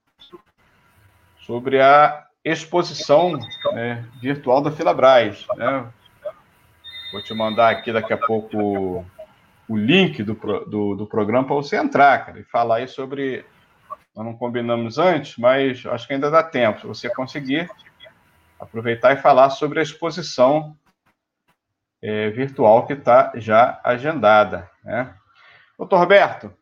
sobre 1.38 1.80
a 1.80 2.26
exposição 2.44 3.38
né, 3.74 4.04
virtual 4.20 4.61
da 4.61 4.72
Filabras. 4.72 5.46
Né? 5.54 5.88
Vou 7.12 7.22
te 7.22 7.32
mandar 7.32 7.70
aqui 7.70 7.92
daqui 7.92 8.12
a 8.12 8.18
pouco 8.18 9.07
o 9.68 9.76
link 9.76 10.20
do, 10.24 10.34
do, 10.34 10.96
do 10.96 11.07
programa 11.07 11.46
para 11.46 11.54
você 11.54 11.76
entrar, 11.76 12.26
cara, 12.26 12.40
e 12.40 12.42
falar 12.42 12.78
aí 12.78 12.88
sobre. 12.88 13.46
Nós 14.12 14.26
não 14.26 14.34
combinamos 14.34 14.98
antes, 14.98 15.36
mas 15.36 15.86
acho 15.86 16.09
que 16.09 16.12
ainda 16.14 16.28
dá 16.28 16.42
tempo. 16.42 16.80
Se 16.80 16.86
você 16.88 17.09
conseguir, 17.09 17.70
aproveitar 18.59 19.12
e 19.12 19.22
falar 19.22 19.50
sobre 19.50 19.78
a 19.78 19.82
exposição 19.84 20.76
é, 22.02 22.30
virtual 22.30 22.84
que 22.84 22.94
está 22.94 23.30
já 23.36 23.80
agendada. 23.84 24.68
Né? 24.82 25.14
Doutor 25.78 26.00
Roberto, 26.00 26.52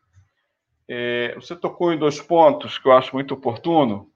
é, 0.87 1.33
você 1.35 1.55
tocou 1.55 1.93
em 1.93 1.97
dois 1.97 2.21
pontos 2.21 2.77
que 2.77 2.87
eu 2.87 2.93
acho 2.93 3.15
muito 3.15 3.33
oportuno 3.33 4.09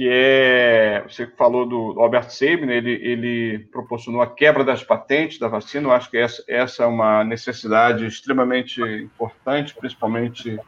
que 0.00 0.08
é, 0.10 1.04
você 1.06 1.26
falou 1.26 1.66
do 1.66 2.00
Albert 2.00 2.30
Sabin, 2.30 2.64
né? 2.64 2.76
ele, 2.76 2.92
ele 2.92 3.58
proporcionou 3.70 4.22
a 4.22 4.26
quebra 4.26 4.64
das 4.64 4.82
patentes 4.82 5.38
da 5.38 5.46
vacina, 5.46 5.88
eu 5.88 5.92
acho 5.92 6.10
que 6.10 6.16
essa, 6.16 6.42
essa 6.48 6.84
é 6.84 6.86
uma 6.86 7.22
necessidade 7.22 8.06
extremamente 8.06 8.80
importante, 8.80 9.74
principalmente 9.74 10.58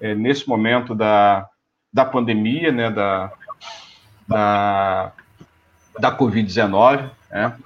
é, 0.00 0.14
nesse 0.14 0.48
momento 0.48 0.94
da, 0.94 1.46
da 1.92 2.06
pandemia, 2.06 2.72
né, 2.72 2.90
da, 2.90 3.30
da, 4.26 5.12
da 5.98 6.16
Covid-19, 6.16 7.10
né? 7.30 7.58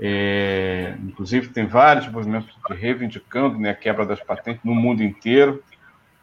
É, 0.00 0.94
inclusive, 1.02 1.48
tem 1.48 1.66
vários 1.66 2.06
movimentos 2.06 2.54
reivindicando 2.68 3.58
né, 3.58 3.70
a 3.70 3.74
quebra 3.74 4.06
das 4.06 4.20
patentes 4.20 4.62
no 4.62 4.74
mundo 4.74 5.02
inteiro. 5.02 5.64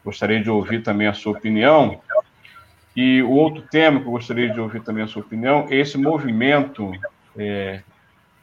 Gostaria 0.06 0.40
de 0.40 0.48
ouvir 0.48 0.84
também 0.84 1.08
a 1.08 1.12
sua 1.12 1.32
opinião. 1.32 2.00
E 2.94 3.20
o 3.24 3.30
outro 3.32 3.62
tema 3.62 3.98
que 3.98 4.06
eu 4.06 4.12
gostaria 4.12 4.48
de 4.48 4.60
ouvir 4.60 4.80
também 4.84 5.02
a 5.02 5.08
sua 5.08 5.20
opinião 5.20 5.66
é 5.68 5.74
esse 5.74 5.98
movimento 5.98 6.92
é, 7.36 7.82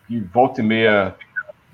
que 0.05 0.20
volta 0.20 0.59
e 0.59 0.64
meia 0.66 1.16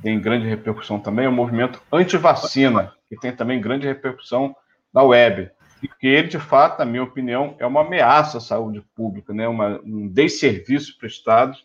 tem 0.04 0.22
grande 0.22 0.48
repercussão 0.48 1.00
também, 1.00 1.26
é 1.26 1.28
o 1.28 1.32
movimento 1.32 1.82
anti-vacina, 1.92 2.94
que 3.10 3.18
tem 3.18 3.36
também 3.36 3.60
grande 3.60 3.88
repercussão 3.88 4.56
na 4.94 5.02
web. 5.02 5.50
Porque 5.80 6.06
ele, 6.06 6.28
de 6.28 6.38
fato, 6.38 6.78
na 6.78 6.86
minha 6.86 7.04
opinião, 7.04 7.56
é 7.58 7.66
uma 7.66 7.82
ameaça 7.82 8.38
à 8.38 8.42
saúde 8.42 8.86
pública, 8.96 9.34
né? 9.34 9.48
uma, 9.48 9.82
um 9.84 10.08
desserviço 10.08 11.00
prestado 11.00 11.58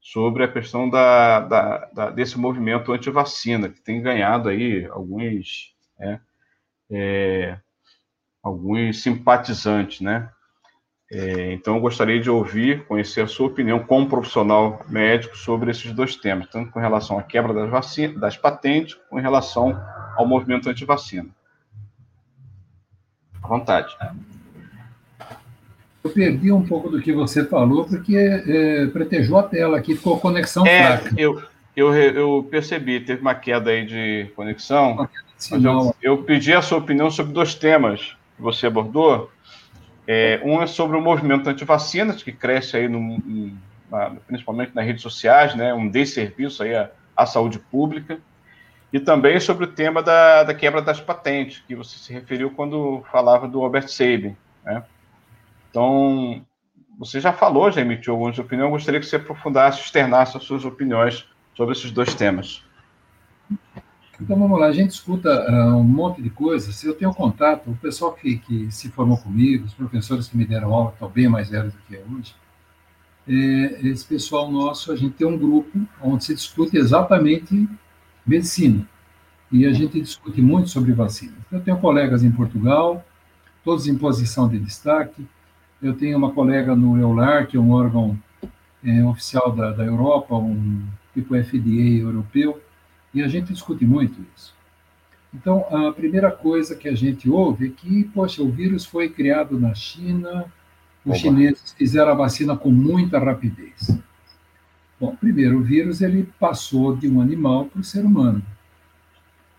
sobre 0.00 0.44
a 0.44 0.48
questão 0.48 0.88
da, 0.88 1.40
da, 1.40 1.90
da 1.92 2.10
desse 2.10 2.38
movimento 2.38 2.92
anti-vacina, 2.92 3.68
que 3.68 3.80
tem 3.80 4.00
ganhado 4.00 4.48
aí 4.48 4.86
alguns, 4.86 5.74
né? 5.98 6.20
É, 6.90 7.58
alguns 8.42 9.02
simpatizantes, 9.02 10.00
né? 10.00 10.30
É, 11.10 11.52
então, 11.52 11.76
eu 11.76 11.80
gostaria 11.80 12.20
de 12.20 12.28
ouvir, 12.28 12.84
conhecer 12.86 13.20
a 13.20 13.28
sua 13.28 13.46
opinião 13.46 13.78
como 13.78 14.08
profissional 14.08 14.84
médico 14.88 15.36
sobre 15.36 15.70
esses 15.70 15.92
dois 15.92 16.16
temas, 16.16 16.48
tanto 16.48 16.72
com 16.72 16.80
relação 16.80 17.18
à 17.18 17.22
quebra 17.22 17.54
das, 17.54 17.70
vacinas, 17.70 18.18
das 18.18 18.36
patentes, 18.36 18.94
com 19.08 19.16
relação 19.16 19.80
ao 20.16 20.26
movimento 20.26 20.68
anti-vacina. 20.68 21.28
À 23.40 23.46
vontade. 23.46 23.96
Eu 26.02 26.10
perdi 26.10 26.50
um 26.50 26.66
pouco 26.66 26.88
do 26.88 27.00
que 27.00 27.12
você 27.12 27.44
falou, 27.44 27.84
porque 27.84 28.16
é, 28.16 28.86
pretejou 28.86 29.38
a 29.38 29.44
tela 29.44 29.78
aqui, 29.78 29.94
ficou 29.94 30.18
conexão 30.18 30.66
é, 30.66 30.98
fraca. 30.98 31.14
Eu, 31.16 31.40
eu, 31.76 31.94
eu 31.94 32.48
percebi, 32.50 32.98
teve 33.00 33.20
uma 33.20 33.34
queda 33.34 33.70
aí 33.70 33.86
de 33.86 34.32
conexão, 34.34 35.08
mas 35.50 35.64
eu, 35.64 35.94
eu 36.02 36.22
pedi 36.22 36.52
a 36.52 36.62
sua 36.62 36.78
opinião 36.78 37.10
sobre 37.10 37.32
dois 37.32 37.54
temas 37.54 38.16
que 38.36 38.42
você 38.42 38.66
abordou, 38.66 39.30
é, 40.06 40.40
um 40.44 40.62
é 40.62 40.66
sobre 40.66 40.96
o 40.96 41.00
movimento 41.00 41.48
anti-vacinas, 41.48 42.22
que 42.22 42.30
cresce 42.30 42.76
aí, 42.76 42.88
no, 42.88 43.20
na, 43.90 44.10
principalmente 44.26 44.74
nas 44.74 44.84
redes 44.84 45.02
sociais, 45.02 45.54
né, 45.54 45.74
um 45.74 45.88
desserviço 45.88 46.62
aí 46.62 46.74
à, 46.74 46.90
à, 47.16 47.26
saúde 47.26 47.58
pública, 47.58 48.18
e 48.92 49.00
também 49.00 49.40
sobre 49.40 49.64
o 49.64 49.72
tema 49.72 50.02
da, 50.02 50.44
da, 50.44 50.54
quebra 50.54 50.80
das 50.80 51.00
patentes, 51.00 51.62
que 51.66 51.74
você 51.74 51.98
se 51.98 52.12
referiu 52.12 52.50
quando 52.50 53.04
falava 53.10 53.48
do 53.48 53.60
Albert 53.62 53.88
Sabin. 53.88 54.36
Né? 54.64 54.82
Então, 55.70 56.44
você 56.98 57.20
já 57.20 57.32
falou, 57.32 57.70
já 57.70 57.80
emitiu 57.80 58.12
algumas 58.12 58.38
opiniões, 58.38 58.70
gostaria 58.70 59.00
que 59.00 59.06
você 59.06 59.16
aprofundasse, 59.16 59.80
externasse 59.80 60.36
as 60.36 60.44
suas 60.44 60.64
opiniões 60.64 61.28
sobre 61.54 61.74
esses 61.74 61.90
dois 61.90 62.14
temas. 62.14 62.64
Então 64.20 64.38
vamos 64.38 64.58
lá, 64.58 64.66
a 64.66 64.72
gente 64.72 64.90
escuta 64.90 65.46
uh, 65.50 65.76
um 65.76 65.84
monte 65.84 66.22
de 66.22 66.30
coisas. 66.30 66.82
Eu 66.82 66.94
tenho 66.94 67.12
contato, 67.12 67.70
o 67.70 67.76
pessoal 67.76 68.12
que, 68.14 68.38
que 68.38 68.70
se 68.70 68.88
formou 68.88 69.18
comigo, 69.18 69.66
os 69.66 69.74
professores 69.74 70.26
que 70.26 70.36
me 70.36 70.46
deram 70.46 70.72
aula, 70.72 70.90
estão 70.90 71.08
bem 71.08 71.28
mais 71.28 71.50
velhos 71.50 71.72
do 71.74 71.78
que 71.86 71.94
eu 71.94 72.04
hoje. 72.16 72.34
É, 73.28 73.86
esse 73.86 74.06
pessoal 74.06 74.50
nosso, 74.50 74.90
a 74.90 74.96
gente 74.96 75.14
tem 75.14 75.26
um 75.26 75.36
grupo 75.36 75.78
onde 76.00 76.24
se 76.24 76.34
discute 76.34 76.78
exatamente 76.78 77.68
medicina. 78.26 78.88
E 79.52 79.66
a 79.66 79.72
gente 79.72 80.00
discute 80.00 80.40
muito 80.40 80.70
sobre 80.70 80.92
vacinas. 80.92 81.36
Eu 81.52 81.60
tenho 81.60 81.76
colegas 81.76 82.24
em 82.24 82.30
Portugal, 82.30 83.04
todos 83.62 83.86
em 83.86 83.98
posição 83.98 84.48
de 84.48 84.58
destaque. 84.58 85.26
Eu 85.82 85.92
tenho 85.92 86.16
uma 86.16 86.32
colega 86.32 86.74
no 86.74 86.98
EULAR, 86.98 87.46
que 87.46 87.56
é 87.58 87.60
um 87.60 87.72
órgão 87.72 88.18
é, 88.82 89.04
oficial 89.04 89.52
da, 89.52 89.72
da 89.72 89.84
Europa, 89.84 90.34
um 90.34 90.82
tipo 91.12 91.34
FDA 91.34 92.00
europeu 92.00 92.62
e 93.16 93.22
a 93.22 93.28
gente 93.28 93.52
discute 93.52 93.86
muito 93.86 94.20
isso. 94.36 94.54
Então, 95.32 95.64
a 95.70 95.90
primeira 95.90 96.30
coisa 96.30 96.76
que 96.76 96.86
a 96.86 96.94
gente 96.94 97.30
ouve 97.30 97.68
é 97.68 97.70
que, 97.70 98.04
poxa, 98.04 98.42
o 98.42 98.50
vírus 98.50 98.84
foi 98.84 99.08
criado 99.08 99.58
na 99.58 99.74
China, 99.74 100.44
os 101.04 101.12
Oba. 101.12 101.18
chineses 101.18 101.72
fizeram 101.72 102.12
a 102.12 102.14
vacina 102.14 102.54
com 102.54 102.70
muita 102.70 103.18
rapidez. 103.18 103.98
Bom, 105.00 105.16
primeiro, 105.16 105.58
o 105.58 105.62
vírus 105.62 106.02
ele 106.02 106.28
passou 106.38 106.94
de 106.94 107.08
um 107.08 107.20
animal 107.20 107.64
para 107.64 107.80
o 107.80 107.84
ser 107.84 108.04
humano. 108.04 108.42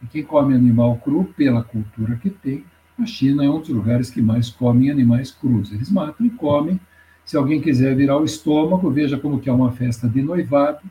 E 0.03 0.05
quem 0.07 0.23
come 0.23 0.53
animal 0.53 0.97
cru, 0.97 1.25
pela 1.35 1.63
cultura 1.63 2.15
que 2.15 2.29
tem, 2.29 2.63
a 2.99 3.05
China 3.05 3.43
é 3.43 3.49
um 3.49 3.59
dos 3.59 3.69
lugares 3.69 4.11
que 4.11 4.21
mais 4.21 4.49
comem 4.49 4.91
animais 4.91 5.31
crus. 5.31 5.71
Eles 5.71 5.89
matam 5.89 6.25
e 6.25 6.29
comem. 6.29 6.79
Se 7.25 7.35
alguém 7.35 7.59
quiser 7.59 7.95
virar 7.95 8.17
o 8.17 8.25
estômago, 8.25 8.91
veja 8.91 9.17
como 9.17 9.39
que 9.39 9.49
é 9.49 9.53
uma 9.53 9.71
festa 9.71 10.07
de 10.07 10.21
noivado, 10.21 10.81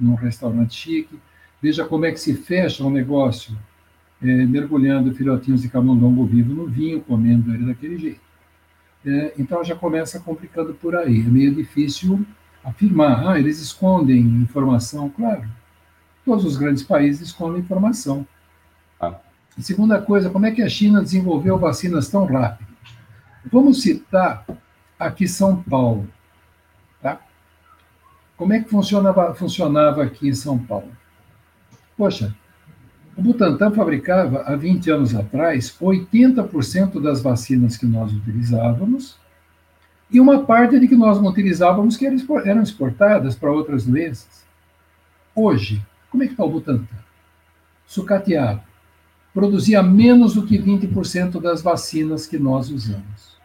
num 0.00 0.14
restaurante 0.14 0.74
chique. 0.74 1.18
Veja 1.60 1.84
como 1.84 2.04
é 2.06 2.12
que 2.12 2.20
se 2.20 2.34
fecha 2.34 2.84
um 2.84 2.90
negócio, 2.90 3.56
é, 4.22 4.26
mergulhando 4.26 5.14
filhotinhos 5.14 5.62
de 5.62 5.68
camundongo 5.68 6.24
vivo 6.24 6.54
no 6.54 6.66
vinho, 6.66 7.00
comendo 7.00 7.52
ele 7.54 7.66
daquele 7.66 7.98
jeito. 7.98 8.20
É, 9.04 9.34
então 9.38 9.64
já 9.64 9.74
começa 9.74 10.20
complicando 10.20 10.74
por 10.74 10.94
aí. 10.94 11.20
É 11.20 11.24
meio 11.24 11.54
difícil 11.54 12.24
afirmar, 12.64 13.26
ah, 13.26 13.38
eles 13.38 13.60
escondem 13.60 14.18
informação. 14.18 15.08
Claro, 15.08 15.48
todos 16.24 16.44
os 16.44 16.56
grandes 16.56 16.82
países 16.82 17.28
escondem 17.28 17.60
informação. 17.60 18.26
Ah. 19.00 19.14
E 19.56 19.62
segunda 19.62 20.00
coisa, 20.00 20.30
como 20.30 20.46
é 20.46 20.50
que 20.50 20.62
a 20.62 20.68
China 20.68 21.02
desenvolveu 21.02 21.58
vacinas 21.58 22.08
tão 22.08 22.24
rápido? 22.24 22.68
Vamos 23.50 23.82
citar 23.82 24.44
aqui 24.98 25.26
São 25.26 25.62
Paulo. 25.62 26.08
Tá? 27.00 27.20
Como 28.36 28.52
é 28.52 28.60
que 28.60 28.68
funcionava, 28.68 29.34
funcionava 29.34 30.02
aqui 30.02 30.28
em 30.28 30.34
São 30.34 30.58
Paulo? 30.58 30.90
Poxa, 31.98 32.32
o 33.16 33.20
Butantan 33.20 33.72
fabricava 33.72 34.42
há 34.42 34.54
20 34.54 34.88
anos 34.92 35.14
atrás 35.16 35.76
80% 35.80 37.02
das 37.02 37.20
vacinas 37.20 37.76
que 37.76 37.84
nós 37.84 38.12
utilizávamos 38.12 39.18
e 40.08 40.20
uma 40.20 40.44
parte 40.44 40.78
de 40.78 40.86
que 40.86 40.94
nós 40.94 41.20
não 41.20 41.28
utilizávamos 41.28 41.96
que 41.96 42.06
eram 42.06 42.62
exportadas 42.62 43.34
para 43.34 43.50
outras 43.50 43.84
doenças. 43.84 44.44
Hoje, 45.34 45.84
como 46.08 46.22
é 46.22 46.26
que 46.26 46.34
está 46.34 46.44
o 46.44 46.50
Butantan? 46.50 46.86
Sucateado. 47.84 48.62
Produzia 49.34 49.82
menos 49.82 50.34
do 50.34 50.46
que 50.46 50.56
20% 50.56 51.40
das 51.40 51.62
vacinas 51.62 52.28
que 52.28 52.38
nós 52.38 52.70
usamos. 52.70 53.36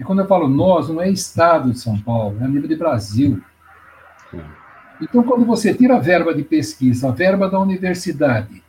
E 0.00 0.04
quando 0.04 0.20
eu 0.20 0.26
falo 0.26 0.48
nós, 0.48 0.88
não 0.88 1.02
é 1.02 1.10
Estado 1.10 1.70
de 1.70 1.78
São 1.78 2.00
Paulo, 2.00 2.38
é 2.40 2.44
a 2.44 2.48
nível 2.48 2.68
de 2.68 2.76
Brasil. 2.76 3.42
Então, 5.02 5.24
quando 5.24 5.44
você 5.44 5.74
tira 5.74 5.96
a 5.96 6.00
verba 6.00 6.32
de 6.32 6.44
pesquisa, 6.44 7.08
a 7.08 7.12
verba 7.12 7.50
da 7.50 7.58
universidade, 7.58 8.62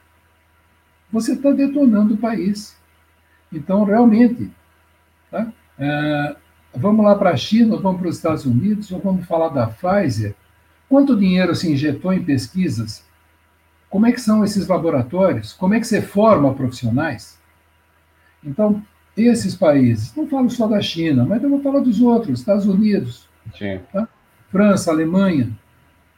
você 1.12 1.34
está 1.34 1.52
detonando 1.52 2.16
o 2.16 2.18
país. 2.18 2.76
Então, 3.52 3.84
realmente, 3.84 4.50
tá? 5.30 5.54
é, 5.78 6.36
vamos 6.76 7.06
lá 7.06 7.16
para 7.16 7.30
a 7.30 7.38
China, 7.38 7.78
vamos 7.78 8.02
para 8.02 8.10
os 8.10 8.16
Estados 8.16 8.46
Unidos, 8.46 8.92
ou 8.92 9.00
vamos 9.00 9.28
falar 9.28 9.50
da 9.50 9.68
Pfizer. 9.68 10.34
Quanto 10.90 11.16
dinheiro 11.16 11.54
se 11.56 11.72
injetou 11.72 12.12
em 12.12 12.24
pesquisas? 12.24 13.06
Como 13.88 14.08
é 14.08 14.12
que 14.12 14.20
são 14.20 14.44
esses 14.44 14.68
laboratórios? 14.68 15.54
Como 15.54 15.76
é 15.76 15.80
que 15.80 15.86
você 15.86 16.02
forma 16.02 16.56
profissionais? 16.56 17.40
Então, 18.44 18.84
esses 19.16 19.56
países, 19.56 20.16
não 20.16 20.28
falo 20.28 20.50
só 20.50 20.66
da 20.66 20.82
China, 20.82 21.26
mas 21.26 21.44
eu 21.44 21.50
vou 21.50 21.62
falar 21.62 21.82
dos 21.82 22.02
outros, 22.02 22.40
Estados 22.40 22.66
Unidos, 22.66 23.30
tá? 23.92 24.08
França, 24.50 24.90
Alemanha. 24.90 25.52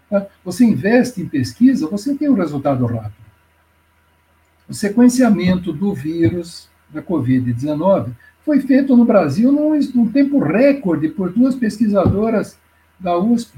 Tá? 0.09 0.27
Você 0.43 0.65
investe 0.65 1.21
em 1.21 1.27
pesquisa, 1.27 1.87
você 1.87 2.15
tem 2.15 2.29
um 2.29 2.35
resultado 2.35 2.85
rápido. 2.85 3.25
O 4.67 4.73
sequenciamento 4.73 5.71
do 5.71 5.93
vírus 5.93 6.69
da 6.89 7.01
Covid-19 7.01 8.11
foi 8.43 8.61
feito 8.61 8.95
no 8.95 9.05
Brasil 9.05 9.51
num, 9.51 9.79
num 9.93 10.11
tempo 10.11 10.39
recorde 10.39 11.09
por 11.09 11.31
duas 11.31 11.55
pesquisadoras 11.55 12.57
da 12.99 13.17
USP. 13.17 13.57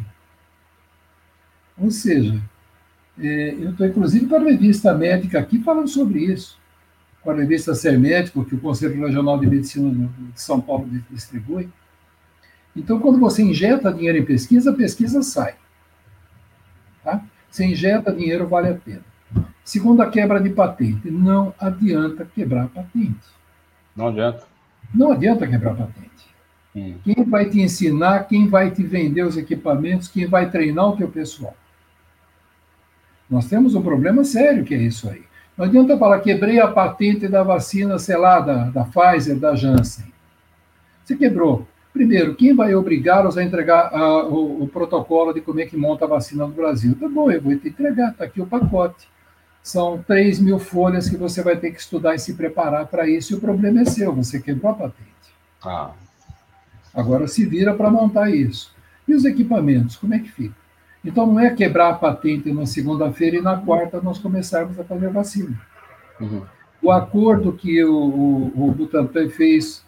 Ou 1.77 1.91
seja, 1.91 2.41
é, 3.19 3.55
eu 3.59 3.71
estou 3.71 3.85
inclusive 3.85 4.25
com 4.27 4.35
a 4.35 4.39
revista 4.39 4.93
médica 4.93 5.39
aqui 5.39 5.59
falando 5.59 5.87
sobre 5.87 6.19
isso, 6.19 6.57
com 7.21 7.31
a 7.31 7.35
revista 7.35 7.75
Ser 7.75 7.99
Médico, 7.99 8.45
que 8.45 8.55
o 8.55 8.59
Conselho 8.59 9.05
Regional 9.05 9.39
de 9.39 9.47
Medicina 9.47 10.09
de 10.33 10.41
São 10.41 10.61
Paulo 10.61 10.89
distribui. 11.11 11.69
Então, 12.75 12.99
quando 12.99 13.19
você 13.19 13.41
injeta 13.41 13.91
dinheiro 13.91 14.19
em 14.19 14.25
pesquisa, 14.25 14.71
a 14.71 14.73
pesquisa 14.73 15.21
sai. 15.21 15.55
Tá? 17.07 17.21
Você 17.49 17.65
injeta 17.65 18.11
dinheiro, 18.11 18.45
vale 18.45 18.67
a 18.67 18.73
pena. 18.73 19.01
Segundo 19.63 20.01
a 20.01 20.09
quebra 20.09 20.41
de 20.41 20.49
patente, 20.49 21.09
não 21.09 21.53
adianta 21.57 22.27
quebrar 22.35 22.65
a 22.65 22.67
patente. 22.67 23.15
Não 23.95 24.07
adianta. 24.07 24.43
Não 24.93 25.13
adianta 25.13 25.47
quebrar 25.47 25.71
a 25.71 25.75
patente. 25.75 26.27
Hum. 26.75 26.95
Quem 27.05 27.23
vai 27.23 27.49
te 27.49 27.61
ensinar, 27.61 28.27
quem 28.27 28.49
vai 28.49 28.71
te 28.71 28.83
vender 28.83 29.23
os 29.23 29.37
equipamentos, 29.37 30.09
quem 30.09 30.27
vai 30.27 30.49
treinar 30.49 30.89
o 30.89 30.97
teu 30.97 31.07
pessoal? 31.07 31.55
Nós 33.29 33.47
temos 33.47 33.73
um 33.73 33.81
problema 33.81 34.25
sério 34.25 34.65
que 34.65 34.75
é 34.75 34.77
isso 34.77 35.09
aí. 35.09 35.23
Não 35.57 35.63
adianta 35.65 35.97
falar, 35.97 36.19
quebrei 36.19 36.59
a 36.59 36.67
patente 36.67 37.29
da 37.29 37.41
vacina, 37.41 37.97
sei 37.97 38.17
lá, 38.17 38.41
da, 38.41 38.69
da 38.69 38.83
Pfizer, 38.83 39.39
da 39.39 39.55
Janssen. 39.55 40.11
Você 41.05 41.15
quebrou. 41.15 41.65
Primeiro, 41.97 42.35
quem 42.35 42.55
vai 42.55 42.75
obrigá-los 42.75 43.39
a 43.39 43.43
entregar 43.43 43.91
uh, 43.91 44.31
o, 44.31 44.63
o, 44.63 44.67
protocolo 44.67 45.33
de 45.33 45.41
como 45.41 45.59
é 45.59 45.65
que 45.65 45.75
monta 45.75 46.05
a 46.05 46.07
vacina 46.07 46.45
no 46.45 46.53
Brasil? 46.53 46.95
Tá 46.95 47.09
bom, 47.09 47.31
eu 47.31 47.41
vou 47.41 47.57
te 47.57 47.69
entregar, 47.69 48.11
está 48.11 48.25
aqui 48.25 48.39
o 48.39 48.45
pacote. 48.45 49.09
São 49.63 50.03
3 50.05 50.39
mil 50.39 50.59
folhas 50.59 51.09
que 51.09 51.17
você 51.17 51.41
vai 51.41 51.57
ter 51.57 51.71
que 51.71 51.79
estudar 51.79 52.13
e 52.13 52.19
se 52.19 52.35
preparar 52.35 52.85
para 52.85 53.09
isso, 53.09 53.33
e 53.33 53.35
o 53.35 53.41
problema 53.41 53.81
é 53.81 53.85
seu, 53.85 54.13
você 54.13 54.39
quebrou 54.39 54.73
a 54.73 54.75
patente. 54.75 55.33
Ah. 55.65 55.89
Agora 56.93 57.27
se 57.27 57.43
vira 57.47 57.73
para 57.73 57.89
montar 57.89 58.29
isso. 58.29 58.71
E 59.07 59.15
os 59.15 59.25
equipamentos, 59.25 59.95
como 59.95 60.13
é 60.13 60.19
que 60.19 60.29
fica? 60.29 60.55
Então 61.03 61.25
não 61.25 61.39
é 61.39 61.49
quebrar 61.49 61.89
a 61.89 61.93
patente 61.95 62.53
na 62.53 62.67
segunda-feira 62.67 63.37
e 63.37 63.41
na 63.41 63.57
quarta 63.57 63.99
nós 63.99 64.19
começarmos 64.19 64.79
a 64.79 64.83
fazer 64.83 65.09
vacina. 65.09 65.59
Uhum. 66.21 66.43
O 66.79 66.91
acordo 66.91 67.53
que 67.53 67.83
o, 67.83 67.95
o, 67.95 68.67
o 68.67 68.71
Butantan 68.71 69.29
fez 69.29 69.83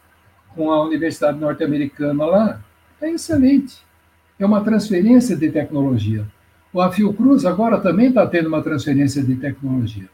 com 0.56 0.72
a 0.72 0.84
Universidade 0.84 1.40
Norte-Americana 1.40 2.26
lá 2.26 2.62
é 3.02 3.12
excelente. 3.12 3.78
É 4.40 4.46
uma 4.46 4.64
transferência 4.64 5.36
de 5.36 5.52
tecnologia. 5.52 6.26
O 6.72 6.92
Fiocruz 6.92 7.46
agora 7.46 7.80
também 7.80 8.10
está 8.10 8.26
tendo 8.28 8.48
uma 8.48 8.62
transferência 8.62 9.24
de 9.24 9.36
tecnologia. 9.36 10.08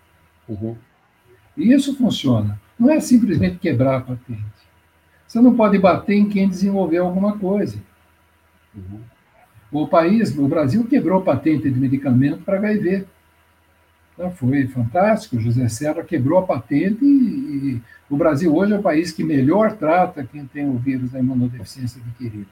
Uhum. 0.47 0.75
E 1.57 1.73
isso 1.73 1.95
funciona. 1.95 2.59
Não 2.79 2.89
é 2.89 2.99
simplesmente 2.99 3.57
quebrar 3.57 3.97
a 3.97 4.01
patente. 4.01 4.43
Você 5.27 5.39
não 5.41 5.55
pode 5.55 5.77
bater 5.77 6.15
em 6.15 6.29
quem 6.29 6.47
desenvolveu 6.47 7.05
alguma 7.05 7.38
coisa. 7.38 7.77
Uhum. 8.75 8.99
O 9.71 9.88
país, 9.88 10.38
o 10.38 10.47
Brasil, 10.47 10.86
quebrou 10.86 11.21
patente 11.21 11.69
de 11.69 11.79
medicamento 11.79 12.43
para 12.43 12.57
HIV. 12.57 13.05
Então, 14.16 14.32
foi 14.32 14.66
fantástico. 14.68 15.39
José 15.39 15.68
Serra 15.68 16.03
quebrou 16.03 16.39
a 16.39 16.47
patente 16.47 17.03
e, 17.05 17.82
o 18.09 18.18
Brasil 18.18 18.55
hoje 18.55 18.74
é 18.74 18.80
o 18.80 18.82
país 18.82 19.11
que 19.11 19.24
melhor 19.24 19.74
trata 19.74 20.24
quem 20.24 20.45
tem 20.45 20.68
o 20.70 20.78
vírus 20.78 21.11
da 21.11 21.20
imunodeficiência 21.20 22.01
adquirida. 22.01 22.47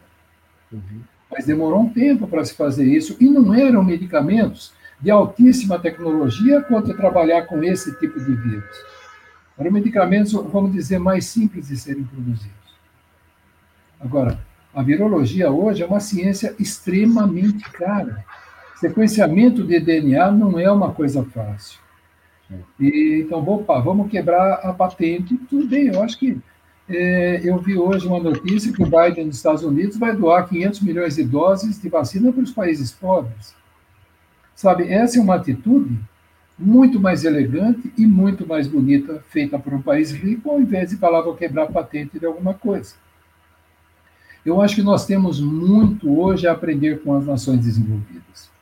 Mas 1.32 1.45
demorou 1.45 1.82
um 1.82 1.89
tempo 1.89 2.28
para 2.28 2.43
se 2.43 2.53
fazer 2.53 2.86
isso 2.86 3.16
e 3.20 3.30
não 3.30 3.53
eram 3.53 3.84
medicamentos 3.84 4.74
de 4.99 5.11
altíssima 5.11 5.78
tecnologia 5.80 6.61
quanto 6.61 6.95
trabalhar 6.95 7.43
com 7.43 7.64
esse 7.64 7.97
tipo 7.99 8.20
de 8.20 8.34
vírus. 8.34 8.78
Eram 9.57 9.72
medicamentos, 9.72 10.32
vamos 10.32 10.72
dizer, 10.72 10.97
mais 10.97 11.26
simples 11.26 11.68
de 11.68 11.78
serem 11.78 12.03
produzidos. 12.03 12.51
Agora, 13.99 14.39
a 14.74 14.82
virologia 14.82 15.51
hoje 15.51 15.84
é 15.84 15.86
uma 15.86 15.99
ciência 15.99 16.55
extremamente 16.59 17.70
cara. 17.72 18.26
Sequenciamento 18.76 19.63
de 19.63 19.80
DNA 19.80 20.32
não 20.32 20.59
é 20.59 20.71
uma 20.71 20.91
coisa 20.91 21.24
fácil. 21.24 21.80
E, 22.80 23.24
então, 23.26 23.39
opa, 23.47 23.80
vamos 23.80 24.09
quebrar 24.09 24.55
a 24.55 24.74
patente. 24.74 25.38
Tudo 25.49 25.67
bem, 25.67 25.88
eu 25.88 26.01
acho 26.01 26.17
que. 26.19 26.38
É, 26.89 27.39
eu 27.45 27.57
vi 27.59 27.78
hoje 27.78 28.05
uma 28.05 28.19
notícia 28.19 28.74
que 28.74 28.84
o 28.84 28.86
Biden 28.86 29.30
dos 29.30 29.38
Estados 29.38 29.63
Unidos 29.63 29.95
vai 29.97 30.13
doar 30.13 30.49
500 30.49 30.82
milhões 30.82 31.15
de 31.15 31.24
doses 31.24 31.82
de 31.82 31.88
vacina 31.88 32.32
para 32.34 32.43
os 32.43 32.51
países 32.51 32.91
pobres. 32.91 33.55
Sabe, 34.53 34.91
essa 34.91 35.17
é 35.17 35.21
uma 35.21 35.36
atitude 35.36 35.97
muito 36.59 36.99
mais 36.99 37.24
elegante 37.24 37.91
e 37.97 38.05
muito 38.05 38.45
mais 38.45 38.67
bonita 38.67 39.24
feita 39.30 39.57
por 39.57 39.74
um 39.74 39.82
país 39.82 40.11
rico, 40.11 40.51
ao 40.51 40.61
invés 40.61 40.89
de 40.89 40.97
falar 40.97 41.21
vou 41.21 41.36
quebrar 41.36 41.63
a 41.63 41.71
patente 41.71 42.19
de 42.19 42.26
alguma 42.26 42.53
coisa. 42.53 42.95
Eu 44.45 44.61
acho 44.61 44.76
que 44.76 44.84
nós 44.84 45.05
temos 45.05 45.39
muito 45.39 46.19
hoje 46.19 46.47
a 46.47 46.51
aprender 46.51 47.01
com 47.01 47.15
as 47.15 47.26
nações 47.26 47.59
desenvolvidas. 47.59 48.53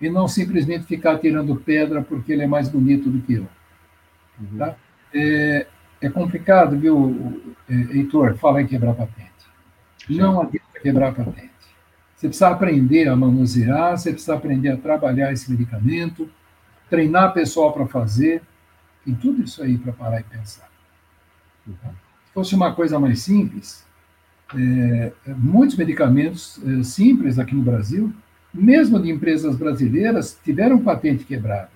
E 0.00 0.08
não 0.08 0.28
simplesmente 0.28 0.84
ficar 0.84 1.18
tirando 1.18 1.56
pedra 1.56 2.02
porque 2.02 2.32
ele 2.32 2.42
é 2.42 2.46
mais 2.46 2.68
bonito 2.68 3.10
do 3.10 3.20
que 3.20 3.34
eu. 3.34 3.48
Uhum. 4.40 4.58
Tá? 4.58 4.76
É, 5.12 5.66
é, 6.00 6.08
complicado, 6.08 6.78
viu, 6.78 7.54
é, 7.68 7.74
Heitor, 7.96 8.36
falar 8.36 8.62
em 8.62 8.66
quebrar 8.66 8.94
patente. 8.94 9.32
Sim. 10.06 10.18
Não 10.18 10.42
adianta 10.42 10.80
quebrar 10.80 11.14
patente. 11.14 11.50
Você 12.14 12.28
precisa 12.28 12.48
aprender 12.48 13.08
a 13.08 13.16
manusear, 13.16 13.96
você 13.96 14.10
precisa 14.12 14.34
aprender 14.34 14.70
a 14.70 14.76
trabalhar 14.76 15.32
esse 15.32 15.50
medicamento, 15.50 16.28
treinar 16.90 17.32
pessoal 17.32 17.72
para 17.72 17.86
fazer, 17.86 18.42
tem 19.04 19.14
tudo 19.14 19.42
isso 19.42 19.62
aí 19.62 19.78
para 19.78 19.92
parar 19.92 20.20
e 20.20 20.24
pensar. 20.24 20.68
Uhum. 21.66 21.74
Se 22.26 22.32
fosse 22.34 22.54
uma 22.54 22.74
coisa 22.74 22.98
mais 22.98 23.22
simples, 23.22 23.86
é, 24.54 25.12
muitos 25.36 25.76
medicamentos 25.76 26.60
é, 26.66 26.82
simples 26.82 27.38
aqui 27.38 27.54
no 27.54 27.62
Brasil, 27.62 28.12
mesmo 28.52 29.00
de 29.00 29.10
empresas 29.10 29.56
brasileiras, 29.56 30.38
tiveram 30.44 30.78
patente 30.78 31.24
quebrada. 31.24 31.70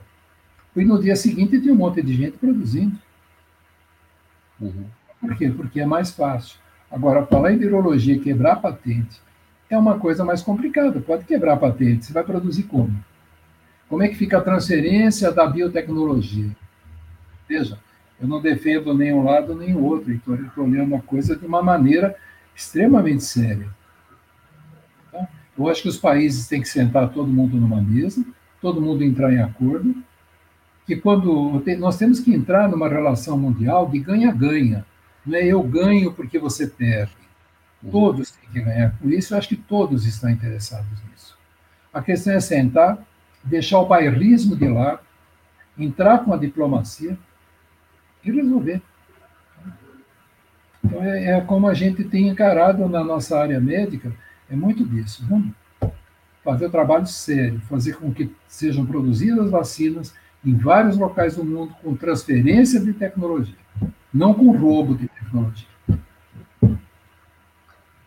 E 0.74 0.84
no 0.84 1.00
dia 1.00 1.14
seguinte 1.14 1.60
tem 1.60 1.70
um 1.70 1.76
monte 1.76 2.02
de 2.02 2.14
gente 2.14 2.38
produzindo. 2.38 2.96
Uhum. 4.60 4.86
Por 5.20 5.36
quê? 5.36 5.50
Porque 5.50 5.80
é 5.80 5.86
mais 5.86 6.10
fácil. 6.10 6.58
Agora, 6.90 7.26
falar 7.26 7.52
em 7.52 7.58
virologia 7.58 8.18
quebrar 8.18 8.56
patente 8.56 9.20
é 9.68 9.76
uma 9.76 9.98
coisa 9.98 10.24
mais 10.24 10.42
complicada. 10.42 11.00
Pode 11.00 11.24
quebrar 11.24 11.56
patente. 11.56 12.06
Você 12.06 12.12
vai 12.12 12.24
produzir 12.24 12.64
como? 12.64 12.94
Como 13.88 14.02
é 14.02 14.08
que 14.08 14.14
fica 14.14 14.38
a 14.38 14.42
transferência 14.42 15.30
da 15.30 15.46
biotecnologia? 15.46 16.50
Veja, 17.48 17.78
eu 18.20 18.26
não 18.26 18.40
defendo 18.40 18.94
nem 18.94 19.12
um 19.12 19.24
lado 19.24 19.54
nem 19.54 19.74
o 19.74 19.82
outro, 19.82 20.12
estou 20.12 20.64
olhando 20.64 20.94
a 20.94 21.00
coisa 21.00 21.36
de 21.36 21.44
uma 21.44 21.62
maneira 21.62 22.16
extremamente 22.54 23.24
séria. 23.24 23.68
Eu 25.57 25.68
acho 25.68 25.82
que 25.82 25.88
os 25.88 25.98
países 25.98 26.46
têm 26.48 26.61
que 26.61 26.68
sentar 26.68 27.11
todo 27.11 27.28
mundo 27.28 27.57
numa 27.57 27.80
mesa, 27.80 28.24
todo 28.61 28.80
mundo 28.80 29.05
entrar 29.05 29.32
em 29.32 29.40
acordo, 29.40 29.94
que 30.86 30.96
quando 30.96 31.62
nós 31.78 31.96
temos 31.96 32.20
que 32.20 32.34
entrar 32.34 32.68
numa 32.68 32.88
relação 32.88 33.38
mundial 33.38 33.88
de 33.88 33.98
ganha-ganha, 33.98 34.84
não 35.24 35.36
é 35.36 35.44
eu 35.44 35.62
ganho 35.62 36.12
porque 36.12 36.38
você 36.38 36.66
perde. 36.66 37.12
Uhum. 37.82 37.90
Todos 37.90 38.30
têm 38.30 38.50
que 38.50 38.61
ganhar 38.61 38.96
com 38.98 39.09
isso, 39.09 39.34
eu 39.34 39.38
acho 39.38 39.48
que 39.48 39.57
todos 39.57 40.07
estão 40.07 40.30
interessados 40.30 40.98
nisso. 41.11 41.36
A 41.92 42.00
questão 42.03 42.32
é 42.32 42.40
sentar, 42.40 42.98
deixar 43.44 43.78
o 43.78 43.86
bairrismo 43.86 44.57
de 44.57 44.68
lado, 44.68 45.00
entrar 45.78 46.18
com 46.24 46.32
a 46.32 46.36
diplomacia 46.36 47.18
e 48.24 48.30
resolver. 48.30 48.80
Então, 50.84 51.03
é, 51.03 51.32
é, 51.32 51.40
como 51.40 51.68
a 51.68 51.74
gente 51.74 52.03
tem 52.05 52.28
encarado 52.28 52.88
na 52.88 53.05
nossa 53.05 53.38
área 53.38 53.61
médica, 53.61 54.12
é 54.53 54.57
muito 54.57 54.84
disso. 54.84 55.24
Vamos 55.28 55.53
fazer 56.44 56.68
trabalho 56.70 57.07
sério, 57.07 57.61
fazer 57.62 57.96
com 57.96 58.12
que 58.12 58.30
sejam 58.46 58.84
produzidas 58.84 59.50
vacinas 59.50 60.14
em 60.44 60.55
vários 60.55 60.98
locais 60.98 61.36
do 61.36 61.44
mundo 61.44 61.74
com 61.82 61.96
transferência 61.96 62.78
de 62.80 62.92
tecnologia, 62.92 63.57
não 64.12 64.34
com 64.34 64.50
roubo 64.50 64.94
de 64.94 65.09
tecnologia. 65.09 65.68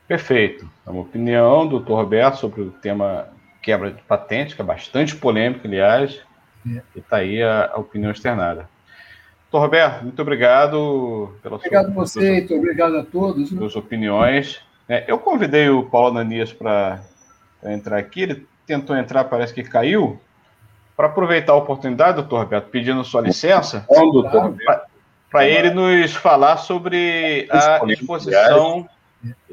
Perfeito. 0.07 0.69
É 0.85 0.89
uma 0.89 1.01
opinião 1.01 1.67
do 1.67 1.79
Dr. 1.79 1.93
Roberto 1.93 2.35
sobre 2.35 2.61
o 2.61 2.69
tema 2.69 3.27
quebra 3.61 3.91
de 3.91 4.03
patente, 4.03 4.55
que 4.55 4.61
é 4.61 4.65
bastante 4.65 5.15
polêmico, 5.15 5.65
aliás, 5.65 6.21
é. 6.67 6.81
e 6.95 6.99
está 6.99 7.17
aí 7.17 7.41
a, 7.41 7.71
a 7.73 7.77
opinião 7.77 8.11
externada. 8.11 8.69
Doutor 9.49 9.65
Roberto, 9.65 10.03
muito 10.03 10.21
obrigado 10.21 11.35
pela 11.41 11.55
obrigado 11.55 11.85
sua, 11.85 11.93
você, 11.93 12.45
suas, 12.45 12.59
obrigado 12.59 12.97
a 12.97 13.03
todos. 13.03 13.49
Suas 13.49 13.75
opiniões. 13.75 14.64
É, 14.87 15.03
eu 15.07 15.17
convidei 15.17 15.69
o 15.69 15.83
Paulo 15.83 16.09
Ananias 16.09 16.53
para 16.53 17.01
entrar 17.63 17.97
aqui, 17.97 18.21
ele 18.21 18.47
tentou 18.65 18.95
entrar, 18.95 19.23
parece 19.25 19.53
que 19.53 19.63
caiu. 19.63 20.19
Para 20.95 21.07
aproveitar 21.07 21.53
a 21.53 21.57
oportunidade, 21.57 22.15
doutor 22.15 22.39
Roberto, 22.39 22.69
pedindo 22.69 23.03
sua 23.03 23.21
licença, 23.21 23.85
para 25.29 25.45
ele 25.45 25.71
nos 25.71 26.15
falar 26.15 26.57
sobre 26.57 27.47
a 27.51 27.81
exposição, 27.85 28.87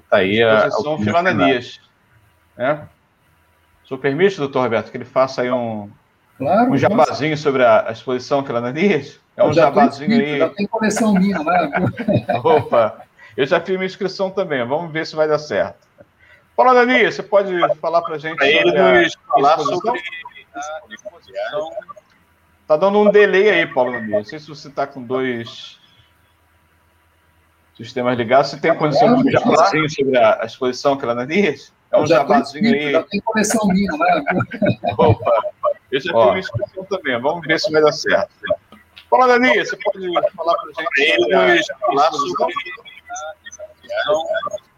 tá 0.09 0.19
aí 0.19 0.41
a 0.41 0.69
exposição 0.69 0.99
Filananias. 1.01 1.81
Né? 2.57 2.87
O 3.85 3.89
senhor 3.89 3.99
permite, 3.99 4.37
doutor 4.37 4.63
Roberto, 4.63 4.91
que 4.91 4.97
ele 4.97 5.05
faça 5.05 5.43
aí 5.43 5.51
um, 5.51 5.91
claro, 6.39 6.71
um 6.71 6.77
jabazinho 6.77 7.37
sobre 7.37 7.65
a, 7.65 7.89
a 7.89 7.93
exposição 7.93 8.45
Filananias? 8.45 9.19
É 9.37 9.43
um 9.43 9.53
jabazinho 9.53 10.13
aí. 10.13 10.39
Já 10.39 10.49
tem 10.51 10.67
coleção 10.69 11.15
minha 11.15 11.41
lá. 11.43 11.71
Opa! 12.45 13.03
Eu 13.37 13.47
já 13.47 13.61
fiz 13.61 13.75
minha 13.77 13.87
inscrição 13.87 14.31
também, 14.31 14.67
vamos 14.67 14.93
ver 14.93 15.07
se 15.07 15.17
vai 15.17 15.29
dar 15.29 15.39
certo. 15.39 15.87
Paulo 16.57 16.75
Dani, 16.75 17.05
você 17.05 17.23
pode 17.23 17.53
falar 17.79 18.03
para 18.03 18.17
a 18.17 18.19
gente 18.19 18.39
sobre 18.39 18.79
a 18.79 19.11
falar 19.27 19.59
sobre 19.59 20.01
a 20.55 20.95
exposição? 20.95 21.71
Tá 22.69 22.77
dando 22.77 22.99
um 22.99 23.11
delay 23.11 23.51
aí, 23.51 23.67
Paulo 23.67 23.93
Dani. 23.93 24.11
Não 24.11 24.25
sei 24.25 24.39
se 24.39 24.49
você 24.49 24.69
está 24.69 24.87
com 24.87 25.03
dois 25.03 25.79
sistemas 27.77 28.17
ligados. 28.17 28.51
Você 28.51 28.61
tem 28.61 28.75
condição 28.75 29.23
de 29.23 29.33
falar 29.41 29.67
sobre 29.67 30.19
a 30.19 30.43
exposição 30.45 30.97
que 30.97 31.05
ela 31.05 31.27
diz? 31.27 31.73
É 31.91 31.99
um 31.99 32.07
jabazinho 32.07 32.73
aí. 32.73 32.93
Já 32.93 33.03
tem 33.03 33.21
coleção 33.21 33.67
minha 33.69 33.93
lá. 33.97 34.23
Opa, 34.99 35.43
eu 35.91 36.01
já 36.01 36.13
fiz 36.13 36.25
minha 36.25 36.39
inscrição 36.39 36.85
também. 36.85 37.21
Vamos 37.21 37.47
ver 37.47 37.59
se 37.59 37.71
vai 37.73 37.83
dar 37.83 37.93
certo. 37.93 38.31
Paulo 39.11 39.27
Dani, 39.27 39.59
você 39.59 39.77
pode 39.77 40.13
falar 40.35 40.55
para 40.55 40.71
a 40.71 40.95
gente 40.97 41.67
falar 41.81 42.11
sobre 44.05 44.73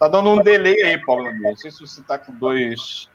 Tá 0.00 0.08
dando 0.08 0.30
um 0.30 0.42
delay 0.42 0.82
aí, 0.82 0.98
Paulo. 1.04 1.30
Não 1.40 1.54
sei 1.54 1.70
se 1.70 1.80
você 1.80 2.00
está 2.00 2.18
com 2.18 2.32
dois 2.32 3.06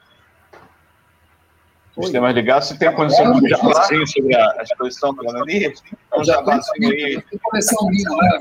sistemas 2.00 2.32
ligados. 2.32 2.68
Você 2.68 2.78
tem 2.78 2.94
condição 2.94 3.40
de 3.40 3.56
falar 3.56 3.82
sobre 3.84 4.36
a 4.36 4.62
exposição 4.62 5.12
do 5.12 5.28
Anani? 5.28 5.64
É 5.64 5.72
um 6.16 6.24
jabazinho 6.24 6.90
aí. 6.90 7.20
Tem 7.22 7.38
conexão 7.42 7.88
minha 7.88 8.08
lá. 8.08 8.38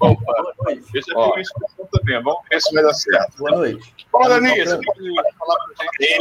Opa, 0.00 0.32
eu 0.66 1.00
já 1.00 1.14
tenho 1.14 1.40
exposição 1.40 1.88
também. 1.92 2.22
Vamos 2.22 2.40
ver 2.50 2.60
se 2.60 2.74
vai 2.74 2.82
dar 2.82 2.94
certo. 2.94 3.38
Boa 3.38 3.52
noite. 3.52 3.94
Paulo 4.10 4.32
Anani, 4.32 4.64
você 4.64 4.80
pode 4.84 5.14
falar 5.38 5.56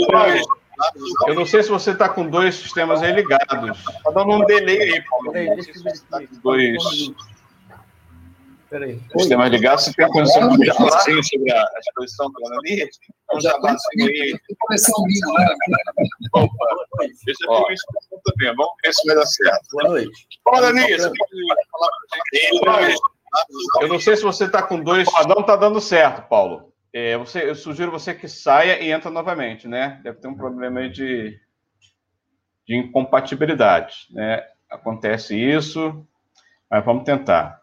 para 0.07 0.23
a 0.23 0.29
gente? 0.29 0.47
Eu 1.27 1.33
não 1.33 1.47
sei 1.47 1.63
se 1.63 1.69
você 1.69 1.91
está 1.91 2.09
com 2.09 2.29
dois 2.29 2.53
sistemas 2.53 3.01
aí 3.01 3.11
ligados. 3.11 3.79
Está 3.79 4.11
dando 4.11 4.31
um 4.31 4.45
delay 4.45 4.81
aí, 4.81 5.03
Paulo. 5.09 5.33
Não 5.33 5.63
sei 5.63 5.73
se 5.73 5.83
você 5.83 5.89
está 5.89 6.19
com 6.19 6.35
dois 6.43 7.11
Peraí. 8.69 9.01
Sistema 9.17 9.47
ligado, 9.47 9.79
você 9.79 9.91
tem 9.93 10.05
a 10.05 10.09
condição 10.09 10.55
de 10.55 10.73
falar 10.73 10.99
sobre 10.99 11.51
a 11.51 11.69
exposição 11.79 12.31
do 12.31 12.59
ali? 12.59 12.83
É 12.83 13.35
um 13.35 13.41
jabazinho 13.41 14.07
aí. 14.07 14.39
Coleção 14.59 15.03
minha 15.05 15.27
lá. 15.27 15.55
Opa, 16.33 16.65
eu 16.69 16.77
já 16.77 17.47
tenho 17.47 17.73
exposição 17.73 18.21
também. 18.23 18.55
Vamos 18.55 18.73
ver 18.83 18.93
se 18.93 19.07
vai 19.07 19.15
dar 19.15 19.25
certo. 19.25 19.67
Boa 19.71 19.89
noite. 19.89 20.27
Fala, 20.43 20.61
Dani, 20.61 20.81
você 20.81 21.07
pode 21.07 21.67
falar 21.71 21.89
para 21.89 22.87
gente? 22.87 22.99
Eu 23.81 23.87
não 23.87 23.99
sei 23.99 24.15
se 24.15 24.23
você 24.23 24.45
está 24.45 24.61
com 24.61 24.83
dois. 24.83 25.07
Não 25.27 25.41
está 25.41 25.55
dando 25.55 25.81
certo, 25.81 26.27
Paulo. 26.27 26.71
É, 26.93 27.17
você, 27.17 27.49
eu 27.49 27.55
sugiro 27.55 27.91
você 27.91 28.13
que 28.13 28.27
saia 28.27 28.81
e 28.81 28.91
entra 28.91 29.09
novamente, 29.09 29.67
né? 29.67 29.99
Deve 30.03 30.19
ter 30.19 30.27
um 30.27 30.35
problema 30.35 30.79
aí 30.79 30.89
de, 30.89 31.39
de 32.67 32.75
incompatibilidade, 32.75 34.07
né? 34.11 34.43
Acontece 34.69 35.35
isso, 35.35 36.05
mas 36.69 36.83
vamos 36.83 37.03
tentar. 37.03 37.58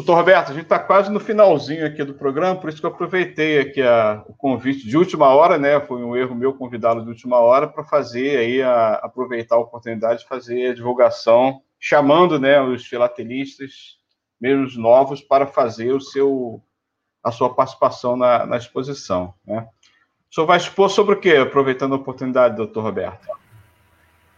Doutor 0.00 0.16
Roberto, 0.16 0.50
a 0.50 0.54
gente 0.54 0.62
está 0.62 0.78
quase 0.78 1.12
no 1.12 1.20
finalzinho 1.20 1.84
aqui 1.84 2.02
do 2.02 2.14
programa, 2.14 2.58
por 2.58 2.70
isso 2.70 2.80
que 2.80 2.86
eu 2.86 2.90
aproveitei 2.90 3.60
aqui 3.60 3.82
a, 3.82 4.24
o 4.26 4.32
convite 4.32 4.88
de 4.88 4.96
última 4.96 5.28
hora, 5.28 5.58
né? 5.58 5.78
Foi 5.78 6.02
um 6.02 6.16
erro 6.16 6.34
meu 6.34 6.54
convidá-lo 6.54 7.02
de 7.02 7.10
última 7.10 7.36
hora 7.36 7.68
para 7.68 7.84
fazer 7.84 8.38
aí 8.38 8.62
a, 8.62 8.94
aproveitar 8.94 9.56
a 9.56 9.60
oportunidade 9.60 10.20
de 10.20 10.26
fazer 10.26 10.70
a 10.70 10.74
divulgação, 10.74 11.60
chamando 11.78 12.40
né, 12.40 12.62
os 12.62 12.86
filatelistas, 12.86 13.98
mesmo 14.40 14.64
os 14.64 14.74
novos, 14.74 15.20
para 15.20 15.46
fazer 15.46 15.92
o 15.92 16.00
seu 16.00 16.62
a 17.22 17.30
sua 17.30 17.54
participação 17.54 18.16
na, 18.16 18.46
na 18.46 18.56
exposição. 18.56 19.34
Né? 19.46 19.68
O 20.30 20.34
senhor 20.34 20.46
vai 20.46 20.56
expor 20.56 20.88
sobre 20.88 21.14
o 21.14 21.20
quê, 21.20 21.36
aproveitando 21.36 21.92
a 21.92 21.98
oportunidade, 21.98 22.56
doutor 22.56 22.84
Roberto? 22.84 23.28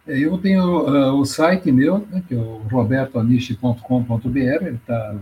É, 0.09 0.19
eu 0.19 0.37
tenho 0.39 0.89
uh, 0.89 1.15
o 1.15 1.25
site 1.25 1.71
meu, 1.71 1.99
né, 2.11 2.21
que 2.27 2.35
é 2.35 2.37
o 2.37 2.63
robertoaniche.com.br, 2.69 4.39
ele 4.39 4.75
está 4.75 5.15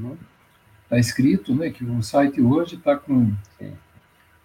tá 0.90 0.98
escrito, 0.98 1.54
né, 1.54 1.70
que 1.70 1.84
o 1.84 2.02
site 2.02 2.42
hoje 2.42 2.74
está 2.74 2.96
com 2.96 3.32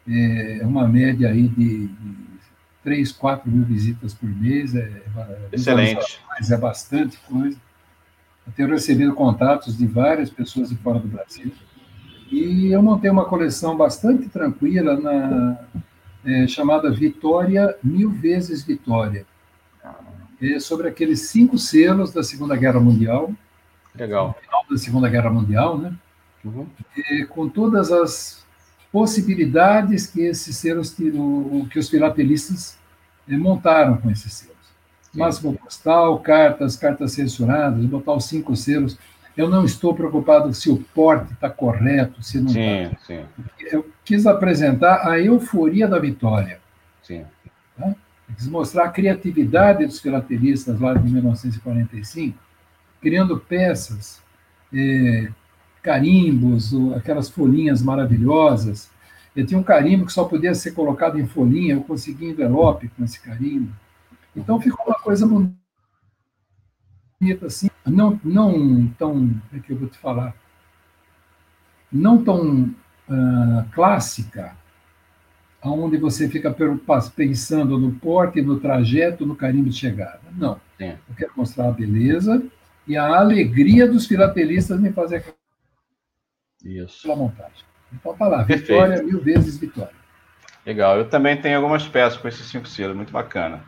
é, 0.08 0.60
uma 0.64 0.88
média 0.88 1.30
aí 1.30 1.48
de, 1.48 1.88
de 1.88 2.26
3, 2.84 3.12
4 3.12 3.52
mil 3.52 3.66
visitas 3.66 4.14
por 4.14 4.30
mês. 4.30 4.74
É, 4.76 4.80
é 4.80 5.50
Excelente. 5.52 6.22
Mas 6.30 6.52
é 6.52 6.58
bastante 6.58 7.18
coisa. 7.28 7.58
Eu 8.46 8.54
tenho 8.54 8.70
recebido 8.70 9.14
contatos 9.14 9.76
de 9.76 9.88
várias 9.88 10.30
pessoas 10.30 10.70
de 10.70 10.76
fora 10.76 11.00
do 11.00 11.08
Brasil. 11.08 11.52
E 12.32 12.72
eu 12.72 12.82
montei 12.82 13.10
uma 13.10 13.26
coleção 13.26 13.76
bastante 13.76 14.30
tranquila 14.30 15.00
na 15.00 15.58
é, 16.24 16.48
chamada 16.48 16.92
Vitória 16.92 17.76
Mil 17.84 18.12
Vezes 18.12 18.64
Vitória 18.64 19.26
é 20.42 20.60
sobre 20.60 20.88
aqueles 20.88 21.22
cinco 21.30 21.58
selos 21.58 22.12
da 22.12 22.24
Segunda 22.24 22.56
Guerra 22.56 22.80
Mundial. 22.80 23.32
Legal. 23.96 24.38
Da 24.70 24.78
Segunda 24.78 25.10
Guerra 25.10 25.30
Mundial, 25.30 25.78
né? 25.78 25.96
Uhum. 26.46 26.68
E, 26.96 27.26
com 27.26 27.50
todas 27.50 27.92
as 27.92 28.46
possibilidades 28.92 30.08
que 30.08 30.22
esses 30.22 30.56
selos, 30.56 30.96
que 31.70 31.80
os 31.80 31.90
filatelistas 31.90 32.78
eh, 33.28 33.36
montaram 33.36 33.98
com 33.98 34.10
esses 34.10 34.32
selos. 34.32 34.56
Máximo 35.14 35.58
postal, 35.58 36.20
cartas, 36.20 36.76
cartas 36.78 37.14
censuradas, 37.14 37.84
botar 37.86 38.14
os 38.14 38.26
cinco 38.26 38.56
selos. 38.56 38.98
Eu 39.36 39.50
não 39.50 39.66
estou 39.66 39.94
preocupado 39.94 40.54
se 40.54 40.70
o 40.70 40.78
porte 40.94 41.34
está 41.34 41.50
correto, 41.50 42.22
se 42.24 42.40
não 42.40 42.48
está. 42.48 43.28
Eu 43.72 43.90
quis 44.04 44.26
apresentar 44.26 45.08
a 45.08 45.20
euforia 45.20 45.88
da 45.88 46.00
vitória. 46.00 46.60
Sim. 47.02 47.26
Tá? 47.78 47.96
quis 48.34 48.48
mostrar 48.48 48.86
a 48.86 48.90
criatividade 48.90 49.86
dos 49.86 50.00
filatelistas 50.00 50.80
lá 50.80 50.94
de 50.94 51.12
1945, 51.12 52.38
criando 53.02 53.38
peças, 53.40 54.22
é, 54.74 55.30
carimbos, 55.86 56.74
aquelas 56.96 57.30
folhinhas 57.30 57.84
maravilhosas. 57.84 58.90
Eu 59.36 59.46
tinha 59.46 59.60
um 59.60 59.64
carimbo 59.64 60.08
que 60.08 60.12
só 60.12 60.24
podia 60.26 60.56
ser 60.56 60.72
colocado 60.72 61.20
em 61.20 61.28
folhinha, 61.28 61.76
eu 61.76 61.82
consegui 61.82 62.26
envelope 62.26 62.88
com 62.90 63.04
esse 63.04 63.22
carimbo. 63.22 63.72
Então 64.36 64.60
ficou 64.60 64.88
uma 64.88 64.98
coisa 64.98 65.28
bonita 65.28 65.56
assim, 67.46 67.70
não, 67.86 68.20
não 68.24 68.88
tão, 68.98 69.30
é 69.54 69.60
que 69.60 69.74
eu 69.74 69.78
vou 69.78 69.88
te 69.88 69.98
falar, 70.00 70.36
não 71.92 72.24
tão 72.24 72.64
uh, 73.08 73.70
clássica, 73.72 74.56
onde 75.62 75.98
você 75.98 76.28
fica 76.28 76.56
pensando 77.16 77.78
no 77.78 77.92
porte, 77.92 78.42
no 78.42 78.60
trajeto, 78.60 79.26
no 79.26 79.36
carimbo 79.36 79.70
de 79.70 79.76
chegada. 79.76 80.22
Não. 80.36 80.60
Sim. 80.78 80.94
Eu 81.10 81.16
quero 81.16 81.32
mostrar 81.36 81.70
a 81.70 81.72
beleza 81.72 82.44
e 82.88 82.96
a 82.96 83.18
alegria 83.18 83.88
dos 83.88 84.06
filatelistas 84.06 84.84
em 84.84 84.92
fazer 84.92 85.24
Isso. 86.66 87.08
montagem. 87.16 87.64
Então 87.94 88.16
tá 88.16 88.28
lá, 88.28 88.44
Perfeito. 88.44 88.68
vitória, 88.68 89.04
mil 89.04 89.22
vezes 89.22 89.58
vitória. 89.58 89.94
Legal. 90.66 90.98
Eu 90.98 91.08
também 91.08 91.40
tenho 91.40 91.58
algumas 91.58 91.88
peças 91.88 92.18
com 92.18 92.28
esses 92.28 92.48
cinco 92.48 92.68
selos, 92.68 92.96
muito 92.96 93.14
bacana. 93.14 93.64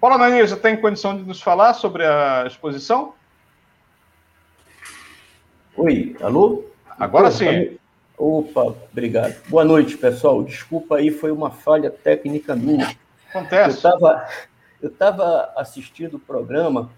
Paulo 0.00 0.14
Ananias, 0.14 0.50
você 0.50 0.56
tem 0.56 0.80
condição 0.80 1.16
de 1.16 1.24
nos 1.24 1.42
falar 1.42 1.74
sobre 1.74 2.06
a 2.06 2.44
exposição? 2.46 3.14
Oi, 5.76 6.16
alô? 6.22 6.64
Agora 6.98 7.30
sim. 7.30 7.76
Opa, 8.16 8.74
obrigado. 8.92 9.34
Boa 9.48 9.64
noite, 9.64 9.96
pessoal. 9.96 10.42
Desculpa 10.44 10.96
aí, 10.96 11.10
foi 11.10 11.30
uma 11.30 11.50
falha 11.50 11.90
técnica 11.90 12.54
minha. 12.54 12.96
Acontece. 13.28 13.70
Eu 13.70 13.74
estava 13.74 14.28
eu 14.82 14.90
tava 14.90 15.52
assistindo 15.56 16.14
o 16.14 16.20
programa 16.20 16.90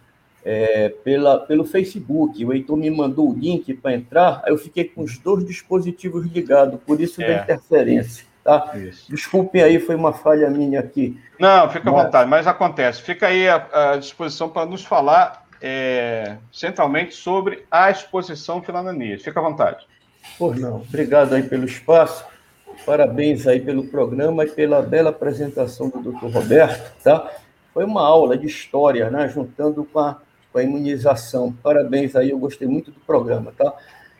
é, 0.44 0.88
pela, 0.88 1.38
pelo 1.40 1.64
Facebook. 1.64 2.44
O 2.44 2.52
Heitor 2.52 2.76
me 2.76 2.90
mandou 2.90 3.30
o 3.30 3.34
link 3.34 3.74
para 3.74 3.94
entrar, 3.94 4.42
aí 4.44 4.52
eu 4.52 4.58
fiquei 4.58 4.84
com 4.84 5.02
os 5.02 5.18
dois 5.18 5.44
dispositivos 5.44 6.26
ligados, 6.26 6.80
por 6.86 7.00
isso 7.00 7.22
é. 7.22 7.26
da 7.26 7.42
interferência. 7.42 8.24
Tá? 8.44 8.72
Isso. 8.74 9.08
Desculpem 9.08 9.62
aí, 9.62 9.78
foi 9.78 9.94
uma 9.94 10.12
falha 10.12 10.50
minha 10.50 10.80
aqui. 10.80 11.20
Não, 11.38 11.70
fica 11.70 11.88
à 11.88 11.92
vontade, 11.92 12.28
mas 12.28 12.46
acontece. 12.46 13.00
Fica 13.00 13.28
aí 13.28 13.48
à, 13.48 13.92
à 13.92 13.96
disposição 13.96 14.48
para 14.48 14.66
nos 14.66 14.84
falar 14.84 15.46
é, 15.60 16.38
centralmente 16.52 17.14
sobre 17.14 17.64
a 17.70 17.88
exposição 17.88 18.60
Filananias. 18.60 19.22
Fica 19.22 19.38
à 19.38 19.42
vontade. 19.42 19.86
Pois 20.36 20.60
não. 20.60 20.76
Obrigado 20.76 21.34
aí 21.34 21.44
pelo 21.44 21.64
espaço. 21.64 22.24
Parabéns 22.84 23.46
aí 23.46 23.60
pelo 23.60 23.86
programa 23.86 24.44
e 24.44 24.50
pela 24.50 24.82
bela 24.82 25.10
apresentação 25.10 25.88
do 25.88 26.00
Dr. 26.00 26.26
Roberto, 26.26 26.92
tá? 27.02 27.30
Foi 27.72 27.84
uma 27.84 28.02
aula 28.02 28.36
de 28.36 28.46
história, 28.46 29.08
né? 29.10 29.28
Juntando 29.28 29.84
com 29.84 30.00
a, 30.00 30.20
com 30.52 30.58
a 30.58 30.62
imunização. 30.62 31.52
Parabéns 31.62 32.14
aí, 32.14 32.30
eu 32.30 32.38
gostei 32.38 32.68
muito 32.68 32.90
do 32.90 33.00
programa, 33.00 33.52
tá? 33.56 33.74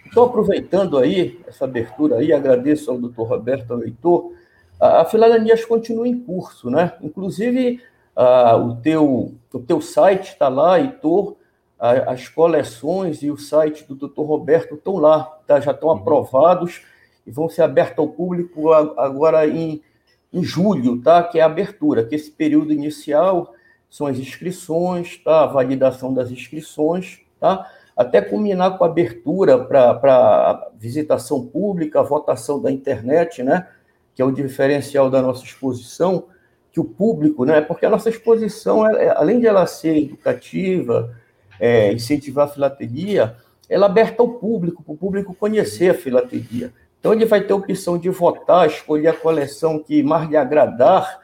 Estou 0.07 0.25
aproveitando 0.25 0.99
aí 0.99 1.41
essa 1.47 1.65
abertura 1.65 2.17
aí, 2.17 2.33
agradeço 2.33 2.91
ao 2.91 2.99
doutor 2.99 3.29
Roberto, 3.29 3.73
ao 3.73 3.83
Heitor. 3.83 4.33
A, 4.81 5.05
Filharanias 5.05 5.65
continua 5.65 6.09
em 6.09 6.19
curso, 6.19 6.71
né? 6.71 6.93
Inclusive, 7.03 7.81
a, 8.17 8.57
o, 8.57 8.77
teu, 8.77 9.35
o 9.53 9.59
teu 9.61 9.81
site 9.81 10.33
está 10.33 10.49
lá, 10.49 10.81
Heitor, 10.81 11.37
a, 11.79 12.13
as 12.13 12.29
coleções 12.29 13.23
e 13.23 13.31
o 13.31 13.37
site 13.37 13.87
do 13.87 13.95
doutor 13.95 14.25
Roberto 14.25 14.75
estão 14.75 14.97
lá, 14.97 15.25
tá? 15.47 15.61
já 15.61 15.73
estão 15.73 15.89
uhum. 15.89 15.97
aprovados 15.97 16.83
e 17.27 17.31
vão 17.31 17.49
ser 17.49 17.63
abertos 17.63 17.99
ao 17.99 18.09
público 18.09 18.73
agora 18.73 19.47
em, 19.47 19.83
em 20.33 20.43
julho, 20.43 21.01
tá? 21.01 21.23
que 21.23 21.39
é 21.39 21.43
a 21.43 21.47
abertura, 21.47 22.05
que 22.05 22.15
esse 22.15 22.31
período 22.31 22.73
inicial 22.73 23.53
são 23.93 24.07
as 24.07 24.19
inscrições, 24.19 25.19
tá? 25.19 25.43
a 25.43 25.47
validação 25.47 26.15
das 26.15 26.31
inscrições, 26.31 27.21
tá? 27.39 27.71
até 27.95 28.23
culminar 28.23 28.79
com 28.79 28.85
a 28.85 28.87
abertura 28.87 29.63
para 29.63 30.71
visitação 30.79 31.47
pública, 31.47 32.01
a 32.01 32.03
votação 32.03 32.59
da 32.59 32.71
internet, 32.71 33.43
né? 33.43 33.69
que 34.15 34.23
é 34.23 34.25
o 34.25 34.33
diferencial 34.33 35.11
da 35.11 35.21
nossa 35.21 35.45
exposição, 35.45 36.25
que 36.73 36.81
o 36.81 36.85
público, 36.85 37.45
né? 37.45 37.61
porque 37.61 37.85
a 37.85 37.91
nossa 37.91 38.09
exposição, 38.09 38.83
além 39.15 39.41
de 39.41 39.47
ela 39.47 39.67
ser 39.67 39.95
educativa, 39.99 41.15
é, 41.61 41.93
incentivar 41.93 42.47
a 42.47 42.51
filatelia, 42.51 43.37
ela 43.69 43.85
é 43.85 43.91
aberta 43.91 44.23
ao 44.23 44.29
público, 44.29 44.83
para 44.83 44.95
o 44.95 44.97
público 44.97 45.35
conhecer 45.35 45.91
a 45.91 45.95
filatelia. 45.95 46.73
Então, 46.99 47.13
ele 47.13 47.27
vai 47.27 47.43
ter 47.43 47.53
a 47.53 47.57
opção 47.57 47.99
de 47.99 48.09
votar, 48.09 48.67
escolher 48.67 49.09
a 49.09 49.13
coleção 49.13 49.79
que 49.79 50.03
mais 50.03 50.31
lhe 50.31 50.37
agradar, 50.37 51.21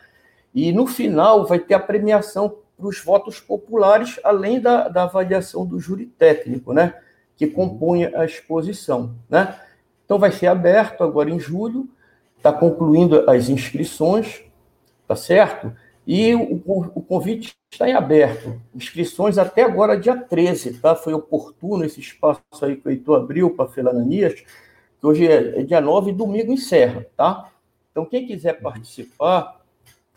e 0.54 0.72
no 0.72 0.86
final 0.86 1.46
vai 1.46 1.58
ter 1.58 1.74
a 1.74 1.80
premiação 1.80 2.56
para 2.76 2.86
os 2.86 3.02
votos 3.02 3.40
populares, 3.40 4.20
além 4.22 4.60
da, 4.60 4.88
da 4.88 5.02
avaliação 5.04 5.66
do 5.66 5.80
júri 5.80 6.06
técnico, 6.06 6.72
né? 6.72 6.94
que 7.36 7.46
compõe 7.46 8.04
a 8.04 8.24
exposição. 8.24 9.14
Né? 9.28 9.56
Então, 10.04 10.18
vai 10.18 10.32
ser 10.32 10.48
aberto 10.48 11.02
agora 11.04 11.30
em 11.30 11.38
julho, 11.38 11.88
está 12.36 12.52
concluindo 12.52 13.28
as 13.30 13.48
inscrições, 13.48 14.42
tá 15.06 15.14
certo? 15.14 15.72
E 16.06 16.34
o, 16.34 16.62
o, 16.94 17.02
convite 17.02 17.54
está 17.70 17.88
em 17.88 17.92
aberto. 17.92 18.60
Inscrições 18.74 19.36
até 19.36 19.62
agora, 19.62 19.98
dia 19.98 20.16
13, 20.16 20.78
tá? 20.78 20.96
Foi 20.96 21.12
oportuno 21.12 21.84
esse 21.84 22.00
espaço 22.00 22.40
aí 22.62 22.76
que 22.76 22.88
o 22.88 22.90
Heitor 22.90 23.20
abriu 23.20 23.50
para 23.50 23.66
a 23.66 23.68
Felananias, 23.68 24.34
que 24.34 25.06
hoje 25.06 25.26
é, 25.26 25.60
é 25.60 25.62
dia 25.62 25.80
9 25.80 26.10
e 26.10 26.14
domingo 26.14 26.52
encerra, 26.52 27.06
tá? 27.16 27.50
Então, 27.90 28.06
quem 28.06 28.26
quiser 28.26 28.54
participar, 28.54 29.57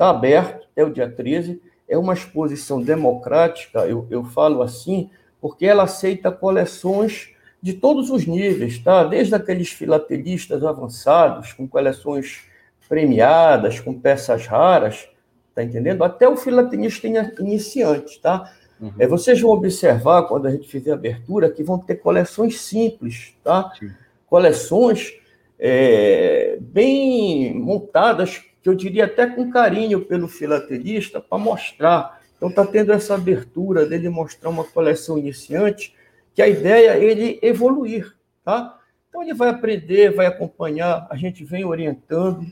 está 0.01 0.09
aberto 0.09 0.67
até 0.71 0.83
o 0.83 0.89
dia 0.89 1.09
13. 1.09 1.61
É 1.87 1.97
uma 1.97 2.13
exposição 2.13 2.81
democrática, 2.81 3.85
eu, 3.85 4.07
eu 4.09 4.23
falo 4.23 4.61
assim, 4.61 5.09
porque 5.39 5.65
ela 5.65 5.83
aceita 5.83 6.31
coleções 6.31 7.29
de 7.61 7.73
todos 7.73 8.09
os 8.09 8.25
níveis, 8.25 8.79
tá? 8.79 9.03
Desde 9.03 9.35
aqueles 9.35 9.69
filatelistas 9.69 10.63
avançados, 10.63 11.53
com 11.53 11.67
coleções 11.67 12.43
premiadas, 12.89 13.79
com 13.79 13.93
peças 13.93 14.47
raras, 14.47 15.07
tá 15.53 15.63
entendendo? 15.63 16.03
Até 16.03 16.27
o 16.27 16.35
filatelista 16.35 17.07
iniciante, 17.39 18.19
tá? 18.19 18.51
Uhum. 18.79 18.93
É, 18.97 19.05
vocês 19.05 19.39
vão 19.39 19.51
observar, 19.51 20.23
quando 20.23 20.47
a 20.47 20.51
gente 20.51 20.67
fizer 20.67 20.91
a 20.91 20.95
abertura, 20.95 21.51
que 21.51 21.61
vão 21.61 21.77
ter 21.77 21.95
coleções 21.95 22.59
simples, 22.59 23.35
tá? 23.43 23.71
Sim 23.77 23.91
coleções 24.31 25.19
é, 25.59 26.57
bem 26.61 27.53
montadas, 27.53 28.41
que 28.61 28.69
eu 28.69 28.75
diria 28.75 29.05
até 29.05 29.27
com 29.27 29.49
carinho 29.49 30.01
pelo 30.01 30.27
filatelista, 30.27 31.19
para 31.19 31.37
mostrar. 31.37 32.21
Então 32.37 32.49
está 32.49 32.65
tendo 32.65 32.91
essa 32.91 33.15
abertura 33.15 33.85
dele 33.85 34.09
mostrar 34.09 34.49
uma 34.49 34.63
coleção 34.63 35.17
iniciante, 35.17 35.95
que 36.33 36.41
a 36.41 36.47
ideia 36.47 36.91
é 36.91 37.03
ele 37.03 37.39
evoluir, 37.41 38.15
tá? 38.43 38.77
Então 39.09 39.21
ele 39.21 39.33
vai 39.33 39.49
aprender, 39.49 40.15
vai 40.15 40.25
acompanhar, 40.25 41.05
a 41.09 41.15
gente 41.15 41.43
vem 41.43 41.65
orientando, 41.65 42.45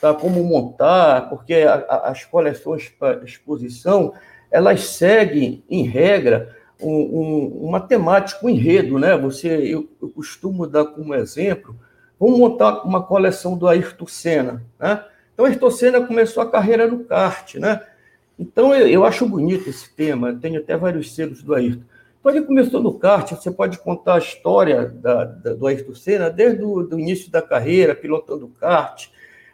tá? 0.00 0.14
Como 0.14 0.42
montar, 0.44 1.28
porque 1.28 1.54
a, 1.54 1.74
a, 1.74 2.10
as 2.10 2.24
coleções 2.24 2.88
para 2.88 3.24
exposição, 3.24 4.14
elas 4.50 4.84
seguem, 4.84 5.64
em 5.68 5.82
regra, 5.84 6.54
um, 6.80 6.90
um, 6.90 7.46
uma 7.68 7.80
temática, 7.80 8.44
um 8.44 8.48
enredo, 8.48 8.98
né? 8.98 9.16
Você, 9.16 9.48
eu, 9.48 9.88
eu, 10.00 10.08
costumo 10.10 10.66
dar 10.66 10.84
como 10.84 11.14
exemplo, 11.14 11.74
vamos 12.18 12.38
montar 12.38 12.82
uma 12.84 13.02
coleção 13.02 13.56
do 13.56 13.66
Ayrton 13.66 14.06
Senna, 14.06 14.62
né? 14.78 15.04
Então, 15.36 15.44
Ayrton 15.44 15.70
Senna 15.70 16.00
começou 16.00 16.42
a 16.42 16.50
carreira 16.50 16.86
no 16.86 17.04
kart, 17.04 17.56
né? 17.56 17.82
Então, 18.38 18.74
eu, 18.74 18.88
eu 18.88 19.04
acho 19.04 19.28
bonito 19.28 19.68
esse 19.68 19.94
tema, 19.94 20.32
tenho 20.32 20.58
até 20.58 20.74
vários 20.78 21.14
selos 21.14 21.42
do 21.42 21.54
Ayrton. 21.54 21.82
Então, 22.18 22.32
ele 22.32 22.46
começou 22.46 22.82
no 22.82 22.98
kart, 22.98 23.30
você 23.32 23.50
pode 23.50 23.78
contar 23.78 24.14
a 24.14 24.18
história 24.18 24.86
da, 24.86 25.24
da, 25.24 25.52
do 25.52 25.66
Ayrton 25.66 25.94
Senna 25.94 26.30
desde 26.30 26.64
o 26.64 26.88
início 26.98 27.30
da 27.30 27.42
carreira, 27.42 27.94
pilotando 27.94 28.50
kart, 28.58 29.08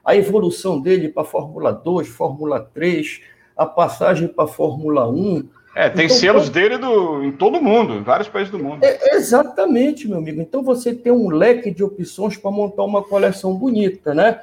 a 0.05 0.14
evolução 0.14 0.80
dele 0.80 1.09
para 1.09 1.24
a 1.24 1.26
Fórmula 1.26 1.72
2, 1.72 2.07
Fórmula 2.07 2.61
3, 2.72 3.20
a 3.57 3.66
passagem 3.66 4.28
para 4.28 4.45
a 4.45 4.49
Fórmula 4.49 5.11
1, 5.11 5.49
é, 5.74 5.89
tem 5.89 6.05
então, 6.05 6.16
selos 6.16 6.49
então, 6.49 6.62
dele 6.62 6.78
do, 6.78 7.24
em 7.24 7.33
todo 7.33 7.61
mundo, 7.61 7.95
em 7.95 8.03
vários 8.03 8.28
países 8.28 8.53
do 8.53 8.59
mundo. 8.59 8.85
É, 8.85 9.16
exatamente, 9.16 10.07
meu 10.07 10.18
amigo. 10.18 10.41
Então 10.41 10.62
você 10.62 10.95
tem 10.95 11.11
um 11.11 11.30
leque 11.30 11.70
de 11.70 11.83
opções 11.83 12.37
para 12.37 12.51
montar 12.51 12.85
uma 12.85 13.03
coleção 13.03 13.55
bonita, 13.55 14.14
né? 14.14 14.39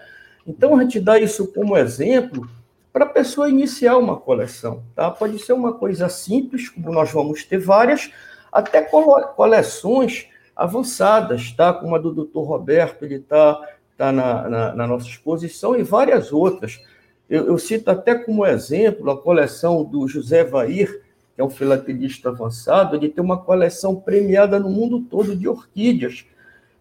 Então 0.49 0.75
a 0.75 0.81
gente 0.81 0.99
dá 0.99 1.19
isso 1.19 1.45
como 1.53 1.77
exemplo 1.77 2.49
para 2.91 3.05
a 3.05 3.09
pessoa 3.09 3.47
iniciar 3.47 3.97
uma 3.97 4.17
coleção, 4.17 4.81
tá? 4.95 5.11
Pode 5.11 5.37
ser 5.37 5.53
uma 5.53 5.73
coisa 5.73 6.09
simples, 6.09 6.69
como 6.69 6.91
nós 6.91 7.11
vamos 7.11 7.43
ter 7.43 7.59
várias, 7.59 8.11
até 8.51 8.81
coleções 8.81 10.27
avançadas, 10.55 11.51
tá? 11.51 11.71
Como 11.71 11.95
a 11.95 11.99
do 11.99 12.11
Dr. 12.11 12.39
Roberto, 12.39 13.05
ele 13.05 13.17
está 13.17 13.61
tá 13.95 14.11
na, 14.11 14.49
na, 14.49 14.75
na, 14.75 14.87
nossa 14.87 15.07
exposição, 15.07 15.75
e 15.75 15.83
várias 15.83 16.33
outras. 16.33 16.81
Eu, 17.29 17.45
eu 17.45 17.59
cito 17.59 17.91
até 17.91 18.15
como 18.15 18.43
exemplo 18.43 19.11
a 19.11 19.21
coleção 19.21 19.83
do 19.83 20.07
José 20.07 20.43
Vair, 20.43 21.03
que 21.35 21.41
é 21.41 21.43
um 21.43 21.49
filatelista 21.49 22.29
avançado, 22.29 22.95
ele 22.95 23.07
tem 23.07 23.23
uma 23.23 23.37
coleção 23.37 23.95
premiada 23.95 24.59
no 24.59 24.69
mundo 24.69 25.01
todo 25.01 25.35
de 25.35 25.47
orquídeas. 25.47 26.25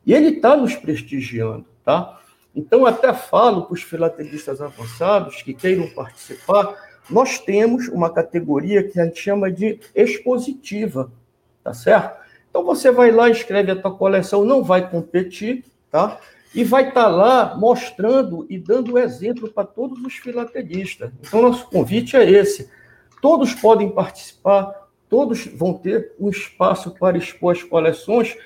E 0.06 0.14
ele 0.14 0.36
está 0.36 0.56
nos 0.56 0.74
prestigiando, 0.74 1.66
tá? 1.84 2.17
Então, 2.58 2.84
até 2.84 3.12
falo 3.14 3.62
para 3.62 3.74
os 3.74 3.82
filatelistas 3.82 4.60
avançados 4.60 5.42
que 5.42 5.54
queiram 5.54 5.88
participar, 5.90 6.74
nós 7.08 7.38
temos 7.38 7.88
uma 7.88 8.10
categoria 8.10 8.82
que 8.82 8.98
a 8.98 9.04
gente 9.04 9.20
chama 9.20 9.50
de 9.50 9.78
expositiva, 9.94 11.10
tá 11.62 11.72
certo? 11.72 12.18
Então, 12.50 12.64
você 12.64 12.90
vai 12.90 13.10
lá, 13.10 13.30
escreve 13.30 13.70
a 13.70 13.76
tua 13.76 13.94
coleção, 13.94 14.44
não 14.44 14.64
vai 14.64 14.90
competir, 14.90 15.64
tá? 15.90 16.18
E 16.54 16.64
vai 16.64 16.88
estar 16.88 17.04
tá 17.04 17.08
lá 17.08 17.54
mostrando 17.56 18.46
e 18.48 18.58
dando 18.58 18.98
exemplo 18.98 19.48
para 19.48 19.64
todos 19.64 20.02
os 20.04 20.14
filatelistas. 20.14 21.12
Então, 21.20 21.42
nosso 21.42 21.66
convite 21.68 22.16
é 22.16 22.28
esse 22.28 22.68
Todos 23.20 23.54
podem 23.54 23.90
participar, 23.90 24.88
todos 25.08 25.46
vão 25.46 25.74
ter 25.74 26.12
um 26.18 26.28
espaço 26.28 26.92
para 26.92 27.18
expor 27.18 27.52
as 27.52 27.62
coleções 27.62 28.36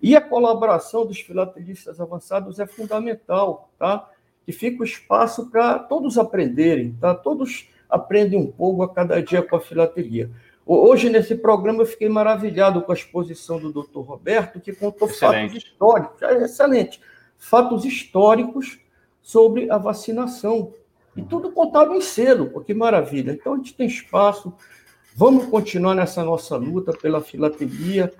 e 0.00 0.14
a 0.16 0.20
colaboração 0.20 1.04
dos 1.04 1.20
filatelistas 1.20 2.00
avançados 2.00 2.58
é 2.60 2.66
fundamental, 2.66 3.70
tá? 3.78 4.08
Que 4.44 4.52
fica 4.52 4.82
o 4.82 4.84
espaço 4.84 5.50
para 5.50 5.78
todos 5.78 6.16
aprenderem, 6.16 6.96
tá? 7.00 7.14
Todos 7.14 7.68
aprendem 7.88 8.38
um 8.38 8.50
pouco 8.50 8.82
a 8.82 8.88
cada 8.88 9.22
dia 9.22 9.42
com 9.42 9.56
a 9.56 9.60
filatelia. 9.60 10.30
Hoje, 10.64 11.08
nesse 11.08 11.34
programa, 11.34 11.82
eu 11.82 11.86
fiquei 11.86 12.08
maravilhado 12.08 12.82
com 12.82 12.92
a 12.92 12.94
exposição 12.94 13.58
do 13.58 13.72
Dr. 13.72 14.00
Roberto, 14.00 14.60
que 14.60 14.72
contou 14.74 15.08
excelente. 15.08 15.54
fatos 15.54 15.64
históricos, 15.64 16.22
é 16.22 16.44
excelente, 16.44 17.00
fatos 17.38 17.84
históricos 17.86 18.78
sobre 19.22 19.70
a 19.70 19.78
vacinação, 19.78 20.74
e 21.16 21.22
tudo 21.22 21.50
contado 21.50 21.94
em 21.94 22.00
selo, 22.00 22.50
pô, 22.50 22.60
que 22.60 22.72
maravilha. 22.72 23.32
Então 23.32 23.54
a 23.54 23.56
gente 23.56 23.74
tem 23.74 23.86
espaço, 23.86 24.52
vamos 25.16 25.46
continuar 25.46 25.94
nessa 25.94 26.22
nossa 26.22 26.56
luta 26.56 26.92
pela 26.92 27.20
filatelia, 27.20 28.12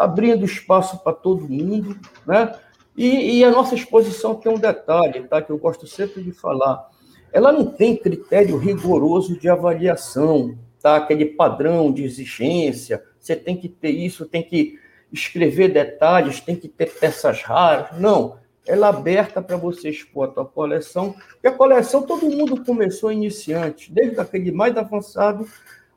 abrindo 0.00 0.46
espaço 0.46 0.98
para 1.04 1.12
todo 1.12 1.46
mundo, 1.46 1.94
né? 2.26 2.54
E, 2.96 3.38
e, 3.38 3.44
a 3.44 3.50
nossa 3.50 3.74
exposição 3.74 4.34
tem 4.34 4.50
um 4.50 4.58
detalhe, 4.58 5.22
tá? 5.24 5.42
Que 5.42 5.50
eu 5.50 5.58
gosto 5.58 5.86
sempre 5.86 6.22
de 6.22 6.32
falar. 6.32 6.88
Ela 7.30 7.52
não 7.52 7.66
tem 7.66 7.96
critério 7.96 8.56
rigoroso 8.56 9.38
de 9.38 9.48
avaliação, 9.48 10.58
tá? 10.80 10.96
Aquele 10.96 11.26
padrão 11.26 11.92
de 11.92 12.02
exigência. 12.02 13.04
Você 13.18 13.36
tem 13.36 13.56
que 13.56 13.68
ter 13.68 13.90
isso, 13.90 14.24
tem 14.24 14.42
que 14.42 14.78
escrever 15.12 15.68
detalhes, 15.68 16.40
tem 16.40 16.56
que 16.56 16.66
ter 16.66 16.86
peças 16.86 17.42
raras. 17.42 17.98
Não 18.00 18.40
ela 18.66 18.86
é 18.86 18.90
aberta 18.90 19.42
para 19.42 19.56
você 19.56 19.88
expor 19.88 20.28
a 20.28 20.32
tua 20.32 20.44
coleção. 20.44 21.14
E 21.42 21.48
a 21.48 21.52
coleção, 21.52 22.02
todo 22.02 22.30
mundo 22.30 22.64
começou 22.64 23.10
iniciante, 23.10 23.92
desde 23.92 24.20
aquele 24.20 24.52
mais 24.52 24.76
avançado 24.76 25.46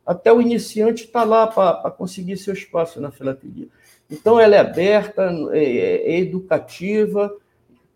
até 0.06 0.32
o 0.34 0.41
iniciante 0.41 1.06
está 1.06 1.24
lá 1.24 1.47
para 1.47 1.89
conseguir 1.91 2.38
seu 2.38 2.54
espaço 2.54 2.99
na 2.99 3.12
filatelia. 3.12 3.68
Então, 4.14 4.39
ela 4.39 4.55
é 4.55 4.59
aberta, 4.59 5.30
é, 5.51 6.14
é 6.14 6.20
educativa, 6.20 7.36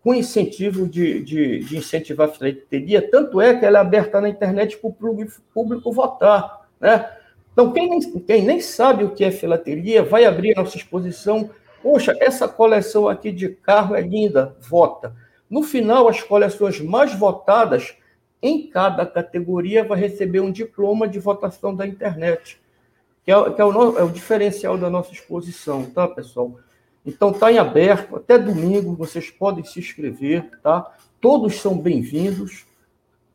com 0.02 0.14
incentivo 0.14 0.88
de, 0.88 1.22
de, 1.22 1.58
de, 1.60 1.76
incentivar 1.76 2.28
a 2.28 2.32
filatelia, 2.32 3.08
tanto 3.10 3.40
é 3.40 3.54
que 3.56 3.64
ela 3.64 3.78
é 3.78 3.80
aberta 3.80 4.20
na 4.20 4.28
internet 4.28 4.76
para 4.76 4.90
o 4.90 4.92
público, 4.92 5.32
público 5.54 5.92
votar. 5.92 6.68
Né? 6.80 7.08
Então, 7.52 7.72
quem 7.72 7.88
nem, 7.88 8.00
quem 8.00 8.42
nem 8.42 8.60
sabe 8.60 9.04
o 9.04 9.10
que 9.10 9.24
é 9.24 9.30
filatelia, 9.30 10.02
vai 10.02 10.24
abrir 10.24 10.56
a 10.56 10.62
nossa 10.62 10.76
exposição 10.76 11.50
Poxa, 11.82 12.16
essa 12.20 12.48
coleção 12.48 13.08
aqui 13.08 13.30
de 13.30 13.48
carro 13.48 13.94
é 13.94 14.00
linda, 14.00 14.56
vota. 14.60 15.14
No 15.48 15.62
final, 15.62 16.08
as 16.08 16.22
coleções 16.22 16.80
mais 16.80 17.14
votadas 17.14 17.96
em 18.42 18.68
cada 18.68 19.06
categoria 19.06 19.84
vai 19.84 19.98
receber 19.98 20.40
um 20.40 20.50
diploma 20.50 21.08
de 21.08 21.18
votação 21.18 21.74
da 21.74 21.86
internet, 21.86 22.60
que 23.28 23.32
é, 23.32 23.50
que 23.50 23.60
é, 23.60 23.64
o, 23.66 23.98
é 23.98 24.02
o, 24.02 24.08
diferencial 24.08 24.78
da 24.78 24.88
nossa 24.88 25.12
exposição, 25.12 25.84
tá, 25.84 26.08
pessoal? 26.08 26.58
Então, 27.04 27.30
está 27.30 27.52
em 27.52 27.58
aberto, 27.58 28.16
até 28.16 28.38
domingo, 28.38 28.96
vocês 28.96 29.30
podem 29.30 29.62
se 29.62 29.78
inscrever, 29.78 30.48
tá? 30.62 30.96
Todos 31.20 31.60
são 31.60 31.76
bem-vindos 31.76 32.64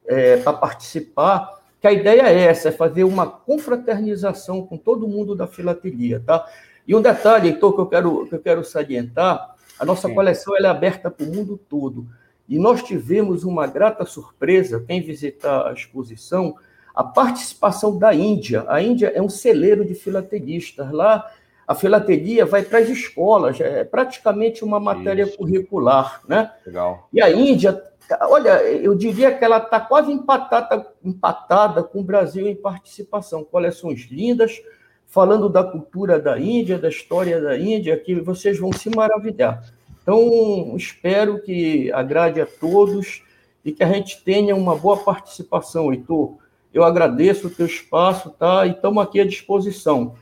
é, 0.07 0.37
para 0.37 0.51
participar, 0.53 1.61
que 1.79 1.85
a 1.85 1.91
ideia 1.91 2.23
é 2.23 2.41
essa, 2.45 2.69
é 2.69 2.71
fazer 2.71 3.03
uma 3.03 3.27
confraternização 3.27 4.65
com 4.65 4.77
todo 4.77 5.07
mundo 5.07 5.35
da 5.35 5.45
filatelia, 5.45 6.19
tá? 6.25 6.43
E 6.87 6.95
um 6.95 7.01
detalhe, 7.01 7.49
então, 7.49 7.71
que 7.71 7.79
eu 7.79 7.85
quero, 7.85 8.25
que 8.25 8.33
eu 8.33 8.39
quero 8.39 8.63
salientar, 8.63 9.55
a 9.77 9.85
nossa 9.85 10.07
Sim. 10.07 10.15
coleção 10.15 10.57
é 10.57 10.65
aberta 10.65 11.11
para 11.11 11.23
o 11.23 11.29
mundo 11.29 11.55
todo. 11.69 12.07
E 12.49 12.57
nós 12.57 12.81
tivemos 12.81 13.43
uma 13.43 13.67
grata 13.67 14.05
surpresa, 14.05 14.83
quem 14.87 15.03
visitar 15.03 15.67
a 15.67 15.71
exposição, 15.71 16.55
a 16.93 17.03
participação 17.03 17.97
da 17.97 18.13
Índia. 18.13 18.65
A 18.67 18.81
Índia 18.81 19.11
é 19.15 19.21
um 19.21 19.29
celeiro 19.29 19.83
de 19.83 19.95
filatelistas. 19.95 20.91
Lá, 20.91 21.29
a 21.67 21.73
filatelia 21.73 22.45
vai 22.45 22.61
para 22.61 22.79
as 22.79 22.89
escolas, 22.89 23.59
é 23.59 23.83
praticamente 23.83 24.63
uma 24.63 24.79
matéria 24.79 25.23
Isso. 25.23 25.37
curricular. 25.37 26.21
Né? 26.27 26.51
Legal. 26.65 27.07
E 27.11 27.21
a 27.21 27.31
Índia, 27.31 27.81
olha, 28.21 28.61
eu 28.63 28.93
diria 28.95 29.35
que 29.35 29.43
ela 29.43 29.57
está 29.57 29.79
quase 29.79 30.11
empatada, 30.11 30.85
empatada 31.03 31.83
com 31.83 32.01
o 32.01 32.03
Brasil 32.03 32.47
em 32.47 32.55
participação. 32.55 33.43
Coleções 33.43 34.07
lindas, 34.11 34.61
falando 35.07 35.49
da 35.49 35.63
cultura 35.63 36.19
da 36.19 36.39
Índia, 36.39 36.77
da 36.77 36.89
história 36.89 37.41
da 37.41 37.57
Índia, 37.57 37.97
que 37.97 38.19
vocês 38.19 38.59
vão 38.59 38.71
se 38.71 38.89
maravilhar. 38.89 39.63
Então, 40.01 40.75
espero 40.75 41.41
que 41.41 41.91
agrade 41.93 42.41
a 42.41 42.45
todos 42.45 43.23
e 43.63 43.71
que 43.71 43.83
a 43.83 43.87
gente 43.87 44.21
tenha 44.21 44.53
uma 44.53 44.75
boa 44.75 44.97
participação, 44.97 45.93
Heitor. 45.93 46.42
Eu 46.73 46.83
agradeço 46.83 47.47
o 47.47 47.49
teu 47.49 47.65
espaço, 47.65 48.29
tá? 48.31 48.65
E 48.65 48.71
estamos 48.71 49.01
aqui 49.03 49.19
à 49.19 49.25
disposição. 49.25 50.15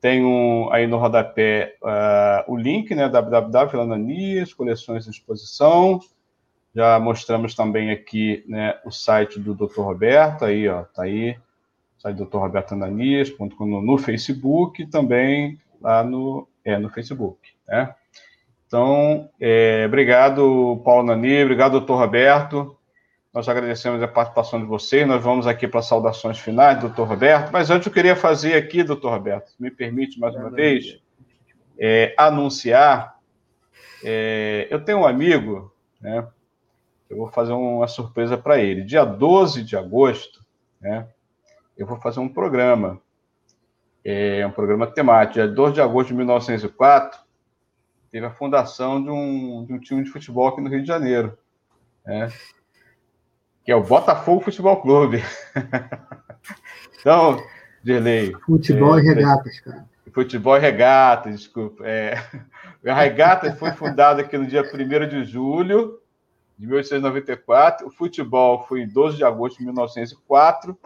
tem 0.00 0.24
um, 0.24 0.72
aí 0.72 0.86
no 0.86 0.96
rodapé 0.96 1.74
uh, 1.82 2.52
o 2.52 2.56
link, 2.56 2.94
né, 2.94 3.08
www.filananias, 3.08 4.54
coleções 4.54 5.04
de 5.04 5.10
exposição. 5.10 6.00
Já 6.74 6.98
mostramos 6.98 7.54
também 7.54 7.90
aqui 7.90 8.44
né, 8.46 8.78
o 8.84 8.90
site 8.90 9.40
do 9.40 9.54
Dr. 9.54 9.80
Roberto, 9.80 10.44
aí, 10.44 10.68
ó, 10.68 10.84
tá 10.84 11.04
aí, 11.04 11.36
site 11.98 12.16
do 12.16 12.26
Dr. 12.26 12.38
Roberto 12.38 12.72
Ananias.com 12.72 13.66
no, 13.66 13.80
no 13.80 13.98
Facebook 13.98 14.82
e 14.82 14.86
também 14.86 15.58
lá 15.80 16.04
no, 16.04 16.46
é, 16.64 16.78
no 16.78 16.90
Facebook, 16.90 17.50
né? 17.66 17.94
Então, 18.66 19.30
é, 19.40 19.84
obrigado, 19.86 20.82
Paulo 20.84 21.02
Nani, 21.02 21.42
obrigado, 21.42 21.72
doutor 21.72 21.96
Roberto. 21.96 22.76
Nós 23.32 23.48
agradecemos 23.48 24.02
a 24.02 24.08
participação 24.08 24.60
de 24.60 24.66
vocês. 24.66 25.06
Nós 25.06 25.22
vamos 25.22 25.46
aqui 25.46 25.66
para 25.66 25.80
saudações 25.80 26.38
finais, 26.38 26.80
doutor 26.80 27.06
Roberto. 27.06 27.50
Mas 27.50 27.70
antes 27.70 27.86
eu 27.86 27.92
queria 27.92 28.16
fazer 28.16 28.54
aqui, 28.54 28.82
doutor 28.82 29.10
Roberto, 29.10 29.52
me 29.58 29.70
permite 29.70 30.18
mais 30.18 30.34
uma 30.34 30.50
vez, 30.50 30.98
é, 31.78 32.14
anunciar. 32.18 33.16
É, 34.04 34.66
eu 34.70 34.84
tenho 34.84 34.98
um 34.98 35.06
amigo, 35.06 35.72
né? 36.00 36.26
Eu 37.08 37.16
vou 37.16 37.28
fazer 37.30 37.52
uma 37.52 37.86
surpresa 37.88 38.36
para 38.36 38.58
ele. 38.58 38.84
Dia 38.84 39.04
12 39.04 39.62
de 39.62 39.76
agosto, 39.76 40.44
né? 40.80 41.06
Eu 41.76 41.86
vou 41.86 41.96
fazer 41.98 42.20
um 42.20 42.28
programa. 42.28 43.00
É 44.04 44.46
um 44.46 44.50
programa 44.50 44.86
temático. 44.86 45.34
Dia 45.34 45.48
12 45.48 45.74
de 45.74 45.80
agosto 45.80 46.08
de 46.08 46.14
1904, 46.14 47.20
teve 48.10 48.26
a 48.26 48.30
fundação 48.30 49.02
de 49.02 49.10
um, 49.10 49.64
de 49.64 49.72
um 49.72 49.78
time 49.78 50.02
de 50.02 50.10
futebol 50.10 50.48
aqui 50.48 50.60
no 50.60 50.68
Rio 50.68 50.82
de 50.82 50.88
Janeiro. 50.88 51.36
Né? 52.04 52.30
que 53.68 53.72
é 53.72 53.76
o 53.76 53.82
Botafogo 53.82 54.40
Futebol 54.40 54.80
Clube. 54.80 55.22
então, 56.98 57.38
Dirley. 57.84 58.32
Futebol 58.46 58.98
é, 58.98 59.02
e 59.02 59.04
regatas, 59.04 59.60
cara. 59.60 59.84
Futebol 60.10 60.56
e 60.56 60.60
regatas, 60.60 61.34
desculpa. 61.34 61.86
É, 61.86 62.14
a 62.88 62.94
regata 62.94 63.54
foi 63.56 63.70
fundada 63.72 64.22
aqui 64.22 64.38
no 64.38 64.46
dia 64.46 64.62
1 64.62 65.08
de 65.10 65.22
julho 65.22 66.00
de 66.58 66.66
1894. 66.66 67.86
O 67.86 67.90
futebol 67.90 68.64
foi 68.66 68.82
em 68.82 68.88
12 68.88 69.16
de 69.16 69.24
agosto 69.24 69.58
de 69.58 69.64
1904. 69.64 70.76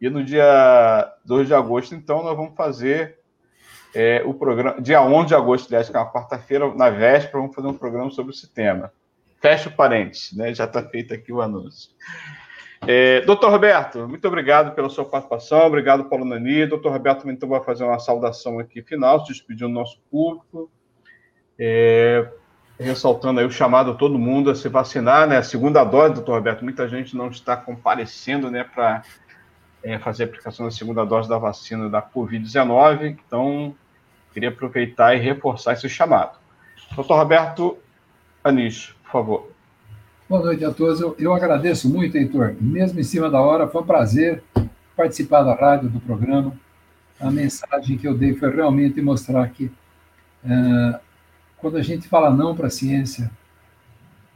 E 0.00 0.08
no 0.08 0.24
dia 0.24 1.12
2 1.24 1.48
de 1.48 1.54
agosto, 1.54 1.94
então, 1.94 2.22
nós 2.22 2.36
vamos 2.36 2.54
fazer 2.54 3.18
é, 3.94 4.22
o 4.24 4.32
programa. 4.32 4.80
Dia 4.80 5.02
11 5.02 5.28
de 5.28 5.34
agosto, 5.34 5.66
aliás, 5.68 5.88
que 5.88 5.96
é 5.96 6.00
uma 6.00 6.12
quarta-feira, 6.12 6.72
na 6.74 6.88
véspera, 6.88 7.38
vamos 7.38 7.54
fazer 7.54 7.68
um 7.68 7.74
programa 7.74 8.10
sobre 8.10 8.32
esse 8.32 8.48
tema. 8.48 8.92
Fecha 9.40 9.68
o 9.68 9.72
parênteses, 9.72 10.32
né? 10.36 10.54
Já 10.54 10.64
está 10.64 10.82
feito 10.82 11.12
aqui 11.12 11.32
o 11.32 11.40
anúncio. 11.40 11.90
É, 12.86 13.22
doutor 13.22 13.50
Roberto, 13.50 14.06
muito 14.06 14.26
obrigado 14.28 14.74
pela 14.74 14.88
sua 14.88 15.04
participação, 15.04 15.66
obrigado, 15.66 16.04
Paulo 16.04 16.24
Nani. 16.24 16.66
Doutor 16.66 16.92
Roberto 16.92 17.28
então 17.28 17.48
vai 17.48 17.62
fazer 17.62 17.84
uma 17.84 17.98
saudação 17.98 18.58
aqui 18.58 18.82
final, 18.82 19.20
se 19.20 19.32
despedindo 19.32 19.68
do 19.68 19.74
nosso 19.74 20.00
público, 20.10 20.70
é, 21.58 22.30
ressaltando 22.84 23.40
aí 23.40 23.46
o 23.46 23.50
chamado 23.50 23.90
a 23.90 23.94
todo 23.94 24.18
mundo 24.18 24.50
a 24.50 24.54
se 24.54 24.68
vacinar, 24.68 25.26
né? 25.26 25.38
A 25.38 25.42
segunda 25.42 25.82
dose, 25.84 26.14
doutor 26.14 26.34
Roberto, 26.34 26.62
muita 26.62 26.88
gente 26.88 27.16
não 27.16 27.28
está 27.28 27.56
comparecendo, 27.56 28.50
né, 28.50 28.64
para 28.64 29.02
é, 29.82 29.98
fazer 29.98 30.24
a 30.24 30.26
aplicação 30.26 30.66
da 30.66 30.70
segunda 30.70 31.04
dose 31.04 31.28
da 31.28 31.38
vacina 31.38 31.88
da 31.88 32.00
Covid-19, 32.00 33.18
então 33.26 33.74
queria 34.32 34.50
aproveitar 34.50 35.14
e 35.14 35.18
reforçar 35.18 35.72
esse 35.72 35.88
chamado. 35.88 36.38
Doutor 36.94 37.16
Roberto 37.16 37.78
Anish, 38.44 38.94
por 39.04 39.10
favor. 39.10 39.50
Boa 40.28 40.42
noite 40.42 40.64
a 40.64 40.70
todos. 40.70 41.00
Eu, 41.00 41.16
eu 41.18 41.32
agradeço 41.32 41.88
muito, 41.88 42.16
Heitor. 42.16 42.54
Mesmo 42.60 43.00
em 43.00 43.02
cima 43.02 43.30
da 43.30 43.40
hora, 43.40 43.66
foi 43.66 43.82
um 43.82 43.86
prazer 43.86 44.42
participar 44.96 45.42
da 45.42 45.54
rádio, 45.54 45.88
do 45.88 46.00
programa. 46.00 46.52
A 47.18 47.30
mensagem 47.30 47.96
que 47.96 48.06
eu 48.06 48.14
dei 48.14 48.34
foi 48.34 48.54
realmente 48.54 49.00
mostrar 49.00 49.48
que 49.48 49.70
é, 50.44 51.00
quando 51.60 51.76
a 51.76 51.82
gente 51.82 52.08
fala 52.08 52.30
não 52.34 52.54
para 52.54 52.68
a 52.68 52.70
ciência, 52.70 53.30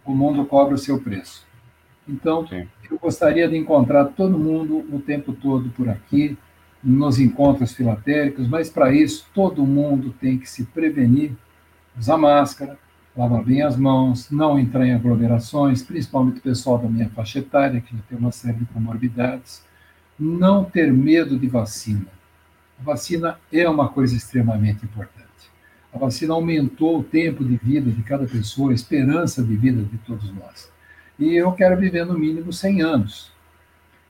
o 0.05 0.14
mundo 0.14 0.45
cobra 0.45 0.75
o 0.75 0.79
seu 0.79 1.01
preço. 1.01 1.47
Então, 2.09 2.47
Sim. 2.47 2.66
eu 2.91 2.99
gostaria 2.99 3.49
de 3.49 3.57
encontrar 3.57 4.07
todo 4.07 4.39
mundo 4.39 4.85
o 4.93 5.01
tempo 5.01 5.33
todo 5.33 5.70
por 5.70 5.89
aqui, 5.89 6.37
nos 6.83 7.20
encontros 7.20 7.73
filatéricos, 7.73 8.49
mas 8.49 8.68
para 8.68 8.93
isso 8.93 9.27
todo 9.33 9.64
mundo 9.64 10.12
tem 10.20 10.37
que 10.37 10.49
se 10.49 10.64
prevenir, 10.64 11.33
usar 11.97 12.16
máscara, 12.16 12.77
lavar 13.16 13.45
bem 13.45 13.62
as 13.62 13.77
mãos, 13.77 14.31
não 14.31 14.59
entrar 14.59 14.85
em 14.85 14.95
aglomerações, 14.95 15.83
principalmente 15.83 16.39
o 16.39 16.43
pessoal 16.43 16.79
da 16.79 16.89
minha 16.89 17.09
faixa 17.11 17.39
etária, 17.39 17.81
que 17.81 17.97
já 17.97 18.03
tem 18.09 18.18
uma 18.18 18.33
série 18.33 18.59
de 18.59 18.64
comorbidades, 18.66 19.64
não 20.18 20.64
ter 20.64 20.93
medo 20.93 21.39
de 21.39 21.47
vacina. 21.47 22.07
A 22.81 22.83
vacina 22.83 23.39
é 23.53 23.68
uma 23.68 23.89
coisa 23.89 24.16
extremamente 24.16 24.85
importante. 24.85 25.32
A 25.93 25.99
vacina 25.99 26.34
aumentou 26.34 27.01
o 27.01 27.03
tempo 27.03 27.45
de 27.45 27.57
vida 27.57 27.90
de 27.90 28.03
cada 28.03 28.26
pessoa, 28.26 28.70
a 28.70 28.74
esperança 28.74 29.43
de 29.43 29.55
vida 29.57 29.82
de 29.82 29.99
todos 29.99 30.32
nós. 30.32 30.70
E 31.18 31.34
eu 31.34 31.53
quero 31.53 31.76
viver 31.76 32.07
no 32.07 32.18
mínimo 32.18 32.53
100 32.53 32.82
anos. 32.82 33.30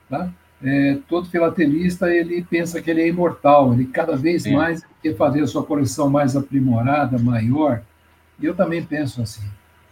Tá? 0.09 0.33
É, 0.63 0.99
todo 1.09 1.29
filatelista 1.29 2.09
ele 2.15 2.43
pensa 2.49 2.81
que 2.81 2.91
ele 2.91 3.03
é 3.03 3.09
imortal, 3.09 3.73
ele 3.73 3.87
cada 3.87 4.15
vez 4.15 4.45
Sim. 4.45 4.55
mais 4.55 4.85
quer 5.03 5.17
fazer 5.17 5.43
a 5.43 5.47
sua 5.47 5.65
coleção 5.65 6.09
mais 6.09 6.37
aprimorada, 6.37 7.19
maior, 7.19 7.83
eu 8.41 8.55
também 8.55 8.85
penso 8.85 9.21
assim. 9.21 9.45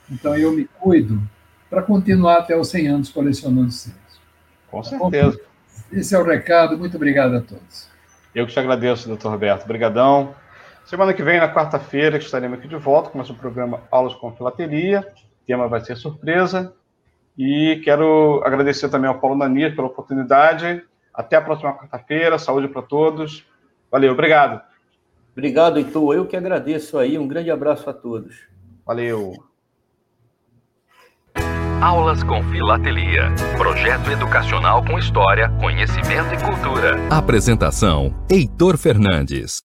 Então 0.09 0.37
eu 0.37 0.53
me 0.53 0.69
cuido 0.79 1.21
para 1.69 1.83
continuar 1.83 2.39
até 2.39 2.57
os 2.57 2.69
100 2.69 2.89
anos 2.89 3.09
colecionando 3.11 3.71
selos. 3.71 3.99
Com 4.71 4.83
certeza. 4.83 5.41
Esse 5.93 6.15
é 6.15 6.19
o 6.19 6.25
recado. 6.25 6.79
Muito 6.79 6.97
obrigado 6.97 7.35
a 7.37 7.41
todos. 7.41 7.89
Eu 8.35 8.47
que 8.47 8.53
te 8.53 8.61
agradeço, 8.61 9.09
doutor 9.09 9.31
Roberto. 9.31 9.65
Obrigadão. 9.65 10.35
Semana 10.91 11.15
que 11.15 11.23
vem, 11.23 11.39
na 11.39 11.55
quarta-feira, 11.55 12.19
estaremos 12.19 12.59
aqui 12.59 12.67
de 12.67 12.75
volta 12.75 13.11
com 13.11 13.15
o 13.15 13.21
nosso 13.21 13.33
programa 13.33 13.85
Aulas 13.93 14.13
com 14.17 14.35
Filatelia. 14.35 15.07
O 15.41 15.47
tema 15.47 15.69
vai 15.69 15.81
ser 15.83 15.97
surpresa. 15.97 16.75
E 17.39 17.81
quero 17.85 18.43
agradecer 18.45 18.89
também 18.89 19.09
ao 19.09 19.21
Paulo 19.21 19.37
Nani 19.37 19.71
pela 19.71 19.87
oportunidade. 19.87 20.83
Até 21.15 21.37
a 21.37 21.43
próxima 21.43 21.79
quarta-feira. 21.79 22.41
Saúde 22.41 22.67
para 22.67 22.83
todos. 22.83 23.47
Valeu, 23.89 24.11
obrigado. 24.11 24.61
Obrigado, 25.31 25.79
Heitor. 25.79 26.17
Eu 26.17 26.27
que 26.27 26.37
agradeço 26.37 26.99
aí. 26.99 27.17
Um 27.17 27.29
grande 27.29 27.53
abraço 27.53 27.89
a 27.89 27.93
todos. 27.93 28.49
Valeu. 28.85 29.35
Aulas 31.81 32.25
com 32.25 32.43
Filatelia. 32.51 33.33
Projeto 33.57 34.11
educacional 34.11 34.85
com 34.85 34.99
história, 34.99 35.51
conhecimento 35.61 36.35
e 36.35 36.45
cultura. 36.45 36.97
Apresentação: 37.17 38.13
Heitor 38.29 38.77
Fernandes. 38.77 39.70